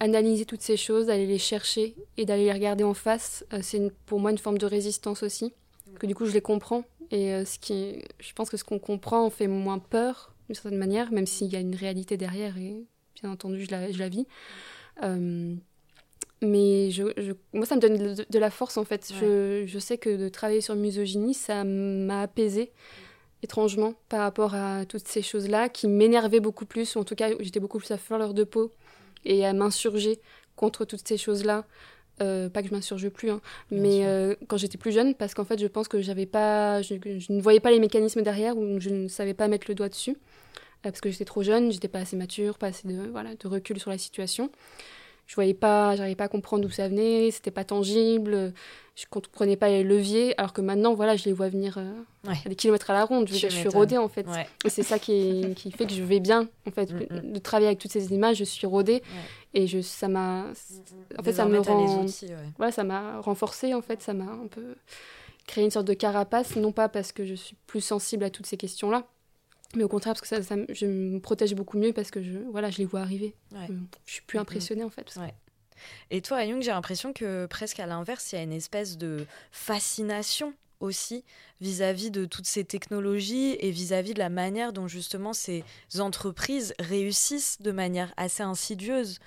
analyser 0.00 0.44
toutes 0.44 0.60
ces 0.62 0.76
choses, 0.76 1.06
d'aller 1.06 1.26
les 1.26 1.38
chercher 1.38 1.94
et 2.16 2.24
d'aller 2.24 2.44
les 2.44 2.52
regarder 2.52 2.84
en 2.84 2.94
face, 2.94 3.44
euh, 3.52 3.60
c'est 3.62 3.78
une- 3.78 3.90
pour 3.90 4.20
moi 4.20 4.30
une 4.30 4.38
forme 4.38 4.58
de 4.58 4.66
résistance 4.66 5.22
aussi. 5.22 5.52
Que 5.98 6.06
du 6.06 6.14
coup, 6.14 6.26
je 6.26 6.32
les 6.32 6.40
comprends 6.40 6.84
et 7.10 7.32
euh, 7.32 7.44
ce 7.44 7.58
qui, 7.58 8.02
je 8.18 8.32
pense 8.32 8.50
que 8.50 8.56
ce 8.56 8.64
qu'on 8.64 8.78
comprend 8.80 9.24
en 9.24 9.30
fait 9.30 9.46
moins 9.46 9.78
peur 9.78 10.34
d'une 10.48 10.54
certaine 10.54 10.78
manière, 10.78 11.12
même 11.12 11.26
s'il 11.26 11.46
y 11.52 11.56
a 11.56 11.60
une 11.60 11.74
réalité 11.76 12.16
derrière 12.16 12.56
et 12.58 12.84
bien 13.20 13.30
entendu, 13.30 13.64
je 13.64 13.70
la, 13.70 13.92
je 13.92 13.98
la 13.98 14.08
vis. 14.08 14.26
Euh, 15.02 15.54
mais 16.44 16.90
je, 16.90 17.04
je- 17.16 17.32
moi, 17.52 17.66
ça 17.66 17.76
me 17.76 17.80
donne 17.80 17.96
de, 18.14 18.26
de 18.28 18.38
la 18.38 18.50
force 18.50 18.76
en 18.76 18.84
fait. 18.84 19.10
Je, 19.20 19.64
je 19.66 19.78
sais 19.78 19.98
que 19.98 20.16
de 20.16 20.28
travailler 20.28 20.60
sur 20.60 20.74
misogynie, 20.74 21.34
ça 21.34 21.64
m'a 21.64 22.22
apaisée 22.22 22.70
étrangement 23.42 23.94
par 24.08 24.20
rapport 24.20 24.54
à 24.54 24.86
toutes 24.86 25.06
ces 25.06 25.20
choses-là 25.22 25.68
qui 25.68 25.86
m'énervaient 25.88 26.40
beaucoup 26.40 26.64
plus, 26.66 26.96
ou 26.96 27.00
en 27.00 27.04
tout 27.04 27.14
cas 27.14 27.28
j'étais 27.40 27.60
beaucoup 27.60 27.78
plus 27.78 27.90
à 27.90 27.98
fleur 27.98 28.32
de 28.32 28.44
peau 28.44 28.70
et 29.26 29.44
à 29.44 29.52
m'insurger 29.52 30.18
contre 30.56 30.84
toutes 30.84 31.06
ces 31.06 31.18
choses-là. 31.18 31.64
Euh, 32.22 32.48
pas 32.48 32.62
que 32.62 32.68
je 32.68 32.72
m'insurge 32.74 33.08
plus, 33.08 33.28
hein, 33.30 33.40
mais 33.72 34.06
euh, 34.06 34.36
quand 34.46 34.56
j'étais 34.56 34.78
plus 34.78 34.92
jeune, 34.92 35.14
parce 35.16 35.34
qu'en 35.34 35.44
fait 35.44 35.58
je 35.60 35.66
pense 35.66 35.88
que 35.88 36.00
j'avais 36.00 36.26
pas, 36.26 36.80
je, 36.80 36.94
je 37.18 37.32
ne 37.32 37.40
voyais 37.42 37.58
pas 37.58 37.72
les 37.72 37.80
mécanismes 37.80 38.22
derrière 38.22 38.56
ou 38.56 38.78
je 38.78 38.88
ne 38.90 39.08
savais 39.08 39.34
pas 39.34 39.48
mettre 39.48 39.66
le 39.68 39.74
doigt 39.74 39.88
dessus, 39.88 40.12
euh, 40.12 40.14
parce 40.84 41.00
que 41.00 41.10
j'étais 41.10 41.24
trop 41.24 41.42
jeune, 41.42 41.72
j'étais 41.72 41.88
pas 41.88 41.98
assez 41.98 42.16
mature, 42.16 42.56
pas 42.56 42.68
assez 42.68 42.86
de, 42.86 43.08
voilà, 43.10 43.34
de 43.34 43.48
recul 43.48 43.80
sur 43.80 43.90
la 43.90 43.98
situation. 43.98 44.50
Je 45.26 45.34
voyais 45.36 45.54
pas, 45.54 45.96
j'arrivais 45.96 46.16
pas 46.16 46.24
à 46.24 46.28
comprendre 46.28 46.62
d'où 46.64 46.70
ça 46.70 46.86
venait, 46.88 47.30
c'était 47.30 47.50
pas 47.50 47.64
tangible, 47.64 48.52
je 48.94 49.04
comprenais 49.08 49.56
pas 49.56 49.68
les 49.68 49.82
leviers, 49.82 50.38
alors 50.38 50.52
que 50.52 50.60
maintenant, 50.60 50.92
voilà, 50.94 51.16
je 51.16 51.24
les 51.24 51.32
vois 51.32 51.48
venir 51.48 51.78
euh, 51.78 51.92
Ouais. 52.28 52.36
à 52.44 52.48
des 52.48 52.54
kilomètres 52.54 52.90
à 52.90 52.94
la 52.94 53.04
ronde. 53.04 53.28
Je, 53.28 53.48
suis 53.48 53.68
rodée 53.68 53.98
en 53.98 54.08
fait. 54.08 54.26
Ouais. 54.28 54.46
Et 54.64 54.68
c'est 54.70 54.82
ça 54.82 54.98
qui, 54.98 55.12
est- 55.12 55.54
qui 55.54 55.70
fait 55.72 55.86
que 55.86 55.92
je 55.92 56.02
vais 56.02 56.20
bien, 56.20 56.48
en 56.66 56.70
fait, 56.70 56.92
Mm, 56.92 56.98
mm. 57.28 57.32
de 57.32 57.38
travailler 57.38 57.66
avec 57.68 57.78
toutes 57.78 57.90
ces 57.92 58.12
images. 58.12 58.36
Je 58.36 58.44
suis 58.44 58.66
rodée 58.66 59.02
et 59.54 59.66
je, 59.66 59.80
ça 59.80 60.08
m'a, 60.08 60.44
en 61.18 61.22
fait, 61.22 61.32
ça 61.32 61.46
me 61.46 61.58
rend, 61.58 62.02
outils, 62.02 62.26
voilà, 62.58 62.70
ça 62.72 62.84
m'a 62.84 63.20
renforcée 63.20 63.72
en 63.74 63.82
fait, 63.82 64.02
ça 64.02 64.12
m'a 64.14 64.30
un 64.30 64.46
peu 64.46 64.74
créé 65.46 65.64
une 65.64 65.70
sorte 65.70 65.86
de 65.86 65.92
carapace, 65.94 66.56
non 66.56 66.72
pas 66.72 66.88
parce 66.88 67.12
que 67.12 67.24
je 67.26 67.34
suis 67.34 67.56
plus 67.66 67.80
sensible 67.82 68.24
à 68.24 68.30
toutes 68.30 68.46
ces 68.46 68.56
questions-là, 68.56 69.04
mais 69.76 69.84
au 69.84 69.88
contraire 69.88 70.14
parce 70.14 70.20
que 70.22 70.26
ça, 70.28 70.40
je 70.68 70.86
me 70.86 71.18
protège 71.20 71.54
beaucoup 71.54 71.78
mieux 71.78 71.92
parce 71.92 72.10
que 72.10 72.22
je, 72.22 72.38
voilà, 72.50 72.70
je 72.70 72.78
les 72.78 72.84
vois 72.84 73.00
arriver. 73.00 73.34
Ouais. 73.52 73.66
Euh, 73.70 73.74
Je 74.06 74.12
suis 74.12 74.22
plus 74.22 74.38
impressionnée 74.38 74.84
en 74.84 74.90
fait. 74.90 75.02
parce 75.04 75.16
que- 75.16 75.20
Ouais. 75.20 75.34
Et 76.10 76.22
toi, 76.22 76.42
Ayung, 76.42 76.62
j'ai 76.62 76.70
l'impression 76.70 77.12
que 77.12 77.46
presque 77.46 77.78
à 77.80 77.86
l'inverse, 77.86 78.32
il 78.32 78.36
y 78.36 78.38
a 78.38 78.42
une 78.42 78.52
espèce 78.52 78.96
de 78.96 79.26
fascination 79.50 80.54
aussi 80.80 81.24
vis-à-vis 81.60 82.10
de 82.10 82.24
toutes 82.26 82.46
ces 82.46 82.64
technologies 82.64 83.56
et 83.60 83.70
vis-à-vis 83.70 84.14
de 84.14 84.18
la 84.18 84.28
manière 84.28 84.72
dont 84.72 84.86
justement 84.88 85.32
ces 85.32 85.64
entreprises 85.98 86.74
réussissent 86.78 87.60
de 87.60 87.70
manière 87.72 88.12
assez 88.16 88.42
insidieuse 88.42 89.18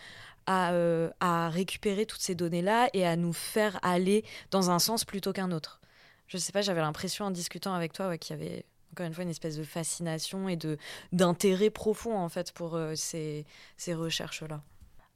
à, 0.45 0.71
euh, 0.73 1.09
à 1.19 1.49
récupérer 1.49 2.05
toutes 2.05 2.21
ces 2.21 2.35
données-là 2.35 2.89
et 2.93 3.05
à 3.05 3.15
nous 3.15 3.33
faire 3.33 3.79
aller 3.81 4.23
dans 4.51 4.69
un 4.71 4.79
sens 4.79 5.03
plutôt 5.03 5.33
qu'un 5.33 5.51
autre. 5.51 5.81
Je 6.27 6.37
sais 6.37 6.51
pas, 6.51 6.61
j'avais 6.61 6.81
l'impression 6.81 7.25
en 7.25 7.31
discutant 7.31 7.73
avec 7.73 7.91
toi 7.93 8.07
ouais, 8.09 8.17
qu'il 8.17 8.35
y 8.37 8.39
avait 8.41 8.65
encore 8.91 9.05
une 9.05 9.13
fois 9.13 9.23
une 9.23 9.29
espèce 9.29 9.57
de 9.57 9.63
fascination 9.63 10.49
et 10.49 10.55
de 10.55 10.77
d'intérêt 11.11 11.69
profond 11.69 12.17
en 12.17 12.29
fait 12.29 12.51
pour 12.51 12.75
euh, 12.75 12.95
ces, 12.95 13.45
ces 13.77 13.93
recherches-là. 13.93 14.61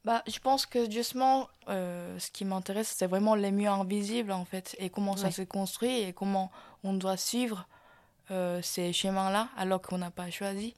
Bah, 0.04 0.22
je 0.26 0.38
pense 0.40 0.66
que 0.66 0.90
justement, 0.90 1.48
euh, 1.68 2.18
ce 2.18 2.30
qui 2.30 2.44
m'intéresse, 2.44 2.92
c'est 2.96 3.06
vraiment 3.06 3.36
les 3.36 3.52
murs 3.52 3.74
invisibles, 3.74 4.32
en 4.32 4.44
fait, 4.44 4.74
et 4.80 4.90
comment 4.90 5.16
ça 5.16 5.30
se 5.30 5.42
construit, 5.42 6.00
et 6.00 6.12
comment 6.12 6.50
on 6.82 6.92
doit 6.92 7.16
suivre 7.16 7.68
euh, 8.32 8.60
ces 8.62 8.92
chemins-là, 8.92 9.48
alors 9.56 9.80
qu'on 9.80 9.98
n'a 9.98 10.10
pas 10.10 10.28
choisi. 10.28 10.74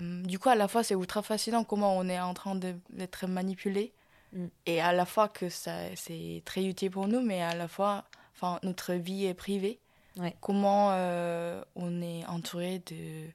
Du 0.00 0.38
coup, 0.38 0.50
à 0.50 0.56
la 0.56 0.68
fois, 0.68 0.82
c'est 0.82 0.92
ultra 0.92 1.22
fascinant 1.22 1.64
comment 1.64 1.96
on 1.96 2.06
est 2.06 2.20
en 2.20 2.34
train 2.34 2.54
d'être 2.54 3.26
manipulé, 3.26 3.94
Mm. 4.32 4.46
et 4.66 4.80
à 4.80 4.92
la 4.92 5.04
fois 5.04 5.28
que 5.28 5.48
c'est 5.48 6.42
très 6.44 6.64
utile 6.64 6.90
pour 6.90 7.08
nous, 7.08 7.20
mais 7.20 7.42
à 7.42 7.54
la 7.54 7.68
fois, 7.68 8.04
enfin, 8.34 8.58
notre 8.62 8.94
vie 8.94 9.26
est 9.26 9.34
privée. 9.34 9.80
Ouais. 10.18 10.34
Comment 10.40 10.90
euh, 10.92 11.62
on 11.76 12.02
est 12.02 12.26
entouré 12.26 12.80
de 12.90 13.30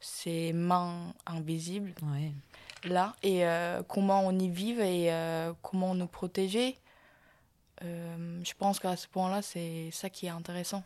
ces 0.00 0.52
mains 0.52 1.12
invisibles 1.26 1.94
Ouais. 2.02 2.32
là 2.84 3.14
et 3.22 3.46
euh, 3.46 3.82
comment 3.82 4.20
on 4.26 4.38
y 4.38 4.48
vive 4.48 4.80
et 4.80 5.12
euh, 5.12 5.52
comment 5.62 5.94
nous 5.94 6.06
protéger. 6.06 6.76
Je 7.82 8.54
pense 8.58 8.80
qu'à 8.80 8.96
ce 8.96 9.06
point-là, 9.08 9.42
c'est 9.42 9.90
ça 9.92 10.08
qui 10.08 10.24
est 10.24 10.30
intéressant. 10.30 10.82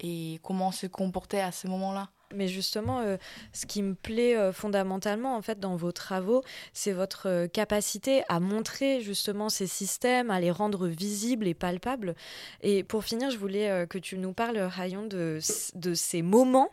Et 0.00 0.38
comment 0.42 0.70
se 0.70 0.86
comporter 0.86 1.40
à 1.40 1.50
ce 1.50 1.66
moment-là. 1.68 2.10
Mais 2.34 2.48
justement, 2.48 3.00
euh, 3.00 3.16
ce 3.52 3.66
qui 3.66 3.82
me 3.82 3.94
plaît 3.94 4.36
euh, 4.36 4.52
fondamentalement 4.52 5.36
en 5.36 5.42
fait 5.42 5.60
dans 5.60 5.76
vos 5.76 5.92
travaux, 5.92 6.42
c'est 6.72 6.92
votre 6.92 7.28
euh, 7.28 7.46
capacité 7.46 8.22
à 8.28 8.40
montrer 8.40 9.00
justement 9.00 9.48
ces 9.48 9.66
systèmes, 9.66 10.30
à 10.30 10.40
les 10.40 10.50
rendre 10.50 10.86
visibles 10.86 11.46
et 11.46 11.54
palpables. 11.54 12.14
Et 12.62 12.82
pour 12.84 13.04
finir, 13.04 13.30
je 13.30 13.38
voulais 13.38 13.86
que 13.88 13.98
tu 13.98 14.18
nous 14.18 14.32
parles, 14.32 14.58
Rayon, 14.58 15.06
de, 15.06 15.38
de 15.74 15.94
ces 15.94 16.22
moments 16.22 16.70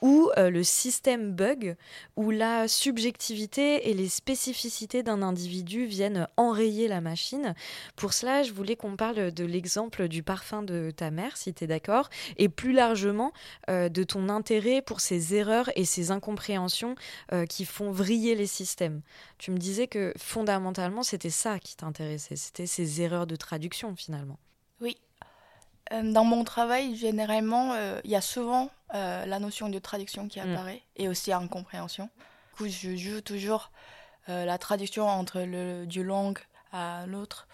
où 0.00 0.30
euh, 0.36 0.50
le 0.50 0.62
système 0.62 1.32
bug, 1.32 1.76
où 2.16 2.30
la 2.30 2.68
subjectivité 2.68 3.90
et 3.90 3.94
les 3.94 4.08
spécificités 4.08 5.02
d'un 5.02 5.22
individu 5.22 5.84
viennent 5.86 6.26
enrayer 6.36 6.88
la 6.88 7.00
machine. 7.00 7.54
Pour 7.96 8.12
cela, 8.12 8.42
je 8.42 8.52
voulais 8.52 8.76
qu'on 8.76 8.96
parle 8.96 9.32
de 9.32 9.44
l'exemple 9.44 10.08
du 10.08 10.22
parfum 10.22 10.62
de 10.62 10.90
ta 10.90 11.10
mère, 11.10 11.36
si 11.36 11.52
tu 11.52 11.64
es 11.64 11.66
d'accord, 11.66 12.08
et 12.36 12.48
plus 12.48 12.72
largement 12.72 13.32
euh, 13.68 13.88
de 13.88 14.02
ton 14.02 14.28
intérêt 14.28 14.82
pour 14.82 15.00
ces 15.00 15.34
erreurs 15.34 15.70
et 15.76 15.84
ces 15.84 16.10
incompréhensions 16.10 16.94
euh, 17.32 17.44
qui 17.46 17.64
font 17.64 17.90
vriller 17.90 18.34
les 18.34 18.46
systèmes. 18.46 19.02
Tu 19.38 19.50
me 19.50 19.58
disais 19.58 19.86
que 19.86 20.12
fondamentalement, 20.16 21.02
c'était 21.02 21.30
ça 21.30 21.58
qui 21.58 21.76
t'intéressait, 21.76 22.36
c'était 22.36 22.66
ces 22.66 23.02
erreurs 23.02 23.26
de 23.26 23.36
traduction 23.36 23.94
finalement. 23.96 24.38
Oui. 24.80 24.96
Dans 25.90 26.24
mon 26.24 26.44
travail, 26.44 26.94
généralement, 26.94 27.74
il 28.04 28.10
y 28.10 28.14
a 28.14 28.20
souvent 28.20 28.70
euh, 28.94 29.26
la 29.26 29.38
notion 29.38 29.68
de 29.68 29.78
traduction 29.78 30.28
qui 30.28 30.40
Mm. 30.40 30.52
apparaît 30.52 30.82
et 30.96 31.08
aussi 31.08 31.32
incompréhension. 31.32 32.04
Du 32.04 32.56
coup, 32.56 32.68
je 32.68 32.96
joue 32.96 33.20
toujours 33.20 33.70
euh, 34.28 34.44
la 34.44 34.58
traduction 34.58 35.06
entre 35.08 35.40
le, 35.40 35.86
du 35.86 36.02
langue 36.04 36.38
à 36.72 37.06
l'autre, 37.06 37.48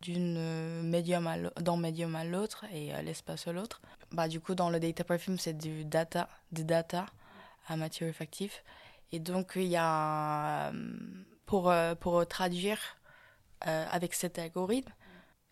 d'une 0.00 0.36
euh, 0.38 0.82
médium 0.82 1.26
à 1.26 1.36
d'un 1.60 1.76
médium 1.76 2.14
à 2.16 2.24
l'autre 2.24 2.64
et 2.72 2.92
à 2.92 3.02
l'espace 3.02 3.46
à 3.46 3.52
l'autre. 3.52 3.80
Bah, 4.12 4.28
du 4.28 4.40
coup, 4.40 4.54
dans 4.54 4.70
le 4.70 4.80
data 4.80 5.04
perfume, 5.04 5.38
c'est 5.38 5.56
du 5.56 5.84
data, 5.84 6.28
du 6.52 6.64
data 6.64 7.06
à 7.68 7.76
matière 7.76 8.08
effective. 8.08 8.52
Et 9.12 9.18
donc, 9.18 9.52
il 9.56 9.64
y 9.68 9.76
a. 9.76 10.68
euh, 10.70 10.72
pour, 11.46 11.68
euh, 11.70 11.94
pour 11.96 12.24
traduire 12.28 12.78
euh, 13.66 13.84
avec 13.90 14.14
cet 14.14 14.38
algorithme, 14.38 14.92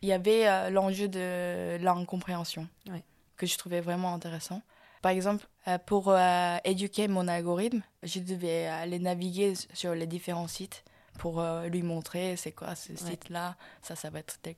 il 0.00 0.08
y 0.08 0.12
avait 0.12 0.46
euh, 0.48 0.70
l'enjeu 0.70 1.08
de 1.08 1.76
l'incompréhension 1.82 2.68
Ouais. 2.88 3.02
que 3.36 3.46
je 3.46 3.58
trouvais 3.58 3.80
vraiment 3.80 4.14
intéressant. 4.14 4.62
Par 5.02 5.12
exemple, 5.12 5.46
euh, 5.68 5.78
pour 5.78 6.08
euh, 6.10 6.56
éduquer 6.64 7.08
mon 7.08 7.28
algorithme, 7.28 7.82
je 8.02 8.20
devais 8.20 8.66
aller 8.66 8.98
naviguer 8.98 9.54
sur 9.72 9.94
les 9.94 10.06
différents 10.06 10.48
sites 10.48 10.82
pour 11.18 11.40
euh, 11.40 11.66
lui 11.68 11.82
montrer 11.82 12.36
c'est 12.36 12.52
quoi 12.52 12.74
ce 12.74 12.92
Ouais. 12.92 12.96
site-là, 12.98 13.56
ça, 13.82 13.94
ça 13.96 14.10
va 14.10 14.18
être 14.20 14.38
tel. 14.42 14.54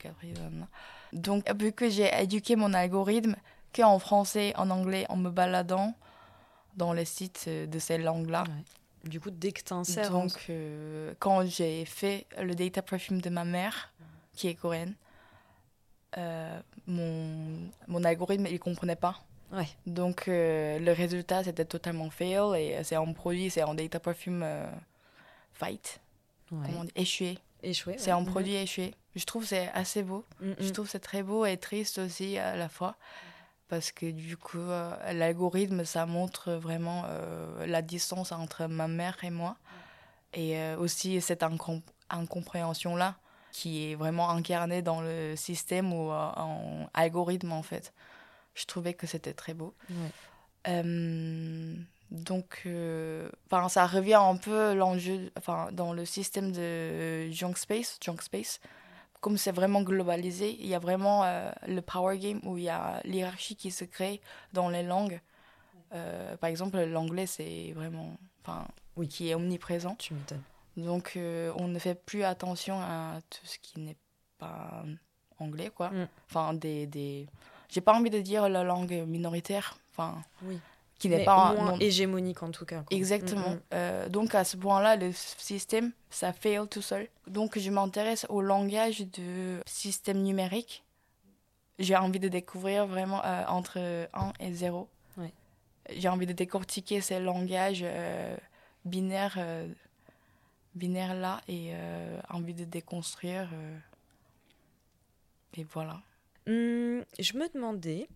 Donc, 1.13 1.49
vu 1.59 1.71
que 1.73 1.89
j'ai 1.89 2.09
éduqué 2.21 2.55
mon 2.55 2.73
algorithme 2.73 3.35
qu'en 3.75 3.99
français, 3.99 4.53
en 4.57 4.69
anglais, 4.69 5.05
en 5.09 5.17
me 5.17 5.29
baladant 5.29 5.93
dans 6.75 6.93
les 6.93 7.05
sites 7.05 7.47
de 7.49 7.79
ces 7.79 7.97
langues-là, 7.97 8.43
Du 9.03 9.19
coup, 9.19 9.31
dès 9.31 9.51
que 9.51 9.61
t'insères. 9.61 10.09
donc, 10.11 10.45
euh, 10.49 11.13
quand 11.19 11.45
j'ai 11.45 11.85
fait 11.85 12.25
le 12.39 12.53
data 12.55 12.81
perfume 12.81 13.19
de 13.21 13.29
ma 13.29 13.43
mère, 13.43 13.91
qui 14.35 14.47
est 14.47 14.55
coréenne, 14.55 14.95
euh, 16.17 16.59
mon, 16.87 17.69
mon 17.87 18.03
algorithme, 18.03 18.47
il 18.47 18.59
comprenait 18.59 18.95
pas. 18.95 19.19
Ouais. 19.51 19.67
Donc, 19.85 20.27
euh, 20.27 20.79
le 20.79 20.91
résultat, 20.93 21.43
c'était 21.43 21.65
totalement 21.65 22.09
fail. 22.09 22.33
Et 22.57 22.77
euh, 22.77 22.83
c'est 22.83 22.95
un 22.95 23.11
produit, 23.13 23.49
c'est 23.49 23.61
un 23.61 23.73
data 23.73 23.99
perfume 23.99 24.41
euh, 24.43 24.65
fight, 25.53 25.99
Ouais. 26.51 26.59
comment 26.65 26.81
on 26.81 26.83
dit, 26.85 26.91
échoué. 26.95 27.37
Échoué. 27.63 27.95
C'est 27.97 28.11
un 28.11 28.23
produit 28.23 28.55
échoué. 28.55 28.93
Je 29.15 29.23
trouve 29.25 29.45
c'est 29.45 29.69
assez 29.73 30.03
beau. 30.03 30.25
Je 30.59 30.69
trouve 30.71 30.89
c'est 30.89 30.99
très 30.99 31.21
beau 31.21 31.45
et 31.45 31.57
triste 31.57 31.97
aussi 31.99 32.37
à 32.37 32.55
la 32.55 32.69
fois. 32.69 32.95
Parce 33.67 33.91
que 33.91 34.09
du 34.09 34.35
coup, 34.35 34.57
euh, 34.57 35.13
l'algorithme, 35.13 35.85
ça 35.85 36.05
montre 36.05 36.51
vraiment 36.53 37.05
la 37.65 37.81
distance 37.81 38.31
entre 38.31 38.65
ma 38.67 38.87
mère 38.87 39.17
et 39.23 39.29
moi. 39.29 39.55
Et 40.33 40.57
aussi 40.75 41.21
cette 41.21 41.41
incom- 41.43 41.81
incompréhension-là, 42.09 43.15
qui 43.51 43.91
est 43.91 43.95
vraiment 43.95 44.29
incarnée 44.29 44.81
dans 44.81 45.01
le 45.01 45.35
système 45.35 45.93
ou 45.93 46.09
en 46.11 46.89
algorithme, 46.93 47.51
en 47.51 47.63
fait. 47.63 47.93
Je 48.53 48.65
trouvais 48.65 48.93
que 48.93 49.07
c'était 49.07 49.33
très 49.33 49.53
beau. 49.53 49.73
Euh, 50.67 51.75
donc, 52.11 52.63
euh, 52.65 53.29
enfin, 53.45 53.69
ça 53.69 53.87
revient 53.87 54.19
un 54.21 54.35
peu 54.35 54.73
l'enjeu, 54.73 55.31
enfin, 55.37 55.69
dans 55.71 55.93
le 55.93 56.05
système 56.05 56.51
de 56.51 57.29
Junk 57.31 57.55
Space, 57.55 57.97
Junk 58.01 58.17
Space. 58.21 58.59
Comme 59.21 59.37
c'est 59.37 59.51
vraiment 59.51 59.81
globalisé, 59.83 60.57
il 60.59 60.67
y 60.67 60.73
a 60.73 60.79
vraiment 60.79 61.23
euh, 61.23 61.51
le 61.67 61.81
power 61.81 62.17
game 62.17 62.39
où 62.43 62.57
il 62.57 62.63
y 62.63 62.69
a 62.69 62.99
l'hierarchie 63.05 63.55
qui 63.55 63.69
se 63.71 63.85
crée 63.85 64.19
dans 64.51 64.69
les 64.69 64.83
langues. 64.83 65.21
Euh, 65.93 66.35
par 66.37 66.49
exemple, 66.49 66.79
l'anglais, 66.85 67.27
c'est 67.27 67.71
vraiment, 67.75 68.17
enfin, 68.43 68.67
Oui. 68.97 69.07
qui 69.07 69.29
est 69.29 69.35
omniprésent. 69.35 69.95
Tu 69.95 70.13
m'étonnes. 70.13 70.41
Donc, 70.75 71.13
euh, 71.15 71.53
on 71.57 71.67
ne 71.67 71.77
fait 71.79 71.95
plus 71.95 72.23
attention 72.23 72.79
à 72.81 73.19
tout 73.29 73.45
ce 73.45 73.59
qui 73.59 73.79
n'est 73.79 73.97
pas 74.37 74.83
anglais, 75.37 75.69
quoi. 75.69 75.91
Mm. 75.91 76.07
Enfin, 76.29 76.53
des, 76.53 76.87
des... 76.87 77.27
J'ai 77.71 77.81
pas 77.81 77.93
envie 77.93 78.09
de 78.11 78.19
dire 78.19 78.47
la 78.49 78.63
langue 78.63 78.91
minoritaire, 79.07 79.77
enfin, 79.91 80.21
Oui. 80.43 80.59
qui 80.99 81.07
n'est 81.09 81.23
pas 81.23 81.53
moins 81.55 81.71
non- 81.71 81.79
hégémonique 81.79 82.43
en 82.43 82.51
tout 82.51 82.65
cas. 82.65 82.81
quoi. 82.83 82.95
Exactement. 82.95 83.49
Mm, 83.49 83.53
mm. 83.55 83.61
Euh, 83.73 84.09
donc 84.09 84.35
à 84.35 84.43
ce 84.43 84.57
point-là, 84.57 84.97
le 84.97 85.11
système, 85.13 85.91
ça 86.09 86.33
fail 86.33 86.59
tout 86.69 86.81
seul. 86.83 87.07
Donc 87.27 87.57
je 87.57 87.71
m'intéresse 87.71 88.25
au 88.29 88.41
langage 88.41 88.99
de 89.07 89.61
système 89.65 90.21
numérique. 90.21 90.83
J'ai 91.79 91.95
envie 91.95 92.19
de 92.19 92.27
découvrir 92.27 92.85
vraiment 92.85 93.23
euh, 93.25 93.43
entre 93.47 93.79
1 94.13 94.33
et 94.41 94.53
0. 94.53 94.87
Ouais. 95.17 95.33
J'ai 95.89 96.09
envie 96.09 96.27
de 96.27 96.33
décortiquer 96.33 96.99
ces 97.01 97.19
langages 97.19 97.81
euh, 97.83 98.35
binaires, 98.85 99.35
euh, 99.37 99.65
binaires 100.75 101.15
là 101.15 101.39
et 101.47 101.71
envie 102.29 102.53
de 102.53 102.65
déconstruire. 102.65 103.49
et 105.57 105.63
voilà. 105.63 106.01
Hum, 106.47 107.03
je 107.19 107.37
me 107.37 107.53
demandais, 107.53 108.07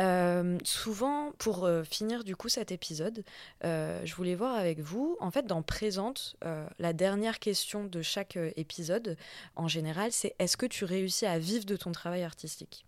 euh, 0.00 0.58
souvent 0.64 1.32
pour 1.38 1.64
euh, 1.64 1.84
finir 1.84 2.24
du 2.24 2.34
coup 2.34 2.48
cet 2.48 2.72
épisode, 2.72 3.24
euh, 3.64 4.00
je 4.04 4.14
voulais 4.14 4.34
voir 4.34 4.54
avec 4.54 4.80
vous, 4.80 5.16
en 5.20 5.30
fait 5.30 5.46
dans 5.46 5.62
Présente, 5.62 6.36
la 6.78 6.92
dernière 6.92 7.38
question 7.38 7.84
de 7.84 8.02
chaque 8.02 8.38
épisode, 8.56 9.16
en 9.56 9.68
général, 9.68 10.12
c'est 10.12 10.34
est-ce 10.38 10.56
que 10.56 10.66
tu 10.66 10.84
réussis 10.84 11.24
à 11.24 11.38
vivre 11.38 11.64
de 11.64 11.76
ton 11.76 11.92
travail 11.92 12.24
artistique? 12.24 12.84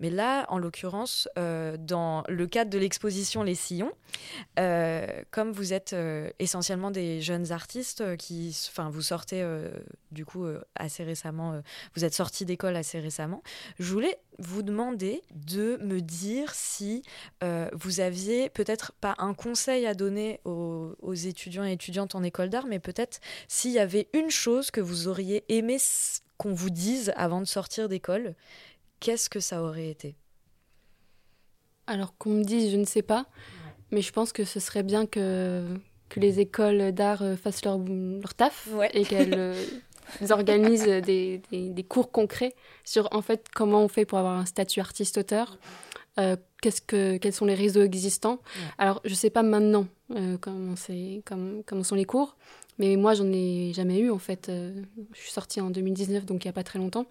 Mais 0.00 0.10
là, 0.10 0.46
en 0.48 0.58
l'occurrence, 0.58 1.28
dans 1.36 2.24
le 2.28 2.46
cadre 2.46 2.70
de 2.70 2.78
l'exposition 2.78 3.42
Les 3.42 3.54
Sillons, 3.54 3.92
comme 5.30 5.52
vous 5.52 5.72
êtes 5.72 5.96
essentiellement 6.38 6.90
des 6.90 7.20
jeunes 7.22 7.52
artistes 7.52 8.16
qui, 8.16 8.56
enfin, 8.68 8.90
vous 8.90 9.02
sortez 9.02 9.46
du 10.10 10.24
coup 10.24 10.46
assez 10.74 11.04
récemment, 11.04 11.60
vous 11.94 12.04
êtes 12.04 12.14
sortis 12.14 12.44
d'école 12.44 12.76
assez 12.76 13.00
récemment. 13.00 13.42
Je 13.78 13.92
voulais 13.92 14.18
vous 14.38 14.62
demander 14.62 15.22
de 15.34 15.78
me 15.82 16.00
dire 16.00 16.54
si 16.54 17.02
euh, 17.42 17.68
vous 17.72 18.00
aviez 18.00 18.50
peut-être 18.50 18.92
pas 19.00 19.14
un 19.18 19.32
conseil 19.34 19.86
à 19.86 19.94
donner 19.94 20.40
aux, 20.44 20.94
aux 21.00 21.14
étudiants 21.14 21.64
et 21.64 21.72
étudiantes 21.72 22.14
en 22.14 22.22
école 22.22 22.50
d'art, 22.50 22.66
mais 22.66 22.78
peut-être 22.78 23.20
s'il 23.48 23.72
y 23.72 23.78
avait 23.78 24.08
une 24.12 24.30
chose 24.30 24.70
que 24.70 24.80
vous 24.80 25.08
auriez 25.08 25.44
aimé 25.48 25.78
qu'on 26.38 26.52
vous 26.52 26.70
dise 26.70 27.12
avant 27.16 27.40
de 27.40 27.46
sortir 27.46 27.88
d'école, 27.88 28.34
qu'est-ce 29.00 29.30
que 29.30 29.40
ça 29.40 29.62
aurait 29.62 29.88
été? 29.88 30.16
Alors 31.86 32.16
qu'on 32.18 32.30
me 32.30 32.44
dise, 32.44 32.72
je 32.72 32.76
ne 32.76 32.84
sais 32.84 33.02
pas, 33.02 33.26
mais 33.90 34.02
je 34.02 34.12
pense 34.12 34.32
que 34.32 34.44
ce 34.44 34.58
serait 34.60 34.82
bien 34.82 35.06
que, 35.06 35.64
que 36.08 36.18
les 36.20 36.40
écoles 36.40 36.92
d'art 36.92 37.22
euh, 37.22 37.36
fassent 37.36 37.64
leur, 37.64 37.78
leur 37.78 38.34
taf 38.34 38.66
Ouais. 38.72 38.90
et 38.92 39.04
qu'elles 39.04 39.54
organisent 40.30 40.84
des, 40.84 41.40
des- 41.50 41.68
des 41.68 41.82
cours 41.82 42.10
concrets 42.10 42.54
sur 42.84 43.08
en 43.12 43.22
fait 43.22 43.46
comment 43.54 43.82
on 43.84 43.88
fait 43.88 44.04
pour 44.04 44.18
avoir 44.18 44.38
un 44.38 44.46
statut 44.46 44.80
artiste-auteur, 44.80 45.58
euh, 46.18 46.36
qu'est-ce 46.62 46.80
que, 46.80 47.16
quels 47.18 47.32
sont 47.32 47.44
les 47.46 47.54
réseaux 47.54 47.82
existants. 47.82 48.38
Alors 48.78 49.00
je 49.04 49.10
ne 49.10 49.14
sais 49.16 49.30
pas 49.30 49.42
maintenant 49.42 49.86
euh, 50.14 50.36
comment, 50.40 50.76
c'est, 50.76 51.22
comme- 51.24 51.62
comment 51.66 51.82
sont 51.84 51.94
les 51.96 52.04
cours, 52.06 52.36
mais 52.78 52.96
moi 52.96 53.14
j'en 53.14 53.30
ai 53.32 53.72
jamais 53.74 53.98
eu 53.98 54.10
en 54.10 54.18
fait. 54.18 54.48
Euh, 54.48 54.72
je 55.12 55.20
suis 55.20 55.32
sortie 55.32 55.60
en 55.60 55.70
2019 55.70 56.24
donc 56.24 56.44
il 56.44 56.48
n'y 56.48 56.50
a 56.50 56.54
pas 56.54 56.64
très 56.64 56.78
longtemps. 56.78 57.06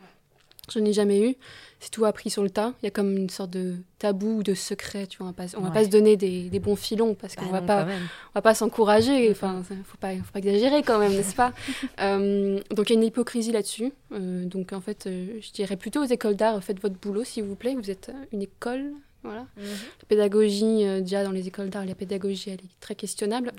Je 0.74 0.80
n'ai 0.80 0.94
jamais 0.94 1.30
eu. 1.30 1.36
C'est 1.80 1.92
tout 1.92 2.06
appris 2.06 2.30
sur 2.30 2.42
le 2.42 2.50
tas. 2.50 2.74
Il 2.82 2.86
y 2.86 2.88
a 2.88 2.92
comme 2.92 3.16
une 3.16 3.30
sorte 3.30 3.52
de 3.52 3.76
tabou 4.00 4.38
ou 4.40 4.44
de 4.44 4.54
secret. 4.56 5.06
Tu 5.06 5.20
vois, 5.20 5.28
on 5.28 5.32
va 5.32 5.46
on 5.58 5.62
va 5.62 5.70
pas 5.72 5.84
se 5.84 5.90
donner 5.90 6.18
des, 6.18 6.50
des 6.50 6.60
bons 6.60 6.76
filons 6.76 7.14
parce 7.14 7.36
qu'on 7.36 7.46
Bah 7.46 7.62
va 7.62 7.86
on 7.86 8.34
va 8.34 8.42
pas 8.42 8.56
s'encourager. 8.56 9.30
Enfin, 9.30 9.62
faut 9.64 9.98
pas, 9.98 10.16
faut 10.16 10.32
pas 10.34 10.40
exagérer 10.40 10.82
quand 10.82 10.98
même, 10.98 11.14
n'est-ce 11.14 11.36
pas? 11.36 11.54
Euh, 12.00 12.60
Donc 12.72 12.90
il 12.90 12.94
y 12.94 12.96
a 12.96 13.00
une 13.00 13.06
hypocrisie 13.06 13.52
là-dessus. 13.52 13.92
Euh, 14.12 14.46
donc 14.46 14.74
en 14.74 14.82
fait, 14.82 15.06
euh, 15.08 15.38
je 15.40 15.52
dirais 15.52 15.78
plutôt 15.78 16.02
aux 16.02 16.08
écoles 16.08 16.36
d'art, 16.36 16.62
faites 16.64 16.80
votre 16.82 16.96
boulot 16.96 17.24
s'il 17.24 17.44
vous 17.44 17.56
plaît. 17.56 17.76
Vous 17.76 17.92
êtes 17.92 18.12
une 18.32 18.42
école, 18.42 18.92
voilà. 19.24 19.46
La 19.58 20.06
pédagogie, 20.08 20.84
déjà 21.02 21.24
dans 21.24 21.32
les 21.32 21.48
écoles 21.48 21.70
d'art, 21.70 21.86
la 21.86 21.96
pédagogie, 21.96 22.50
elle 22.50 22.56
est 22.60 22.80
très 22.80 22.96
questionnable. 22.96 23.52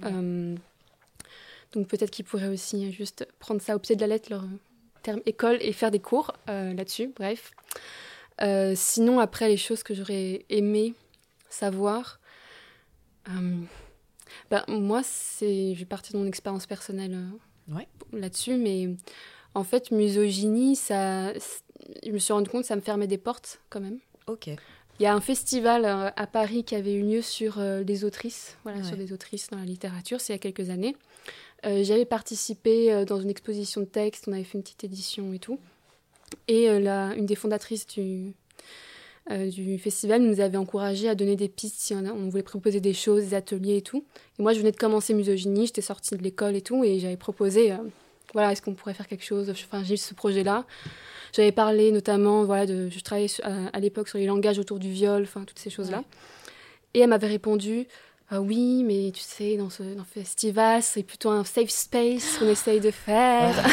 Donc 1.73 1.89
peut-être 1.89 2.11
qu'ils 2.11 2.25
pourraient 2.25 2.49
aussi 2.49 2.91
juste 2.93 3.27
prendre 3.39 3.61
ça 3.61 3.77
au 3.77 3.79
pied 3.79 3.97
de 3.97 4.01
la 4.01 4.07
lettre, 4.07 4.31
leur 4.31 4.45
terme 5.07 5.21
école, 5.25 5.59
et 5.61 5.73
faire 5.73 5.91
des 5.93 6.01
cours 6.01 6.33
euh, 6.49 6.75
là-dessus. 6.75 7.13
Bref. 7.17 7.53
Euh, 8.43 8.75
sinon, 8.77 9.21
après, 9.21 9.49
les 9.49 9.57
choses 9.57 9.83
que 9.83 9.95
j'aurais 9.95 10.45
aimé 10.51 10.95
savoir, 11.49 12.19
euh, 13.31 13.57
ben, 14.51 14.65
moi, 14.69 15.03
c'est, 15.05 15.75
je 15.75 15.79
vais 15.79 15.85
partir 15.87 16.15
de 16.15 16.19
mon 16.19 16.27
expérience 16.27 16.67
personnelle 16.67 17.17
Ouais. 17.69 17.89
là-dessus, 18.13 18.57
mais 18.57 18.89
en 19.55 19.65
fait, 19.65 19.91
misogynie, 19.91 20.77
ça, 20.77 21.33
je 22.05 22.11
me 22.11 22.19
suis 22.19 22.33
rendu 22.33 22.51
compte 22.51 22.63
que 22.63 22.69
ça 22.69 22.77
me 22.77 22.81
fermait 22.81 23.07
des 23.09 23.19
portes 23.19 23.61
quand 23.71 23.81
même. 23.81 23.99
Ok. 24.27 24.49
Il 24.49 25.03
y 25.03 25.07
a 25.07 25.15
un 25.15 25.21
festival 25.21 25.85
à 25.85 26.27
Paris 26.27 26.65
qui 26.65 26.75
avait 26.75 26.95
eu 26.95 27.03
lieu 27.03 27.23
sur 27.23 27.61
les 27.61 28.05
autrices, 28.05 28.57
voilà, 28.65 28.79
Ouais. 28.79 28.85
sur 28.85 28.97
des 28.97 29.13
autrices 29.13 29.51
dans 29.51 29.59
la 29.59 29.65
littérature, 29.65 30.21
c'est 30.21 30.33
il 30.33 30.37
y 30.37 30.41
a 30.41 30.53
quelques 30.53 30.71
années. 30.71 30.97
Euh, 31.67 31.83
J'avais 31.85 32.05
participé 32.05 32.93
euh, 32.93 33.05
dans 33.05 33.21
une 33.21 33.31
exposition 33.31 33.81
de 33.81 33.87
texte, 33.87 34.25
on 34.29 34.33
avait 34.33 34.45
fait 34.45 34.59
une 34.59 34.63
petite 34.63 34.85
édition 34.85 35.33
et 35.33 35.39
tout. 35.39 35.59
Et 36.49 36.69
euh, 36.69 36.79
la- 36.81 37.15
une 37.17 37.27
des 37.27 37.35
fondatrices 37.35 37.87
du, 37.87 38.33
euh, 39.31 39.51
du 39.51 39.79
festival 39.79 40.23
nous 40.23 40.41
avait 40.41 40.57
encouragé 40.59 41.09
à 41.09 41.15
donner 41.15 41.37
des 41.37 41.49
pistes 41.49 41.77
si 41.79 41.95
on, 41.95 42.29
voulait 42.29 42.43
proposer 42.43 42.81
des 42.81 42.95
choses, 42.95 43.25
des 43.25 43.35
ateliers 43.35 43.79
et 43.79 43.83
tout. 43.83 44.05
Et 44.39 44.43
moi, 44.43 44.53
je 44.53 44.59
venais 44.59 44.73
de 44.73 44.77
commencer 44.77 45.15
misogynie, 45.15 45.67
j'étais 45.67 45.83
sortie 45.83 46.17
de 46.17 46.23
l'école 46.23 46.55
et 46.57 46.63
tout, 46.63 46.85
et 46.85 47.01
j'avais 47.01 47.17
proposé, 47.17 47.73
euh, 47.73 47.77
voilà, 48.33 48.53
est-ce 48.53 48.63
qu'on 48.63 48.75
pourrait 48.75 48.95
faire 48.95 49.09
quelque 49.09 49.25
chose 49.25 49.51
Enfin, 49.51 49.83
j'ai 49.83 49.95
eu 49.95 49.99
ce 49.99 50.15
projet-là. 50.15 50.65
J'avais 51.33 51.53
parlé 51.53 51.91
notamment, 51.91 52.45
voilà, 52.45 52.67
de, 52.67 52.89
je 52.89 53.01
travaillais 53.01 53.31
à, 53.43 53.67
à 53.73 53.81
l'époque 53.81 54.09
sur 54.09 54.19
les 54.19 54.27
langages 54.27 54.59
autour 54.59 54.79
du 54.79 54.91
viol, 54.91 55.23
enfin, 55.23 55.45
toutes 55.45 55.59
ces 55.59 55.71
choses-là. 55.71 55.99
Ouais. 55.99 56.05
Et 56.95 57.01
elle 57.01 57.11
m'avait 57.11 57.27
répondu, 57.27 57.87
ah 58.31 58.41
oui, 58.41 58.83
mais 58.85 59.11
tu 59.13 59.21
sais, 59.23 59.57
dans 59.57 59.71
ce, 59.71 59.83
dans 59.83 60.05
ce 60.05 60.21
festival, 60.21 60.83
c'est 60.83 61.03
plutôt 61.03 61.31
un 61.31 61.45
safe 61.45 61.71
space 61.71 62.39
qu'on 62.39 62.49
essaye 62.49 62.81
de 62.81 62.91
faire. 62.91 63.55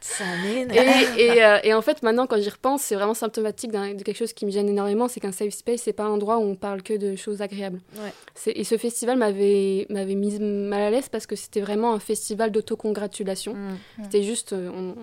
Ça 0.00 0.24
m'énerve. 0.42 1.18
Et, 1.18 1.24
et, 1.26 1.44
euh, 1.44 1.58
et 1.64 1.74
en 1.74 1.82
fait, 1.82 2.02
maintenant, 2.02 2.26
quand 2.26 2.40
j'y 2.40 2.48
repense, 2.48 2.82
c'est 2.82 2.94
vraiment 2.94 3.12
symptomatique 3.14 3.72
de 3.72 4.02
quelque 4.02 4.16
chose 4.16 4.32
qui 4.32 4.46
me 4.46 4.50
gêne 4.50 4.68
énormément, 4.68 5.08
c'est 5.08 5.20
qu'un 5.20 5.32
safe 5.32 5.52
space, 5.52 5.82
c'est 5.82 5.92
pas 5.92 6.04
un 6.04 6.10
endroit 6.10 6.38
où 6.38 6.42
on 6.42 6.54
parle 6.54 6.82
que 6.82 6.94
de 6.94 7.16
choses 7.16 7.42
agréables. 7.42 7.80
Ouais. 7.96 8.52
Et 8.54 8.62
ce 8.64 8.78
festival 8.78 9.18
m'avait 9.18 9.86
m'avait 9.90 10.14
mise 10.14 10.38
mal 10.40 10.80
à 10.82 10.90
l'aise 10.90 11.08
parce 11.10 11.26
que 11.26 11.34
c'était 11.34 11.60
vraiment 11.60 11.92
un 11.92 11.98
festival 11.98 12.50
d'autocongratulation. 12.52 13.54
Mm. 13.54 13.78
C'était 14.04 14.22
juste, 14.22 14.52
euh, 14.52 14.70
on, 14.72 14.94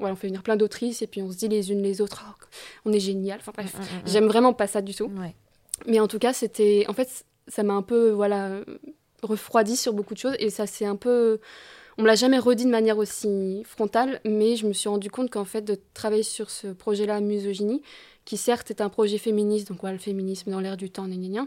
on- 0.00 0.04
ouais, 0.04 0.10
on 0.10 0.16
fait 0.16 0.28
venir 0.28 0.42
plein 0.42 0.56
d'autrices 0.56 1.02
et 1.02 1.06
puis 1.06 1.20
on 1.22 1.30
se 1.32 1.36
dit 1.38 1.48
les 1.48 1.70
unes 1.72 1.82
les 1.82 2.00
autres, 2.00 2.24
Oh, 2.28 2.44
on 2.86 2.92
est 2.92 3.00
génial. 3.00 3.40
Enfin 3.40 3.52
bref, 3.54 3.74
Mm, 3.74 3.80
mm, 3.82 4.02
j'aime 4.06 4.26
vraiment 4.26 4.52
pas 4.52 4.68
ça 4.68 4.80
du 4.80 4.94
tout. 4.94 5.10
Ouais. 5.20 5.34
Mais 5.86 5.98
en 5.98 6.06
tout 6.08 6.18
cas, 6.20 6.32
c'était. 6.32 6.84
En 6.88 6.92
fait, 6.94 7.24
ça 7.52 7.62
m'a 7.62 7.74
un 7.74 7.82
peu 7.82 8.10
voilà, 8.10 8.62
refroidi 9.22 9.76
sur 9.76 9.92
beaucoup 9.92 10.14
de 10.14 10.18
choses 10.18 10.36
et 10.38 10.48
ça 10.48 10.66
c'est 10.66 10.86
un 10.86 10.96
peu. 10.96 11.38
On 11.98 12.02
me 12.02 12.06
l'a 12.06 12.14
jamais 12.14 12.38
redit 12.38 12.64
de 12.64 12.70
manière 12.70 12.96
aussi 12.96 13.62
frontale, 13.64 14.20
mais 14.24 14.56
je 14.56 14.66
me 14.66 14.72
suis 14.72 14.88
rendu 14.88 15.10
compte 15.10 15.30
qu'en 15.30 15.44
fait, 15.44 15.60
de 15.60 15.76
travailler 15.92 16.22
sur 16.22 16.48
ce 16.48 16.68
projet-là, 16.68 17.20
Misogynie, 17.20 17.82
qui 18.24 18.38
certes 18.38 18.70
est 18.70 18.80
un 18.80 18.88
projet 18.88 19.18
féministe, 19.18 19.68
donc 19.68 19.80
voilà, 19.82 19.92
le 19.92 20.00
féminisme 20.00 20.50
dans 20.50 20.60
l'air 20.60 20.78
du 20.78 20.88
temps, 20.90 21.06
gna, 21.06 21.16
gna, 21.16 21.28
gna, 21.28 21.46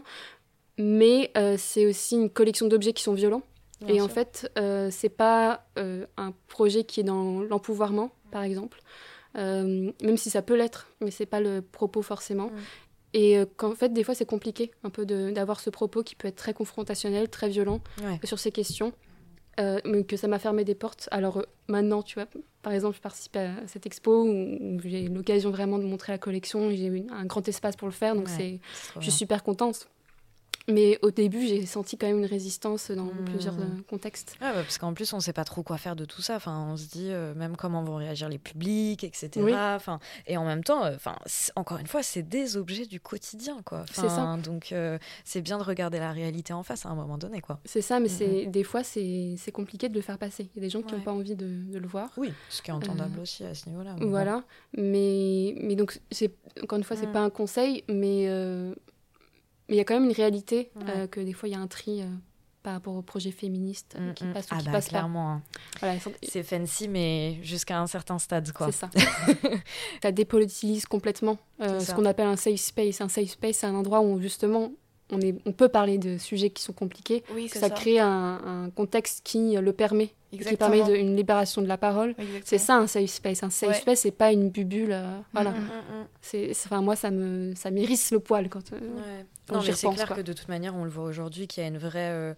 mais 0.78 1.32
euh, 1.36 1.56
c'est 1.58 1.84
aussi 1.86 2.14
une 2.14 2.30
collection 2.30 2.68
d'objets 2.68 2.92
qui 2.92 3.02
sont 3.02 3.14
violents. 3.14 3.42
Bien 3.80 3.96
et 3.96 4.00
en 4.00 4.08
fait, 4.08 4.50
euh, 4.56 4.88
c'est 4.92 5.08
pas 5.08 5.66
euh, 5.78 6.06
un 6.16 6.32
projet 6.46 6.84
qui 6.84 7.00
est 7.00 7.04
dans 7.04 7.40
l'empouvoirment, 7.40 8.10
par 8.30 8.44
exemple, 8.44 8.78
Euh, 9.38 9.92
même 10.02 10.16
si 10.16 10.30
ça 10.30 10.40
peut 10.40 10.56
l'être, 10.56 10.88
mais 11.02 11.10
c'est 11.10 11.26
pas 11.26 11.40
le 11.40 11.60
propos 11.60 12.00
forcément. 12.00 12.50
Et 13.18 13.38
euh, 13.38 13.46
qu'en 13.56 13.74
fait, 13.74 13.92
des 13.94 14.04
fois, 14.04 14.14
c'est 14.14 14.26
compliqué 14.26 14.70
un 14.84 14.90
peu 14.90 15.06
d'avoir 15.06 15.58
ce 15.60 15.70
propos 15.70 16.02
qui 16.02 16.14
peut 16.14 16.28
être 16.28 16.36
très 16.36 16.52
confrontationnel, 16.52 17.28
très 17.30 17.48
violent 17.48 17.80
Ouais. 18.04 18.20
sur 18.24 18.38
ces 18.38 18.52
questions, 18.52 18.92
euh, 19.58 19.80
mais 19.86 20.04
que 20.04 20.16
ça 20.18 20.28
m'a 20.28 20.38
fermé 20.38 20.64
des 20.64 20.74
portes. 20.74 21.08
Alors 21.10 21.38
euh, 21.38 21.42
maintenant, 21.66 22.02
tu 22.02 22.16
vois, 22.16 22.26
par 22.62 22.74
exemple, 22.74 22.96
je 22.96 23.00
participe 23.00 23.36
à 23.36 23.52
cette 23.68 23.86
expo 23.86 24.22
où, 24.24 24.28
où 24.28 24.80
j'ai 24.84 25.08
l'occasion 25.08 25.50
vraiment 25.50 25.78
de 25.78 25.84
montrer 25.84 26.12
la 26.12 26.18
collection, 26.18 26.70
j'ai 26.70 26.86
eu 26.88 27.06
un 27.10 27.24
grand 27.24 27.46
espace 27.48 27.74
pour 27.76 27.88
le 27.88 27.94
faire, 27.94 28.14
donc 28.14 28.26
Ouais. 28.26 28.32
c'est 28.36 29.00
je 29.00 29.04
suis 29.08 29.12
super 29.12 29.42
contente. 29.42 29.88
Mais 30.68 30.98
au 31.02 31.12
début, 31.12 31.46
j'ai 31.46 31.64
senti 31.64 31.96
quand 31.96 32.08
même 32.08 32.18
une 32.18 32.24
résistance 32.26 32.90
dans 32.90 33.04
Mm. 33.04 33.24
plusieurs 33.26 33.54
euh, 33.54 33.66
contextes. 33.88 34.36
Ouais, 34.40 34.48
bah, 34.52 34.62
parce 34.62 34.78
qu'en 34.78 34.94
plus, 34.94 35.12
on 35.12 35.20
sait 35.20 35.32
pas 35.32 35.44
trop 35.44 35.62
quoi 35.62 35.78
faire 35.78 35.94
de 35.94 36.04
tout 36.04 36.22
ça. 36.22 36.34
Enfin, 36.34 36.66
on 36.72 36.76
se 36.76 36.86
dit 36.88 37.06
euh, 37.12 37.34
même 37.36 37.56
comment 37.56 37.84
vont 37.84 37.94
réagir 37.94 38.28
les 38.28 38.38
publics, 38.38 39.04
etc. 39.04 39.30
Oui. 39.36 39.52
Enfin, 39.54 40.00
et 40.26 40.36
en 40.36 40.44
même 40.44 40.64
temps, 40.64 40.84
euh, 40.84 40.96
enfin, 40.96 41.14
encore 41.54 41.78
une 41.78 41.86
fois, 41.86 42.02
c'est 42.02 42.24
des 42.24 42.56
objets 42.56 42.86
du 42.86 42.98
quotidien, 42.98 43.58
quoi. 43.64 43.84
C'est 43.92 44.08
ça. 44.08 44.36
Donc, 44.42 44.72
euh, 44.72 44.98
c'est 45.24 45.40
bien 45.40 45.58
de 45.58 45.62
regarder 45.62 46.00
la 46.00 46.10
réalité 46.10 46.52
en 46.52 46.64
face 46.64 46.84
à 46.84 46.88
un 46.88 46.96
moment 46.96 47.16
donné, 47.16 47.40
quoi. 47.40 47.60
C'est 47.64 47.80
ça, 47.80 48.00
mais 48.00 48.08
Mhm. 48.08 48.14
c'est 48.18 48.46
des 48.46 48.64
fois, 48.64 48.82
c'est 48.82 49.36
c'est 49.38 49.52
compliqué 49.52 49.88
de 49.88 49.94
le 49.94 50.00
faire 50.00 50.18
passer. 50.18 50.50
Il 50.56 50.58
y 50.60 50.64
a 50.64 50.66
des 50.66 50.70
gens 50.70 50.82
qui 50.82 50.90
n'ont 50.94 50.98
Ouais. 50.98 51.04
pas 51.04 51.12
envie 51.12 51.36
de, 51.36 51.46
de 51.46 51.78
le 51.78 51.86
voir. 51.86 52.10
Oui, 52.16 52.32
ce 52.48 52.60
qui 52.60 52.70
est 52.72 52.74
entendable 52.74 53.20
aussi 53.20 53.44
à 53.44 53.54
ce 53.54 53.68
niveau-là. 53.68 53.92
bon. 53.94 54.08
Voilà. 54.08 54.42
Mais, 54.76 55.54
mais 55.62 55.76
donc, 55.76 56.00
c'est- 56.10 56.34
encore 56.60 56.78
une 56.78 56.82
fois, 56.84 56.96
c'est 56.96 57.06
Mm. 57.06 57.12
pas 57.12 57.20
un 57.20 57.30
conseil, 57.30 57.84
mais 57.88 58.26
mais 59.68 59.74
il 59.74 59.78
y 59.78 59.80
a 59.80 59.84
quand 59.84 59.94
même 59.94 60.04
une 60.04 60.12
réalité 60.16 60.70
Ouais. 60.76 60.82
euh, 60.88 61.06
que 61.06 61.20
des 61.20 61.32
fois, 61.32 61.48
il 61.48 61.52
y 61.52 61.54
a 61.54 61.58
un 61.60 61.66
tri 61.66 62.02
euh, 62.02 62.06
par 62.62 62.74
rapport 62.74 62.94
au 62.94 63.02
projet 63.02 63.30
féministe 63.30 63.94
euh, 63.98 64.10
Mm, 64.10 64.14
qui 64.14 64.24
mm. 64.24 64.32
passe 64.32 64.46
ou 64.46 64.48
ah 64.52 64.58
qui 64.58 64.64
bah, 64.66 64.72
passe 64.72 64.84
pas. 64.86 64.90
clairement, 64.90 65.30
hein. 65.32 65.42
Voilà, 65.80 65.98
c'est 66.22 66.42
fancy, 66.42 66.88
mais 66.88 67.38
jusqu'à 67.42 67.80
un 67.80 67.86
certain 67.86 68.18
stade, 68.18 68.50
quoi. 68.52 68.66
c'est 68.72 68.78
ça. 68.78 68.90
ça 70.02 70.12
dépolitise 70.12 70.86
complètement 70.86 71.38
euh, 71.60 71.80
ce 71.80 71.92
qu'on 71.92 72.04
appelle 72.04 72.26
un 72.26 72.36
safe 72.36 72.60
space. 72.60 73.00
Un 73.00 73.08
safe 73.08 73.30
space, 73.30 73.56
c'est 73.58 73.66
un 73.66 73.74
endroit 73.74 74.00
où 74.00 74.20
justement 74.20 74.72
on, 75.12 75.20
est, 75.20 75.36
on 75.46 75.52
peut 75.52 75.68
parler 75.68 75.98
de 75.98 76.18
sujets 76.18 76.50
qui 76.50 76.62
sont 76.62 76.72
compliqués. 76.72 77.22
Oui, 77.34 77.48
Ça, 77.48 77.60
ça. 77.60 77.70
crée 77.70 78.00
un, 78.00 78.64
un 78.66 78.70
contexte 78.70 79.20
qui 79.24 79.54
le 79.56 79.72
permet, 79.72 80.10
qui 80.36 80.42
Exactement. 80.48 80.70
permet 80.84 80.90
de- 80.92 80.96
une 80.96 81.16
libération 81.16 81.62
de 81.62 81.66
la 81.68 81.78
parole. 81.78 82.14
C'est 82.44 82.58
ça 82.58 82.76
un 82.76 82.86
safe 82.86 83.10
space. 83.10 83.42
Un 83.42 83.50
safe 83.50 83.68
Ouais. 83.70 83.74
space, 83.74 84.00
c'est 84.00 84.10
pas 84.10 84.32
une 84.32 84.50
bulle. 84.50 84.92
euh, 84.92 85.18
voilà. 85.32 85.50
Mhm. 85.50 85.58
Mm, 85.60 85.66
mm. 86.00 86.06
C'est, 86.20 86.50
enfin, 86.50 86.82
moi, 86.82 86.96
ça 86.96 87.10
me, 87.10 87.54
ça 87.54 87.70
m'érisse 87.70 88.10
le 88.10 88.20
poil 88.20 88.48
quand. 88.48 88.72
euh, 88.72 88.76
Ouais. 88.78 89.26
quand 89.48 89.56
Non, 89.56 89.62
mais 89.64 89.72
c'est 89.72 89.88
clair 89.90 90.06
quoi. 90.08 90.16
que 90.16 90.22
de 90.22 90.32
toute 90.32 90.48
manière, 90.48 90.74
on 90.74 90.82
le 90.84 90.90
voit 90.90 91.04
aujourd'hui, 91.04 91.46
qu'il 91.46 91.62
y 91.62 91.66
a 91.66 91.68
une 91.68 91.78
vraie 91.78 92.10
euh, 92.10 92.34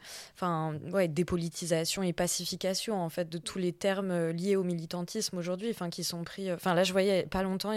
ouais, 0.93 1.09
dépolitisation 1.09 2.03
et 2.03 2.13
pacification 2.13 3.01
en 3.03 3.09
fait, 3.09 3.29
de 3.29 3.39
tous 3.39 3.59
les 3.59 3.73
termes 3.73 4.29
liés 4.31 4.57
au 4.57 4.63
militantisme 4.63 5.39
aujourd'hui, 5.39 5.71
enfin, 5.71 5.89
qui 5.91 6.05
sont 6.05 6.23
pris. 6.25 6.53
Enfin, 6.53 6.75
là, 6.75 6.85
je 6.85 6.93
voyais 6.93 7.25
pas 7.25 7.43
longtemps 7.43 7.73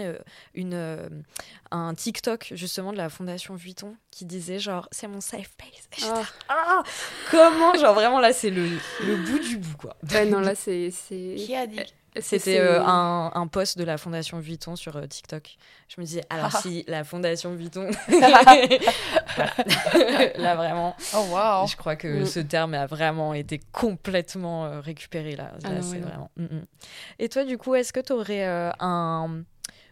une, 0.54 1.08
un 1.70 1.94
TikTok 1.94 2.52
justement 2.54 2.92
de 2.92 2.98
la 2.98 3.08
Fondation 3.08 3.54
Vuitton 3.54 3.94
qui 4.10 4.26
disait 4.26 4.58
genre, 4.58 4.88
c'est 4.92 5.08
mon 5.08 5.20
safe 5.22 5.50
space. 5.50 6.08
Ah. 6.10 6.22
Ah, 6.50 6.82
comment 7.30 7.74
Genre, 7.74 7.94
vraiment, 7.94 8.20
là, 8.20 8.32
c'est 8.34 8.50
le, 8.50 8.66
le 9.06 9.16
bout 9.16 9.38
du 9.38 9.56
bout, 9.56 9.76
quoi. 9.78 9.96
Ouais, 10.14 10.26
non, 10.26 10.40
là, 10.40 10.54
c'est. 10.54 10.90
c'est... 10.90 11.34
Qui 11.36 11.54
a 11.54 11.66
dit? 11.66 11.80
C'était 12.20 12.58
euh, 12.60 12.82
un, 12.84 13.30
un 13.34 13.46
post 13.46 13.78
de 13.78 13.84
la 13.84 13.96
Fondation 13.96 14.38
Vuitton 14.38 14.76
sur 14.76 14.96
euh, 14.96 15.06
TikTok. 15.06 15.56
Je 15.88 15.98
me 15.98 16.04
disais, 16.04 16.20
alors 16.28 16.52
si 16.52 16.84
la 16.86 17.04
Fondation 17.04 17.54
Vuitton. 17.54 17.90
là, 20.36 20.54
vraiment. 20.56 20.94
Oh 21.14 21.26
waouh. 21.30 21.66
Je 21.66 21.76
crois 21.76 21.96
que 21.96 22.22
Mm. 22.22 22.26
ce 22.26 22.40
terme 22.40 22.74
a 22.74 22.86
vraiment 22.86 23.32
été 23.34 23.60
complètement 23.72 24.66
euh, 24.66 24.80
récupéré 24.80 25.36
là. 25.36 25.52
Ah 25.64 25.68
Là, 25.70 25.74
non, 25.76 25.82
c'est 25.82 25.92
ouais, 25.92 25.98
non. 26.00 26.06
vraiment. 26.08 26.30
Mm, 26.36 26.44
mm. 26.44 26.64
Et 27.18 27.28
toi, 27.28 27.44
du 27.44 27.58
coup, 27.58 27.74
est-ce 27.74 27.92
que 27.92 28.00
tu 28.00 28.12
aurais 28.12 28.44
un. 28.78 29.42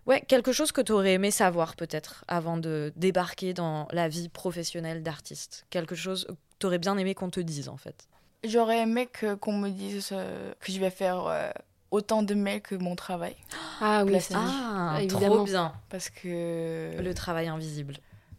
Ouais, 0.06 0.20
quelque 0.22 0.52
chose 0.52 0.72
que 0.72 0.80
tu 0.80 0.92
aurais 0.92 1.12
aimé 1.14 1.30
savoir 1.30 1.76
peut-être 1.76 2.24
avant 2.26 2.56
de 2.56 2.92
débarquer 2.96 3.52
dans 3.54 3.86
la 3.92 4.08
vie 4.08 4.28
professionnelle 4.28 5.02
d'artiste? 5.02 5.66
Quelque 5.70 5.94
chose 5.94 6.26
que 6.28 6.32
tu 6.58 6.66
aurais 6.66 6.78
bien 6.78 6.96
aimé 6.98 7.14
qu'on 7.14 7.30
te 7.30 7.40
dise 7.40 7.68
en 7.68 7.76
fait? 7.76 8.08
J'aurais 8.44 8.78
aimé 8.78 9.06
que 9.06 9.34
qu'on 9.34 9.52
me 9.52 9.68
dise 9.68 10.10
euh, 10.12 10.52
que 10.60 10.72
je 10.72 10.80
vais 10.80 10.90
faire 10.90 11.26
euh, 11.26 11.50
autant 11.90 12.22
de 12.22 12.34
mails 12.34 12.62
que 12.62 12.74
mon 12.74 12.96
travail. 12.96 13.36
Ah 13.80 14.02
oui, 14.04 14.20
ça. 14.20 14.38
Ah, 14.38 14.96
évidemment. 15.02 15.36
trop 15.36 15.44
bien. 15.44 15.72
Parce 15.90 16.08
que 16.10 16.96
Le 16.98 17.14
travail 17.14 17.48
invisible. 17.48 17.96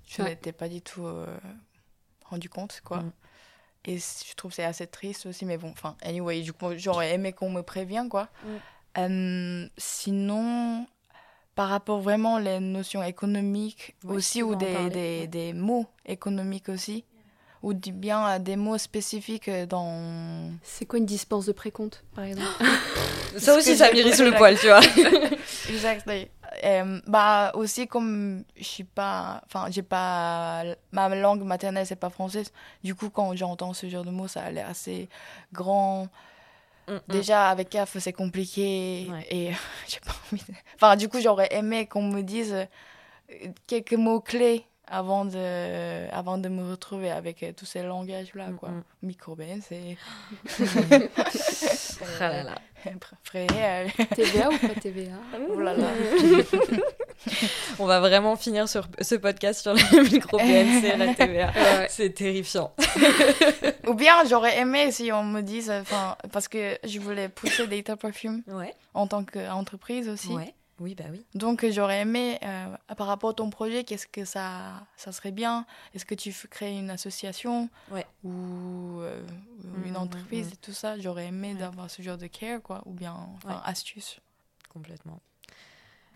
je 0.08 0.22
Ouais. 0.24 0.30
n'étais 0.30 0.52
pas 0.52 0.70
du 0.70 0.82
tout 0.82 1.06
euh, 1.06 1.26
rendu 2.26 2.50
compte, 2.50 2.82
quoi. 2.84 2.98
Mm. 2.98 3.12
Et 3.86 3.98
je 3.98 4.36
trouve 4.36 4.52
que 4.52 4.56
c'est 4.56 4.64
assez 4.64 4.86
triste 4.88 5.26
aussi, 5.26 5.46
mais 5.46 5.58
bon, 5.58 5.70
enfin, 5.72 5.96
anyway, 6.04 6.42
du 6.42 6.54
coup, 6.54 6.68
j'aurais 6.78 7.14
aimé 7.14 7.34
qu'on 7.34 7.50
me 7.50 7.62
prévienne, 7.62 8.10
quoi. 8.10 8.28
Mm. 8.44 8.50
Euh, 8.98 9.68
sinon, 9.78 10.86
par 11.56 11.70
rapport 11.70 12.00
vraiment 12.02 12.38
les 12.40 12.60
notions 12.60 13.04
économiques 13.04 13.96
Ouais, 14.04 14.16
aussi, 14.16 14.42
ou 14.44 14.56
des, 14.56 14.74
parler, 14.74 14.90
des, 14.90 15.20
ouais. 15.22 15.28
des 15.28 15.54
mots 15.54 15.86
économiques 16.06 16.70
aussi, 16.70 17.06
ou 17.64 17.74
du- 17.74 17.92
bien 17.92 18.28
euh, 18.28 18.40
des 18.40 18.56
mots 18.56 18.78
spécifiques 18.78 19.48
euh, 19.48 19.66
dans... 19.66 20.52
C'est 20.64 20.86
quoi 20.86 21.00
une 21.00 21.06
dispense 21.06 21.46
de 21.46 21.52
précompte, 21.52 22.04
par 22.16 22.24
exemple? 22.26 22.48
Ça 23.38 23.56
aussi, 23.56 23.78
ça 23.78 23.88
posé 23.90 24.26
le 24.26 24.34
poil, 24.34 24.58
tu 24.60 24.68
vois. 24.68 24.82
Exactement. 25.70 26.26
Euh, 26.66 27.00
bah 27.08 27.52
aussi 27.56 27.88
comme 27.88 28.44
je 28.58 28.64
suis 28.66 28.84
pas 28.84 29.42
enfin 29.46 29.68
j'ai 29.72 29.84
pas 29.84 30.64
ma 30.92 31.08
langue 31.16 31.44
maternelle 31.44 31.86
c'est 31.88 31.96
pas 31.96 32.10
française 32.10 32.52
du 32.84 32.94
coup 32.94 33.10
quand 33.10 33.34
j'entends 33.38 33.72
ce 33.74 33.88
genre 33.88 34.04
de 34.04 34.10
mots 34.12 34.28
ça 34.28 34.42
a 34.42 34.52
l'air 34.52 34.68
assez 34.70 35.08
grand 35.54 36.10
Mm, 36.90 36.94
mm. 36.96 37.00
déjà 37.08 37.48
avec 37.50 37.70
CAF 37.70 37.98
c'est 38.00 38.12
compliqué 38.12 39.08
Ouais. 39.10 39.26
et 39.30 39.52
j'ai 39.88 40.00
pas 40.02 40.12
envie 40.34 40.44
de... 40.44 40.54
enfin 40.76 40.98
du 40.98 41.08
coup 41.08 41.22
j'aurais 41.22 41.48
aimé 41.56 41.86
qu'on 41.86 42.02
me 42.04 42.22
dise 42.22 42.68
quelques 43.68 43.94
mots 43.94 44.20
clés 44.20 44.66
avant 44.92 45.24
de 45.26 46.10
avant 46.14 46.38
de 46.38 46.50
me 46.50 46.70
retrouver 46.70 47.10
avec 47.10 47.42
euh, 47.44 47.54
tous 47.56 47.66
ces 47.66 47.82
langages 47.82 48.34
là 48.36 48.48
Mm, 48.50 48.58
quoi 48.58 48.70
mm. 48.70 48.84
microben 49.04 49.62
c'est 49.68 49.98
Ah 52.20 52.30
là 52.30 52.44
là. 52.44 52.56
Frère, 53.24 53.48
euh, 53.56 53.88
TVA 54.16 54.50
ou 54.50 54.58
pas 54.58 54.80
TVA 54.82 55.12
oh 55.50 55.60
là 55.60 55.74
là. 55.76 55.88
On 57.80 57.86
va 57.86 58.00
vraiment 58.00 58.36
finir 58.36 58.68
sur 58.68 58.88
ce 59.00 59.16
podcast 59.16 59.62
sur 59.62 59.74
le 59.76 60.12
micro 60.12 60.38
PNC, 60.38 60.98
la 60.98 61.14
TVA. 61.14 61.52
Ouais. 61.52 61.88
C'est 61.90 62.10
terrifiant. 62.10 62.74
Ou 63.88 63.94
bien 63.94 64.24
j'aurais 64.28 64.58
aimé 64.58 64.92
si 64.92 65.12
on 65.12 65.24
me 65.24 65.42
dise, 65.42 65.70
enfin, 65.70 66.18
parce 66.32 66.48
que 66.48 66.78
je 66.84 67.00
voulais 67.00 67.30
pousser 67.30 67.68
Data 67.68 67.96
Perfume 67.96 68.42
Ouais. 68.48 68.74
en 68.96 69.06
tant 69.06 69.24
qu'entreprise 69.24 70.10
aussi. 70.10 70.30
Ouais. 70.30 70.54
Oui, 70.82 70.96
bah 70.96 71.04
oui. 71.12 71.24
Donc 71.36 71.64
j'aurais 71.70 72.02
aimé, 72.02 72.40
euh, 72.44 72.76
par 72.98 73.06
rapport 73.06 73.30
à 73.30 73.34
ton 73.36 73.52
projet, 73.52 73.84
qu'est-ce 73.84 74.08
que 74.08 74.26
ça, 74.26 74.88
ça 74.98 75.12
serait 75.12 75.32
bien? 75.32 75.68
Est-ce 75.94 76.06
que 76.06 76.16
tu 76.16 76.34
crées 76.50 76.76
une 76.76 76.90
association? 76.90 77.70
Ouais. 77.92 78.06
ou 78.24 79.00
euh, 79.02 79.24
une 79.64 79.92
Mhm, 79.92 79.96
entreprise 79.96 80.48
mhm. 80.48 80.54
et 80.54 80.58
tout 80.58 80.74
ça? 80.74 80.98
J'aurais 81.00 81.28
aimé 81.28 81.54
Ouais. 81.54 81.60
d'avoir 81.60 81.90
ce 81.90 82.02
genre 82.02 82.18
de 82.18 82.26
care, 82.28 82.62
quoi, 82.64 82.82
ou 82.88 82.94
bien 82.94 83.14
enfin, 83.14 83.50
Ouais. 83.50 83.62
astuce. 83.64 84.20
Complètement. 84.70 85.22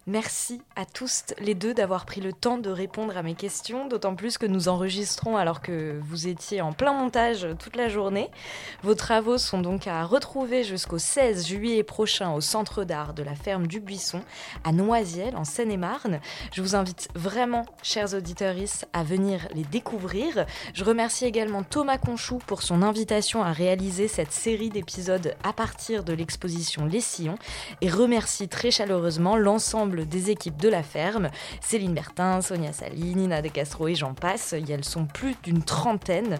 Merci 0.07 0.61
à 0.75 0.85
tous 0.85 1.33
les 1.39 1.55
deux 1.55 1.73
d'avoir 1.73 2.05
pris 2.05 2.21
le 2.21 2.31
temps 2.31 2.59
de 2.59 2.69
répondre 2.69 3.17
à 3.17 3.23
mes 3.23 3.33
questions, 3.33 3.87
d'autant 3.87 4.13
plus 4.13 4.37
que 4.37 4.45
nous 4.45 4.67
enregistrons 4.67 5.35
alors 5.35 5.63
que 5.63 5.99
vous 6.03 6.27
étiez 6.27 6.61
en 6.61 6.73
plein 6.73 6.93
montage 6.93 7.47
toute 7.57 7.75
la 7.75 7.89
journée. 7.89 8.29
Vos 8.83 8.93
travaux 8.93 9.39
sont 9.39 9.59
donc 9.59 9.87
à 9.87 10.05
retrouver 10.05 10.63
jusqu'au 10.63 10.99
16 10.99 11.47
juillet 11.47 11.81
prochain 11.81 12.33
au 12.33 12.39
Centre 12.39 12.83
d'art 12.83 13.15
de 13.15 13.23
la 13.23 13.33
ferme 13.33 13.65
du 13.65 13.79
Buisson 13.79 14.21
à 14.63 14.71
Noisiel 14.71 15.35
en 15.35 15.43
Seine-et-Marne. 15.43 16.19
Je 16.53 16.61
vous 16.61 16.75
invite 16.75 17.07
vraiment, 17.15 17.65
chers 17.81 18.13
auditeurs, 18.13 18.55
à 18.93 19.03
venir 19.03 19.47
les 19.55 19.63
découvrir. 19.63 20.45
Je 20.75 20.83
remercie 20.83 21.25
également 21.25 21.63
Thomas 21.63 21.97
Conchou 21.97 22.37
pour 22.45 22.61
son 22.61 22.83
invitation 22.83 23.43
à 23.43 23.51
réaliser 23.51 24.07
cette 24.07 24.31
série 24.31 24.69
d'épisodes 24.69 25.33
à 25.43 25.51
partir 25.51 26.03
de 26.03 26.13
l'exposition 26.13 26.85
Les 26.85 27.01
Sillons 27.01 27.39
et 27.81 27.89
remercie 27.89 28.47
très 28.47 28.69
chaleureusement 28.69 29.35
l'ensemble 29.35 29.94
des 30.03 30.31
équipes 30.31 30.57
de 30.57 30.69
la 30.69 30.83
ferme, 30.83 31.29
Céline 31.61 31.93
Bertin, 31.93 32.41
Sonia 32.41 32.73
Saline, 32.73 33.17
Nina 33.17 33.41
De 33.41 33.47
Castro 33.47 33.87
et 33.87 33.95
j'en 33.95 34.13
passe. 34.13 34.53
Elles 34.53 34.83
sont 34.83 35.05
plus 35.05 35.35
d'une 35.43 35.63
trentaine. 35.63 36.39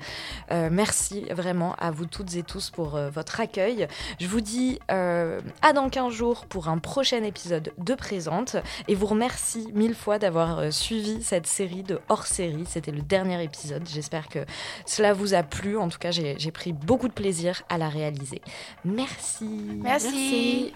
Euh, 0.52 0.70
merci 0.72 1.26
vraiment 1.32 1.76
à 1.76 1.92
vous 1.92 2.06
toutes 2.06 2.36
et 2.36 2.44
tous 2.44 2.70
pour 2.70 2.96
euh, 2.96 3.10
votre 3.10 3.40
accueil. 3.40 3.88
Je 4.20 4.28
vous 4.28 4.42
dis 4.42 4.80
euh, 4.92 5.40
à 5.62 5.74
dans 5.74 5.90
15 5.90 6.14
jours 6.14 6.46
pour 6.46 6.68
un 6.68 6.78
prochain 6.78 7.24
épisode 7.24 7.74
de 7.78 7.96
Présente 7.96 8.58
et 8.88 8.96
vous 8.96 9.06
remercie 9.06 9.68
mille 9.74 9.96
fois 9.96 10.20
d'avoir 10.20 10.72
suivi 10.74 11.24
cette 11.24 11.48
série 11.48 11.84
de 11.84 12.00
hors-série. 12.10 12.66
C'était 12.68 12.92
le 12.92 13.02
dernier 13.02 13.42
épisode. 13.44 13.88
J'espère 13.88 14.28
que 14.28 14.40
cela 14.86 15.14
vous 15.14 15.34
a 15.34 15.44
plu. 15.44 15.78
En 15.78 15.90
tout 15.90 16.00
cas, 16.00 16.12
j'ai 16.12 16.52
pris 16.52 16.74
beaucoup 16.74 17.08
de 17.08 17.14
plaisir 17.14 17.64
à 17.70 17.78
la 17.78 17.90
réaliser. 17.90 18.42
Merci. 18.84 19.80
Merci. 19.82 20.74